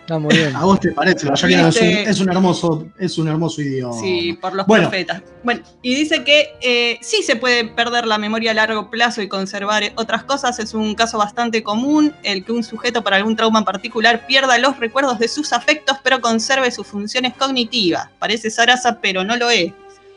Está 0.10 0.18
muy 0.18 0.36
bien. 0.36 0.56
¿A 0.56 0.64
vos 0.66 0.80
te 0.80 0.92
parece? 0.92 1.28
La 1.28 1.36
es, 1.36 1.44
un, 1.44 1.50
Viste. 1.68 2.10
es 2.10 2.20
un 2.20 2.30
hermoso, 2.32 2.88
es 2.98 3.16
un 3.20 3.28
hermoso 3.28 3.62
idioma. 3.62 3.94
Sí, 4.02 4.34
por 4.42 4.56
los 4.56 4.66
Bueno. 4.66 4.90
profetas. 4.90 5.22
Bueno, 5.44 5.62
y 5.84 5.94
dice 5.94 6.24
que 6.24 6.48
eh, 6.64 6.98
sí 7.04 7.22
se 7.22 7.36
puede 7.36 7.66
perder 7.66 8.08
la 8.08 8.18
memoria 8.18 8.50
a 8.50 8.54
largo 8.56 8.90
plazo 8.90 9.22
y 9.22 9.28
conservar 9.28 9.84
otras 9.98 10.24
cosas. 10.24 10.58
Es 10.58 10.74
un 10.74 10.96
caso 10.96 11.20
bastante 11.20 11.62
común 11.62 12.12
el 12.24 12.44
que 12.44 12.52
un 12.54 12.64
sujeto 12.64 13.04
para 13.04 13.18
algún 13.18 13.36
trauma 13.36 13.60
en 13.60 13.66
particular 13.66 14.26
pierda 14.26 14.58
los 14.58 14.80
recuerdos 14.80 15.20
de 15.20 15.28
sus 15.28 15.54
afectos, 15.54 15.98
pero 16.04 16.20
conserve 16.22 16.72
sus 16.72 16.88
funciones 16.88 17.36
cognitivas. 17.38 18.08
Parece 18.18 18.50
Sarasa, 18.50 19.00
pero 19.00 19.24
no 19.24 19.36
lo 19.38 19.52
es. 19.52 19.74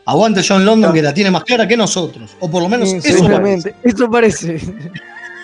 Aguante 0.06 0.40
John 0.42 0.64
London 0.64 0.94
que 0.94 1.02
la 1.02 1.12
tiene 1.12 1.30
más 1.30 1.44
clara 1.44 1.68
que 1.68 1.76
nosotros. 1.76 2.34
O 2.40 2.50
por 2.50 2.62
lo 2.62 2.68
menos 2.70 2.88
Sí, 2.88 2.96
eso 3.04 3.26
parece. 3.28 3.74
Eso 3.82 4.10
parece. 4.10 4.58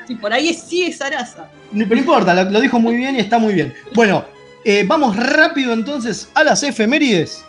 Sí, 0.07 0.15
por 0.15 0.33
ahí 0.33 0.49
es- 0.49 0.63
sí 0.63 0.85
es 0.85 0.97
Sarasa. 0.97 1.51
No 1.71 1.85
pero 1.85 1.97
no 1.97 2.01
importa, 2.01 2.33
lo, 2.33 2.51
lo 2.51 2.61
dijo 2.63 2.79
muy 2.81 2.97
bien 2.97 3.15
y 3.17 3.19
está 3.19 3.39
muy 3.39 3.53
bien. 3.53 3.75
Bueno, 3.95 4.25
eh, 4.65 4.85
vamos 4.87 5.17
rápido 5.17 5.73
entonces 5.73 6.29
a 6.35 6.45
las 6.45 6.63
efemérides 6.63 7.45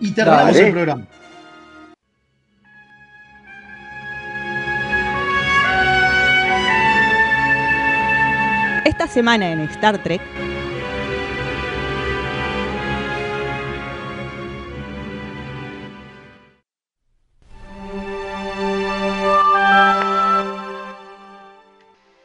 y 0.00 0.12
terminamos 0.12 0.54
Dale. 0.54 0.66
el 0.66 0.72
programa. 0.72 1.06
Esta 8.84 9.06
semana 9.06 9.52
en 9.52 9.60
Star 9.60 10.02
Trek, 10.02 10.20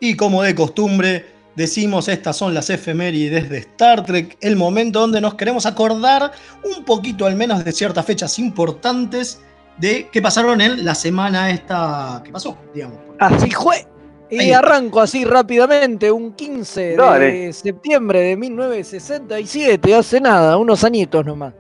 Y 0.06 0.16
como 0.16 0.44
de 0.44 0.54
costumbre, 0.54 1.35
decimos 1.56 2.08
estas 2.08 2.38
son 2.38 2.54
las 2.54 2.70
efemérides 2.70 3.50
de 3.50 3.58
Star 3.60 4.06
Trek, 4.06 4.38
el 4.42 4.56
momento 4.56 5.00
donde 5.00 5.22
nos 5.22 5.36
queremos 5.36 5.66
acordar 5.66 6.32
un 6.64 6.84
poquito 6.84 7.26
al 7.26 7.36
menos 7.36 7.64
de 7.64 7.72
ciertas 7.72 8.06
fechas 8.06 8.38
importantes 8.40 9.42
de 9.78 10.08
que 10.10 10.22
pasaron 10.22 10.62
en 10.62 10.86
la 10.86 10.96
semana 10.96 11.50
esta 11.50 12.22
que 12.24 12.32
pasó, 12.32 12.58
digamos. 12.74 12.98
Así 13.20 13.52
fue. 13.52 13.86
Y 14.30 14.40
Ahí. 14.40 14.52
arranco 14.52 15.02
así 15.02 15.24
rápidamente, 15.24 16.12
un 16.12 16.34
15 16.34 16.98
de 16.98 17.54
septiembre 17.54 18.22
de 18.22 18.36
1967, 18.36 19.94
hace 19.94 20.20
nada, 20.20 20.58
unos 20.58 20.84
añitos 20.84 21.24
nomás. 21.26 21.54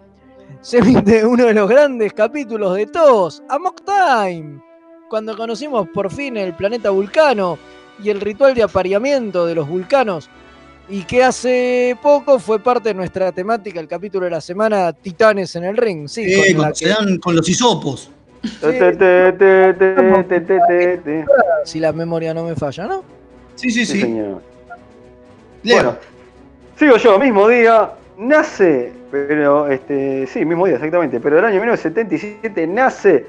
Se 0.61 0.79
emite 0.79 1.23
uno 1.25 1.45
de 1.45 1.53
los 1.53 1.69
grandes 1.69 2.11
capítulos 2.13 2.75
de 2.75 2.87
todos, 2.87 3.43
Amok 3.49 3.81
Time, 3.85 4.59
cuando 5.09 5.37
conocimos 5.37 5.87
por 5.93 6.11
fin 6.11 6.37
el 6.37 6.55
planeta 6.55 6.89
Vulcano 6.89 7.59
y 8.03 8.09
el 8.09 8.21
ritual 8.21 8.53
de 8.55 8.63
apareamiento 8.63 9.45
de 9.45 9.55
los 9.55 9.67
vulcanos, 9.67 10.29
y 10.87 11.03
que 11.03 11.23
hace 11.23 11.97
poco 12.01 12.37
fue 12.39 12.59
parte 12.59 12.89
de 12.89 12.93
nuestra 12.95 13.31
temática, 13.31 13.79
el 13.79 13.87
capítulo 13.87 14.25
de 14.25 14.31
la 14.31 14.41
semana 14.41 14.93
Titanes 14.93 15.55
en 15.55 15.63
el 15.63 15.77
Ring, 15.77 16.07
sí, 16.07 16.21
Eh, 16.25 16.53
con 16.55 16.75
se 16.75 16.85
que- 16.85 16.91
dan 16.91 17.17
con 17.17 17.35
los 17.35 17.47
hisopos. 17.49 18.11
Si 21.63 21.79
la 21.79 21.91
memoria 21.91 22.33
no 22.33 22.43
me 22.43 22.55
falla, 22.55 22.85
¿no? 22.85 23.03
Sí, 23.55 23.69
sí, 23.71 23.85
Sí, 23.85 23.93
sí. 23.93 24.01
señor. 24.01 24.41
Leo. 25.63 25.75
Bueno, 25.77 25.97
sigo 26.77 26.97
yo, 26.97 27.17
mismo 27.17 27.47
día, 27.47 27.89
nace, 28.19 28.91
pero 29.09 29.67
este, 29.69 30.27
sí, 30.27 30.45
mismo 30.45 30.65
día 30.67 30.75
exactamente, 30.75 31.19
pero 31.19 31.39
el 31.39 31.45
año 31.45 31.59
1977 31.59 32.67
nace 32.67 33.25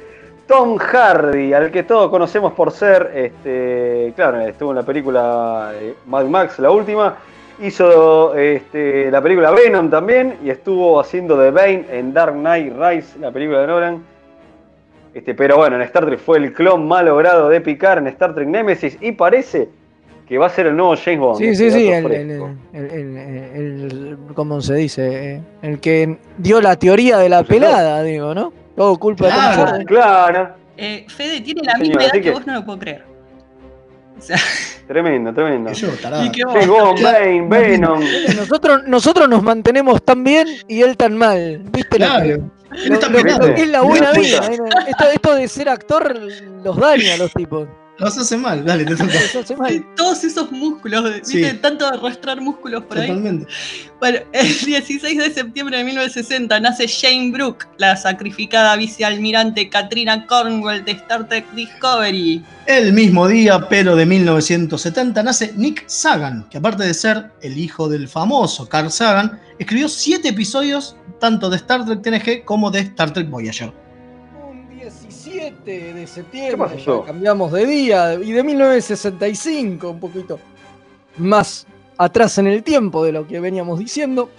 Tom 0.46 0.76
Hardy, 0.78 1.52
al 1.52 1.70
que 1.70 1.82
todos 1.82 2.08
conocemos 2.10 2.52
por 2.52 2.70
ser, 2.70 3.10
este, 3.14 4.12
claro, 4.14 4.40
estuvo 4.40 4.70
en 4.70 4.76
la 4.76 4.82
película 4.84 5.72
eh, 5.74 5.94
Mad 6.06 6.26
Max, 6.26 6.58
la 6.60 6.70
última, 6.70 7.16
hizo 7.62 8.34
este, 8.36 9.10
la 9.10 9.20
película 9.20 9.50
Venom 9.50 9.90
también 9.90 10.36
y 10.44 10.50
estuvo 10.50 11.00
haciendo 11.00 11.36
de 11.36 11.50
Bane 11.50 11.86
en 11.90 12.12
Dark 12.12 12.34
Knight 12.34 12.72
Rise, 12.78 13.18
la 13.18 13.32
película 13.32 13.60
de 13.62 13.66
Nolan. 13.66 14.02
Este, 15.14 15.34
pero 15.34 15.56
bueno, 15.56 15.76
en 15.76 15.82
Star 15.82 16.04
Trek 16.04 16.18
fue 16.20 16.38
el 16.38 16.52
clon 16.52 16.86
malogrado 16.86 17.48
de 17.48 17.60
Picard 17.62 17.98
en 17.98 18.06
Star 18.08 18.34
Trek 18.34 18.46
Nemesis 18.48 18.98
y 19.00 19.12
parece 19.12 19.68
que 20.28 20.36
va 20.38 20.46
a 20.46 20.50
ser 20.50 20.66
el 20.66 20.76
nuevo 20.76 20.94
James 21.02 21.20
Bond. 21.20 21.38
Sí, 21.38 21.46
este 21.48 21.70
sí, 21.70 21.78
sí, 21.78 21.88
el- 21.88 22.04
el- 22.74 23.16
el- 23.16 24.18
¿cómo 24.34 24.60
se 24.60 24.74
dice? 24.74 25.34
Eh, 25.36 25.40
El 25.62 25.80
que 25.80 26.18
dio 26.36 26.60
la 26.60 26.76
teoría 26.76 27.16
de 27.18 27.28
la 27.30 27.42
pelada, 27.44 28.02
digo, 28.02 28.34
¿no? 28.34 28.52
Todo 28.76 28.98
culpa 28.98 29.26
de 29.26 29.30
Tom 29.32 29.40
Claro. 29.40 29.66
Hardy. 29.66 29.84
Claro, 29.86 30.54
Eh, 30.76 31.06
Fede 31.08 31.40
tiene 31.40 31.62
la 31.64 31.76
misma 31.78 32.04
edad 32.04 32.12
que... 32.12 32.20
que- 32.20 32.30
vos, 32.30 32.46
no 32.46 32.54
lo 32.54 32.64
puedo 32.64 32.78
creer. 32.78 33.04
O 34.18 34.20
sea, 34.20 34.36
tremendo, 34.86 35.32
tremendo. 35.32 35.72
Yo, 35.72 35.88
y 36.24 36.30
que 36.30 36.44
vos- 36.66 37.00
Bane, 37.02 37.46
Venom. 37.48 38.00
Nosotros, 38.36 38.82
nosotros 38.86 39.28
nos 39.28 39.42
mantenemos 39.42 40.02
tan 40.02 40.22
bien 40.24 40.46
y 40.68 40.82
él 40.82 40.96
tan 40.96 41.16
mal. 41.16 41.60
¿Viste? 41.70 41.98
lo 41.98 42.06
Claro. 42.06 42.22
que- 42.24 42.32
Él 42.32 42.88
lo- 42.88 42.94
está 42.94 43.08
lo- 43.08 43.46
es 43.54 43.68
la 43.68 43.80
buena 43.82 44.12
da 44.12 44.18
vida. 44.18 44.40
Esto, 44.88 45.04
esto 45.12 45.34
de 45.34 45.48
ser 45.48 45.68
actor 45.68 46.14
los 46.64 46.76
daña 46.76 47.14
a 47.14 47.16
los 47.16 47.32
tipos. 47.32 47.68
Los 47.98 48.18
hace 48.18 48.36
mal, 48.36 48.62
dale, 48.64 48.84
te 48.84 48.94
toca. 48.94 49.12
Hace 49.40 49.56
mal. 49.56 49.86
todos 49.96 50.22
esos 50.22 50.52
músculos, 50.52 51.04
Sí. 51.22 51.38
¿viste? 51.38 51.54
Tanto 51.54 51.90
de 51.90 51.96
arrastrar 51.96 52.40
músculos 52.42 52.84
por 52.84 52.98
ahí. 52.98 53.06
Totalmente. 53.08 53.46
Bueno, 53.98 54.18
el 54.32 54.58
16 54.64 55.18
de 55.18 55.30
septiembre 55.30 55.78
de 55.78 55.84
1960 55.84 56.60
nace 56.60 56.86
Jane 56.88 57.30
Brooke, 57.32 57.66
la 57.78 57.96
sacrificada 57.96 58.76
vicealmirante 58.76 59.70
Katrina 59.70 60.26
Cornwell 60.26 60.84
de 60.84 60.92
Star 60.92 61.26
Trek 61.26 61.50
Discovery. 61.52 62.44
El 62.66 62.92
mismo 62.92 63.26
día, 63.28 63.66
pero 63.68 63.96
de 63.96 64.04
1970, 64.04 65.22
nace 65.22 65.52
Nick 65.56 65.84
Sagan, 65.88 66.46
que 66.50 66.58
aparte 66.58 66.84
de 66.84 66.92
ser 66.92 67.30
el 67.40 67.56
hijo 67.56 67.88
del 67.88 68.08
famoso 68.08 68.68
Carl 68.68 68.90
Sagan, 68.90 69.40
escribió 69.58 69.88
siete 69.88 70.28
episodios 70.28 70.96
tanto 71.18 71.48
de 71.48 71.56
Star 71.56 71.86
Trek 71.86 72.02
TNG 72.02 72.44
como 72.44 72.70
de 72.70 72.80
Star 72.80 73.12
Trek 73.12 73.30
Voyager. 73.30 73.72
Un 75.66 75.72
17 75.72 75.94
de 75.94 76.06
septiembre, 76.06 76.68
¿Qué 76.68 76.76
pasó? 76.76 77.00
ya 77.00 77.06
cambiamos 77.06 77.52
de 77.52 77.66
día, 77.66 78.14
y 78.14 78.30
de 78.32 78.42
1965, 78.44 79.90
un 79.90 80.00
poquito 80.00 80.38
más 81.18 81.66
atrás 81.98 82.38
en 82.38 82.46
el 82.46 82.62
tiempo 82.62 83.04
de 83.04 83.12
lo 83.12 83.26
que 83.26 83.40
veníamos 83.40 83.78
diciendo. 83.78 84.30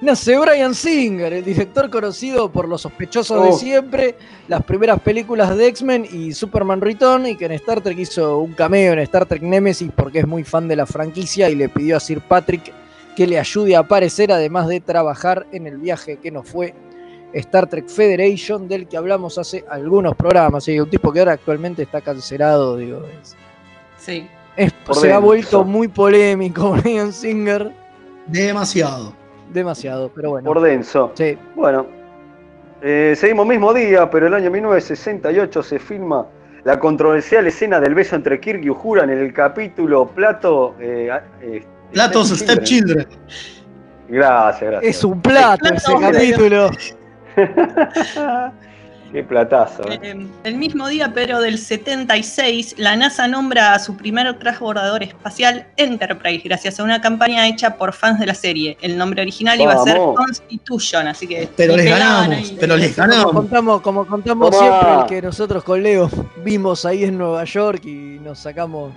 Nace 0.00 0.38
Brian 0.38 0.74
Singer, 0.74 1.30
el 1.34 1.44
director 1.44 1.90
conocido 1.90 2.50
por 2.50 2.66
Los 2.66 2.80
Sospechosos 2.82 3.42
de 3.42 3.50
Oh. 3.50 3.52
Siempre, 3.52 4.14
las 4.48 4.64
primeras 4.64 4.98
películas 5.00 5.54
de 5.54 5.66
X-Men 5.66 6.06
y 6.10 6.32
Superman 6.32 6.80
Return, 6.80 7.26
y 7.26 7.36
que 7.36 7.44
en 7.44 7.52
Star 7.52 7.82
Trek 7.82 7.98
hizo 7.98 8.38
un 8.38 8.54
cameo 8.54 8.94
en 8.94 9.00
Star 9.00 9.26
Trek 9.26 9.42
Nemesis 9.42 9.90
porque 9.94 10.20
es 10.20 10.26
muy 10.26 10.44
fan 10.44 10.66
de 10.68 10.76
la 10.76 10.86
franquicia 10.86 11.50
y 11.50 11.56
le 11.56 11.68
pidió 11.68 11.98
a 11.98 12.00
Sir 12.00 12.22
Patrick 12.22 12.72
que 13.14 13.26
le 13.26 13.38
ayude 13.38 13.76
a 13.76 13.80
aparecer, 13.80 14.32
además 14.32 14.68
de 14.68 14.80
trabajar 14.80 15.46
en 15.52 15.66
el 15.66 15.76
viaje 15.76 16.16
que 16.16 16.30
nos 16.30 16.48
fue 16.48 16.72
Star 17.32 17.66
Trek 17.68 17.88
Federation, 17.88 18.66
del 18.68 18.86
que 18.88 18.96
hablamos 18.96 19.38
hace 19.38 19.64
algunos 19.68 20.14
programas. 20.16 20.64
¿sí? 20.64 20.78
Un 20.80 20.90
tipo 20.90 21.12
que 21.12 21.20
ahora 21.20 21.32
actualmente 21.32 21.82
está 21.82 22.00
cancelado, 22.00 22.76
digo. 22.76 23.02
es- 23.22 23.36
Sí. 23.98 24.26
es- 24.56 24.72
se 24.92 25.12
ha 25.12 25.18
vuelto 25.18 25.62
muy 25.64 25.88
polémico, 25.88 26.72
Brian 26.82 27.12
Singer. 27.12 27.70
Demasiado. 28.26 29.12
Demasiado, 29.52 30.10
pero 30.14 30.30
bueno. 30.30 30.46
Por 30.46 30.60
denso. 30.60 31.12
Sí. 31.14 31.36
Bueno, 31.56 31.86
eh, 32.82 33.14
seguimos 33.16 33.46
mismo 33.46 33.74
día, 33.74 34.08
pero 34.10 34.26
el 34.28 34.34
año 34.34 34.50
1968 34.50 35.62
se 35.62 35.78
filma 35.78 36.26
la 36.64 36.78
controversial 36.78 37.46
escena 37.46 37.80
del 37.80 37.94
beso 37.94 38.16
entre 38.16 38.38
Kirk 38.40 38.62
y 38.64 38.70
Uhura 38.70 39.04
en 39.04 39.10
el 39.10 39.32
capítulo 39.32 40.06
Plato. 40.08 40.74
eh, 40.78 41.10
eh, 41.42 41.64
Platos 41.92 42.28
Stepchildren. 42.28 43.06
Gracias, 44.08 44.70
gracias. 44.70 44.96
Es 44.96 45.04
un 45.04 45.20
plato 45.20 45.58
Plato, 45.68 45.74
ese 45.74 45.92
capítulo. 46.00 46.70
Qué 49.12 49.24
platazo. 49.24 49.82
eh. 49.90 49.98
Eh, 50.02 50.26
el 50.44 50.54
mismo 50.54 50.86
día, 50.86 51.10
pero 51.12 51.40
del 51.40 51.58
76, 51.58 52.76
la 52.78 52.94
NASA 52.94 53.26
nombra 53.26 53.74
a 53.74 53.80
su 53.80 53.96
primer 53.96 54.38
transbordador 54.38 55.02
espacial 55.02 55.66
Enterprise, 55.76 56.42
gracias 56.44 56.78
a 56.78 56.84
una 56.84 57.00
campaña 57.00 57.48
hecha 57.48 57.74
por 57.74 57.92
fans 57.92 58.20
de 58.20 58.26
la 58.26 58.34
serie. 58.34 58.78
El 58.80 58.96
nombre 58.96 59.22
original 59.22 59.60
iba 59.60 59.72
a 59.72 59.82
ser. 59.82 59.96
Constitution, 59.96 61.08
así 61.08 61.26
que. 61.26 61.48
Pero 61.56 61.76
les 61.76 61.86
ganamos, 61.86 62.36
ahí. 62.36 62.56
pero 62.60 62.76
les 62.76 62.94
Como 62.94 63.08
ganamos. 63.08 63.32
contamos, 63.32 63.80
como 63.80 64.06
contamos 64.06 64.50
Tomá. 64.52 64.62
siempre, 64.62 64.94
el 65.00 65.06
que 65.06 65.22
nosotros 65.26 65.64
con 65.64 65.82
Leo 65.82 66.08
vimos 66.44 66.84
ahí 66.84 67.02
en 67.02 67.18
Nueva 67.18 67.42
York 67.44 67.84
y 67.86 68.20
nos 68.22 68.38
sacamos. 68.38 68.92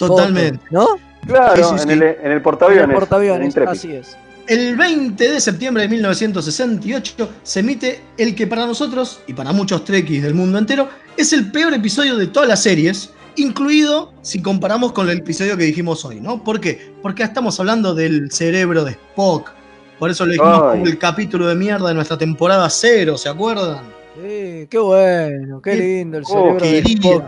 Totalmente. 0.00 0.58
fotos, 0.68 0.72
¿No? 0.72 0.88
Claro, 1.28 1.54
Sí, 1.56 1.62
sí, 1.62 1.70
en, 1.74 1.78
sí. 1.78 1.92
el, 1.92 2.02
en 2.02 2.32
el 2.32 2.42
portaaviones. 2.42 2.84
En 2.86 2.90
el 2.90 2.96
portaaviones, 2.96 3.56
en 3.56 3.68
así 3.68 3.92
es. 3.94 4.16
El 4.46 4.76
20 4.76 5.32
de 5.32 5.40
septiembre 5.40 5.84
de 5.84 5.88
1968 5.88 7.30
se 7.42 7.60
emite 7.60 8.00
el 8.18 8.34
que 8.34 8.46
para 8.46 8.66
nosotros, 8.66 9.20
y 9.26 9.32
para 9.32 9.52
muchos 9.52 9.84
trekkies 9.84 10.22
del 10.22 10.34
mundo 10.34 10.58
entero, 10.58 10.88
es 11.16 11.32
el 11.32 11.50
peor 11.50 11.72
episodio 11.72 12.16
de 12.16 12.26
todas 12.26 12.48
las 12.48 12.62
series, 12.62 13.10
incluido 13.36 14.12
si 14.20 14.42
comparamos 14.42 14.92
con 14.92 15.08
el 15.08 15.18
episodio 15.18 15.56
que 15.56 15.64
dijimos 15.64 16.04
hoy, 16.04 16.20
¿no? 16.20 16.44
¿Por 16.44 16.60
qué? 16.60 16.92
Porque 17.00 17.22
estamos 17.22 17.58
hablando 17.58 17.94
del 17.94 18.30
cerebro 18.30 18.84
de 18.84 18.92
Spock. 18.92 19.50
Por 19.98 20.10
eso 20.10 20.26
lo 20.26 20.32
dijimos 20.32 20.60
Ay. 20.62 20.70
como 20.80 20.86
el 20.86 20.98
capítulo 20.98 21.46
de 21.46 21.54
mierda 21.54 21.88
de 21.88 21.94
nuestra 21.94 22.18
temporada 22.18 22.68
cero, 22.68 23.16
¿se 23.16 23.30
acuerdan? 23.30 23.78
Sí, 24.16 24.66
qué 24.68 24.78
bueno, 24.78 25.62
qué 25.62 25.70
Qué- 25.70 25.76
lindo 25.78 26.18
el 26.18 26.24
oh, 26.24 26.58
cerebro 26.58 26.60
de. 26.66 26.78
Spock. 26.80 27.24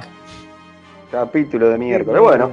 Capítulo 1.11 1.71
de 1.71 1.79
miércoles. 1.79 2.21
Bueno, 2.21 2.53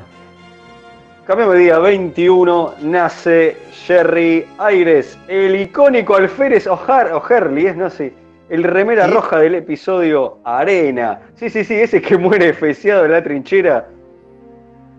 cambiamos 1.26 1.56
de 1.56 1.62
día 1.62 1.80
21. 1.80 2.74
Nace 2.82 3.58
Jerry 3.86 4.46
Aires, 4.58 5.18
el 5.28 5.56
icónico 5.56 6.16
alférez 6.16 6.68
O'Har- 6.68 7.12
O'Hurley, 7.12 7.68
es 7.68 7.76
no 7.76 7.90
sé, 7.90 8.14
el 8.50 8.64
remera 8.64 9.06
¿Sí? 9.08 9.12
roja 9.12 9.40
del 9.40 9.56
episodio 9.56 10.38
Arena. 10.44 11.20
Sí, 11.36 11.50
sí, 11.50 11.64
sí, 11.64 11.74
ese 11.76 12.02
que 12.02 12.18
muere 12.20 12.54
feciado 12.54 13.06
en 13.06 13.12
la 13.12 13.24
trinchera. 13.24 13.88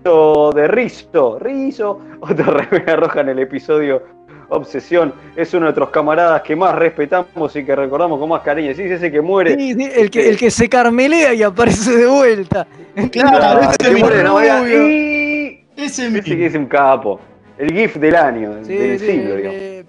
De 0.04 0.68
Rizo, 0.68 1.38
Rizo, 1.38 1.98
otra 2.20 2.44
remera 2.44 2.96
roja 2.96 3.20
en 3.22 3.30
el 3.30 3.38
episodio 3.38 4.02
Obsesión. 4.50 5.14
Es 5.34 5.54
uno 5.54 5.60
de 5.60 5.64
nuestros 5.68 5.88
camaradas 5.88 6.42
que 6.42 6.54
más 6.54 6.74
respetamos 6.74 7.56
y 7.56 7.64
que 7.64 7.74
recordamos 7.74 8.18
con 8.20 8.28
más 8.28 8.42
cariño. 8.42 8.74
Sí, 8.74 8.82
es 8.82 8.90
ese 8.90 9.10
que 9.10 9.22
muere. 9.22 9.54
Sí, 9.56 9.72
sí, 9.72 9.90
el, 9.94 10.10
que, 10.10 10.28
el 10.28 10.36
que 10.36 10.50
se 10.50 10.68
carmelea 10.68 11.32
y 11.32 11.42
aparece 11.42 11.96
de 11.96 12.06
vuelta. 12.06 12.66
Claro, 13.10 13.62
ese 13.62 13.78
que 13.78 13.96
muere. 13.96 14.24
¡Y! 14.68 15.23
Ese 15.76 16.06
Ese 16.06 16.22
que 16.22 16.30
mismo. 16.34 16.46
es 16.46 16.54
un 16.54 16.66
capo. 16.66 17.20
El 17.58 17.72
GIF 17.72 17.96
del 17.96 18.16
año, 18.16 18.64
Sí, 18.64 18.74
del 18.74 18.98
sí, 18.98 19.06
siglo, 19.06 19.36
digamos. 19.36 19.58
eh, 19.60 19.84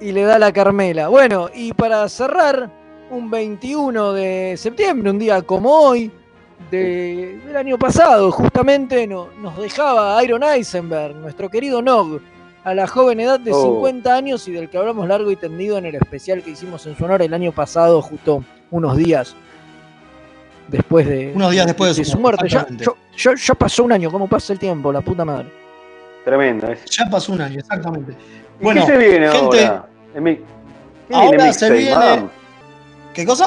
y 0.00 0.12
le 0.12 0.22
da 0.22 0.38
la 0.38 0.52
Carmela. 0.52 1.08
Bueno, 1.08 1.48
y 1.54 1.72
para 1.72 2.08
cerrar, 2.08 2.70
un 3.10 3.30
21 3.30 4.12
de 4.12 4.54
septiembre, 4.56 5.10
un 5.10 5.18
día 5.18 5.42
como 5.42 5.70
hoy, 5.72 6.10
de- 6.70 7.40
del 7.46 7.56
año 7.56 7.78
pasado, 7.78 8.30
justamente 8.30 9.06
no- 9.06 9.28
nos 9.40 9.56
dejaba 9.58 10.22
Iron 10.22 10.42
Eisenberg, 10.44 11.16
nuestro 11.16 11.48
querido 11.48 11.82
Nog, 11.82 12.20
a 12.62 12.74
la 12.74 12.86
joven 12.86 13.18
edad 13.20 13.40
de 13.40 13.52
Oh. 13.52 13.62
50 13.62 14.14
años 14.14 14.46
y 14.46 14.52
del 14.52 14.68
que 14.68 14.76
hablamos 14.78 15.08
largo 15.08 15.30
y 15.30 15.36
tendido 15.36 15.78
en 15.78 15.86
el 15.86 15.94
especial 15.96 16.42
que 16.42 16.50
hicimos 16.50 16.86
en 16.86 16.96
su 16.96 17.04
honor 17.04 17.22
el 17.22 17.32
año 17.34 17.52
pasado, 17.52 18.00
justo 18.02 18.44
unos 18.70 18.96
días 18.96 19.34
después 20.70 21.06
de, 21.06 21.32
Unos 21.34 21.50
días 21.50 21.66
después 21.66 21.96
de 21.96 22.04
su 22.04 22.18
muerte. 22.18 22.48
Ya, 22.48 22.66
yo- 22.70 22.96
yo- 23.16 23.34
ya 23.34 23.54
pasó 23.54 23.84
un 23.84 23.92
año, 23.92 24.10
¿cómo 24.10 24.28
pasa 24.28 24.52
el 24.52 24.58
tiempo? 24.58 24.92
La 24.92 25.00
puta 25.00 25.24
madre. 25.24 25.48
Tremendo. 26.24 26.68
ese. 26.70 26.84
Ya 26.90 27.08
pasó 27.10 27.32
un 27.32 27.40
año, 27.40 27.58
exactamente. 27.60 28.12
¿Y 28.60 28.64
Bueno, 28.64 28.84
¿Qué 28.86 28.92
se 28.92 28.98
viene 28.98 29.28
gente, 29.30 29.64
ahora? 29.66 29.86
En 30.14 30.22
mi- 30.22 30.36
¿Qué 30.36 30.44
ahora 31.14 31.30
viene 31.36 31.52
se 31.52 31.70
viene- 31.72 31.94
Madame? 31.94 32.28
¿Qué 33.14 33.26
cosa? 33.26 33.46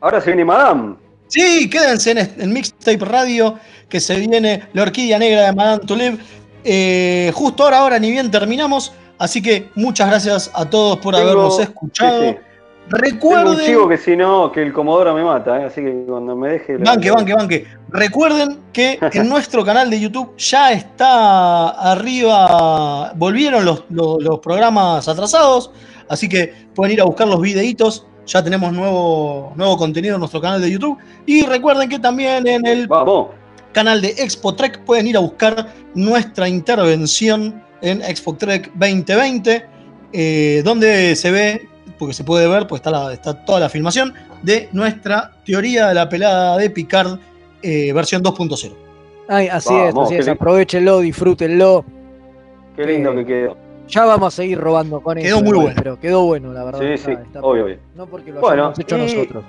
Ahora 0.00 0.20
se 0.20 0.26
viene 0.30 0.44
Madame. 0.44 0.96
Sí, 1.28 1.68
quédense 1.68 2.12
en, 2.12 2.18
en 2.18 2.52
Mixtape 2.52 3.04
Radio, 3.04 3.58
que 3.88 4.00
se 4.00 4.16
viene 4.16 4.62
la 4.72 4.82
orquídea 4.82 5.18
negra 5.18 5.46
de 5.46 5.52
Madame 5.52 5.84
Tulip. 5.84 6.20
Eh, 6.64 7.30
justo 7.34 7.64
ahora, 7.64 7.78
ahora 7.78 7.98
ni 7.98 8.10
bien 8.10 8.30
terminamos. 8.30 8.92
Así 9.18 9.40
que 9.42 9.68
muchas 9.74 10.08
gracias 10.08 10.50
a 10.54 10.68
todos 10.68 10.98
por 10.98 11.14
Tengo- 11.14 11.26
habernos 11.30 11.58
escuchado. 11.60 12.20
sí, 12.22 12.28
sí. 12.30 12.36
Tengo 12.88 12.98
un 12.98 13.00
Recuerden, 13.12 13.66
chivo 13.66 13.88
que 13.88 13.98
si 13.98 14.16
no, 14.16 14.52
que 14.52 14.62
el 14.62 14.72
Comodoro 14.72 15.12
me 15.14 15.24
mata, 15.24 15.60
¿eh? 15.60 15.64
así 15.64 15.80
que 15.82 16.04
cuando 16.06 16.36
me 16.36 16.50
deje. 16.50 16.76
banque, 16.76 17.10
banque, 17.10 17.34
banque. 17.34 17.66
Recuerden 17.88 18.60
que 18.72 18.98
en 19.12 19.28
nuestro 19.28 19.64
canal 19.64 19.90
de 19.90 19.98
YouTube 20.00 20.36
ya 20.36 20.70
está 20.72 21.70
arriba, 21.70 23.12
volvieron 23.16 23.64
los, 23.64 23.84
los- 23.90 24.22
los 24.22 24.38
programas 24.38 25.08
atrasados, 25.08 25.72
así 26.08 26.28
que 26.28 26.52
pueden 26.74 26.92
ir 26.94 27.00
a 27.00 27.04
buscar 27.04 27.26
los 27.26 27.40
videitos. 27.40 28.06
Ya 28.26 28.42
tenemos 28.42 28.72
nuevo, 28.72 29.52
nuevo 29.56 29.76
contenido 29.76 30.14
en 30.14 30.20
nuestro 30.20 30.40
canal 30.40 30.60
de 30.60 30.70
YouTube. 30.70 30.98
Y 31.26 31.44
recuerden 31.46 31.88
que 31.88 31.98
también 32.00 32.44
en 32.46 32.66
el 32.66 32.88
Vamos. 32.88 33.28
canal 33.72 34.00
de 34.02 34.08
Expo 34.18 34.54
Trek 34.54 34.84
pueden 34.84 35.06
ir 35.06 35.16
a 35.16 35.20
buscar 35.20 35.72
nuestra 35.94 36.48
intervención 36.48 37.62
en 37.82 38.02
Expo 38.02 38.34
Trek 38.34 38.70
2020, 38.74 39.64
eh, 40.12 40.62
donde 40.64 41.14
se 41.14 41.30
ve, 41.30 41.68
porque 41.98 42.14
se 42.14 42.24
puede 42.24 42.46
ver, 42.48 42.66
pues 42.66 42.80
está, 42.80 42.90
la- 42.90 43.12
está 43.12 43.44
toda 43.44 43.60
la 43.60 43.68
filmación, 43.68 44.14
de 44.42 44.68
nuestra 44.72 45.32
teoría 45.44 45.88
de 45.88 45.94
la 45.94 46.08
pelada 46.08 46.56
de 46.58 46.70
Picard 46.70 47.18
eh, 47.62 47.92
versión 47.92 48.22
2.0. 48.22 48.72
Ay, 49.28 49.48
así 49.48 49.72
Vamos, 49.74 50.10
es, 50.12 50.20
así 50.20 50.20
es. 50.20 50.28
Aprovechenlo, 50.28 51.00
disfrútenlo. 51.00 51.84
Qué 52.76 52.84
lindo 52.84 53.12
Eh, 53.12 53.16
que 53.16 53.26
quedó. 53.26 53.56
Ya 53.88 54.04
vamos 54.04 54.34
a 54.34 54.36
seguir 54.36 54.58
robando 54.58 55.00
con 55.00 55.16
Quedó 55.16 55.36
eso. 55.36 55.40
muy 55.44 55.50
igual, 55.50 55.62
bueno. 55.66 55.80
Pero 55.82 56.00
quedó 56.00 56.24
bueno, 56.26 56.52
la 56.52 56.64
verdad. 56.64 56.80
Sí, 56.80 56.86
está- 56.86 57.10
sí, 57.10 57.16
está- 57.24 57.40
obvio, 57.40 57.64
obvio. 57.64 57.78
No 57.94 58.06
porque 58.06 58.32
lo 58.32 58.40
Bueno, 58.40 58.62
hayamos 58.64 58.78
hecho 58.78 58.96
y- 58.98 59.00
nosotros. 59.02 59.44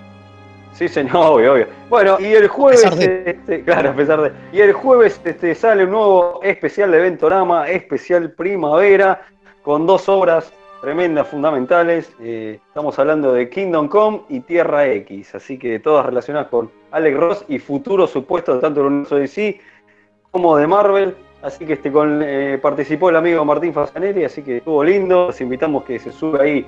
Sí, 0.73 0.87
señor, 0.87 1.15
obvio, 1.25 1.53
obvio. 1.53 1.67
Bueno, 1.89 2.17
y 2.19 2.25
el 2.25 2.47
jueves, 2.47 2.97
de. 2.99 3.23
este, 3.25 3.63
claro, 3.63 3.89
a 3.89 3.95
pesar 3.95 4.21
de. 4.21 4.31
Y 4.55 4.61
el 4.61 4.73
jueves 4.73 5.19
este, 5.25 5.55
sale 5.55 5.85
un 5.85 5.89
nuevo 5.91 6.39
especial 6.43 6.91
de 6.91 6.99
Ventorama, 6.99 7.67
especial 7.67 8.31
primavera, 8.31 9.21
con 9.63 9.87
dos 9.87 10.07
obras 10.07 10.51
tremendas, 10.87 11.27
fundamentales. 11.27 12.15
Eh, 12.21 12.61
estamos 12.65 12.97
hablando 12.97 13.33
de 13.33 13.49
Kingdom 13.49 13.89
Come 13.89 14.21
y 14.29 14.39
Tierra 14.39 14.87
X, 14.87 15.35
así 15.35 15.59
que 15.59 15.79
todas 15.79 16.05
relacionadas 16.05 16.47
con 16.47 16.71
Alex 16.91 17.17
Ross 17.17 17.45
y 17.49 17.59
futuros 17.59 18.11
supuestos 18.11 18.61
tanto 18.61 18.79
del 18.79 18.87
universo 18.87 19.17
DC 19.17 19.59
como 20.31 20.55
de 20.55 20.65
Marvel. 20.65 21.13
Así 21.41 21.65
que 21.65 21.73
este, 21.73 21.91
eh, 21.93 22.57
participó 22.61 23.09
el 23.09 23.17
amigo 23.17 23.43
Martín 23.43 23.73
Fasanelli, 23.73 24.23
así 24.23 24.41
que 24.41 24.57
estuvo 24.59 24.81
lindo. 24.81 25.25
Los 25.25 25.41
invitamos 25.41 25.83
que 25.83 25.99
se 25.99 26.09
sube 26.13 26.41
ahí 26.41 26.65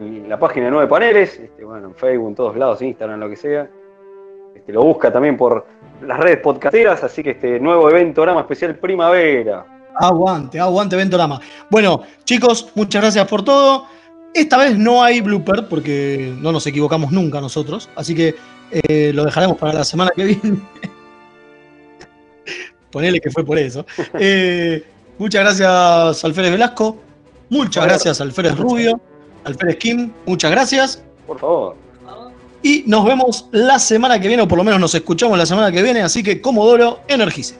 en 0.00 0.26
la 0.26 0.38
página 0.38 0.64
de 0.64 0.70
Nueve 0.70 0.88
Paneles, 0.88 1.38
este, 1.38 1.64
bueno, 1.66 1.88
en 1.88 1.94
Facebook, 1.94 2.28
en 2.28 2.34
todos 2.34 2.56
lados, 2.56 2.80
Instagram, 2.80 3.20
lo 3.20 3.28
que 3.28 3.36
sea. 3.36 3.68
Este, 4.54 4.72
lo 4.72 4.82
busca 4.82 5.12
también 5.12 5.36
por 5.36 5.66
las 6.00 6.18
redes 6.18 6.38
podcasteras, 6.38 7.04
así 7.04 7.22
que 7.22 7.32
este 7.32 7.60
nuevo 7.60 7.90
evento, 7.90 8.24
Rama 8.24 8.40
especial 8.40 8.76
primavera. 8.76 9.81
Aguante, 9.94 10.58
aguante 10.58 10.96
Ventorama. 10.96 11.40
Bueno, 11.70 12.02
chicos, 12.24 12.68
muchas 12.74 13.02
gracias 13.02 13.28
por 13.28 13.44
todo. 13.44 13.86
Esta 14.34 14.56
vez 14.56 14.78
no 14.78 15.02
hay 15.02 15.20
blooper 15.20 15.68
porque 15.68 16.34
no 16.38 16.52
nos 16.52 16.66
equivocamos 16.66 17.12
nunca 17.12 17.40
nosotros, 17.40 17.88
así 17.96 18.14
que 18.14 18.34
eh, 18.70 19.12
lo 19.14 19.24
dejaremos 19.24 19.58
para 19.58 19.74
la 19.74 19.84
semana 19.84 20.10
que 20.14 20.24
viene. 20.24 20.60
Ponele 22.90 23.20
que 23.20 23.30
fue 23.30 23.44
por 23.44 23.58
eso. 23.58 23.84
Eh, 24.18 24.84
muchas 25.18 25.42
gracias 25.42 26.24
Alférez 26.24 26.52
Velasco, 26.52 26.96
muchas 27.50 27.84
gracias 27.84 28.20
Alférez 28.20 28.56
Rubio, 28.56 29.00
Alférez 29.44 29.76
Kim, 29.76 30.12
muchas 30.26 30.50
gracias. 30.50 31.02
Por 31.26 31.38
favor. 31.38 31.76
Y 32.62 32.84
nos 32.86 33.04
vemos 33.04 33.48
la 33.50 33.78
semana 33.78 34.20
que 34.20 34.28
viene, 34.28 34.44
o 34.44 34.48
por 34.48 34.56
lo 34.56 34.64
menos 34.64 34.80
nos 34.80 34.94
escuchamos 34.94 35.36
la 35.36 35.46
semana 35.46 35.72
que 35.72 35.82
viene, 35.82 36.00
así 36.00 36.22
que 36.22 36.40
Comodoro, 36.40 37.00
energice. 37.08 37.56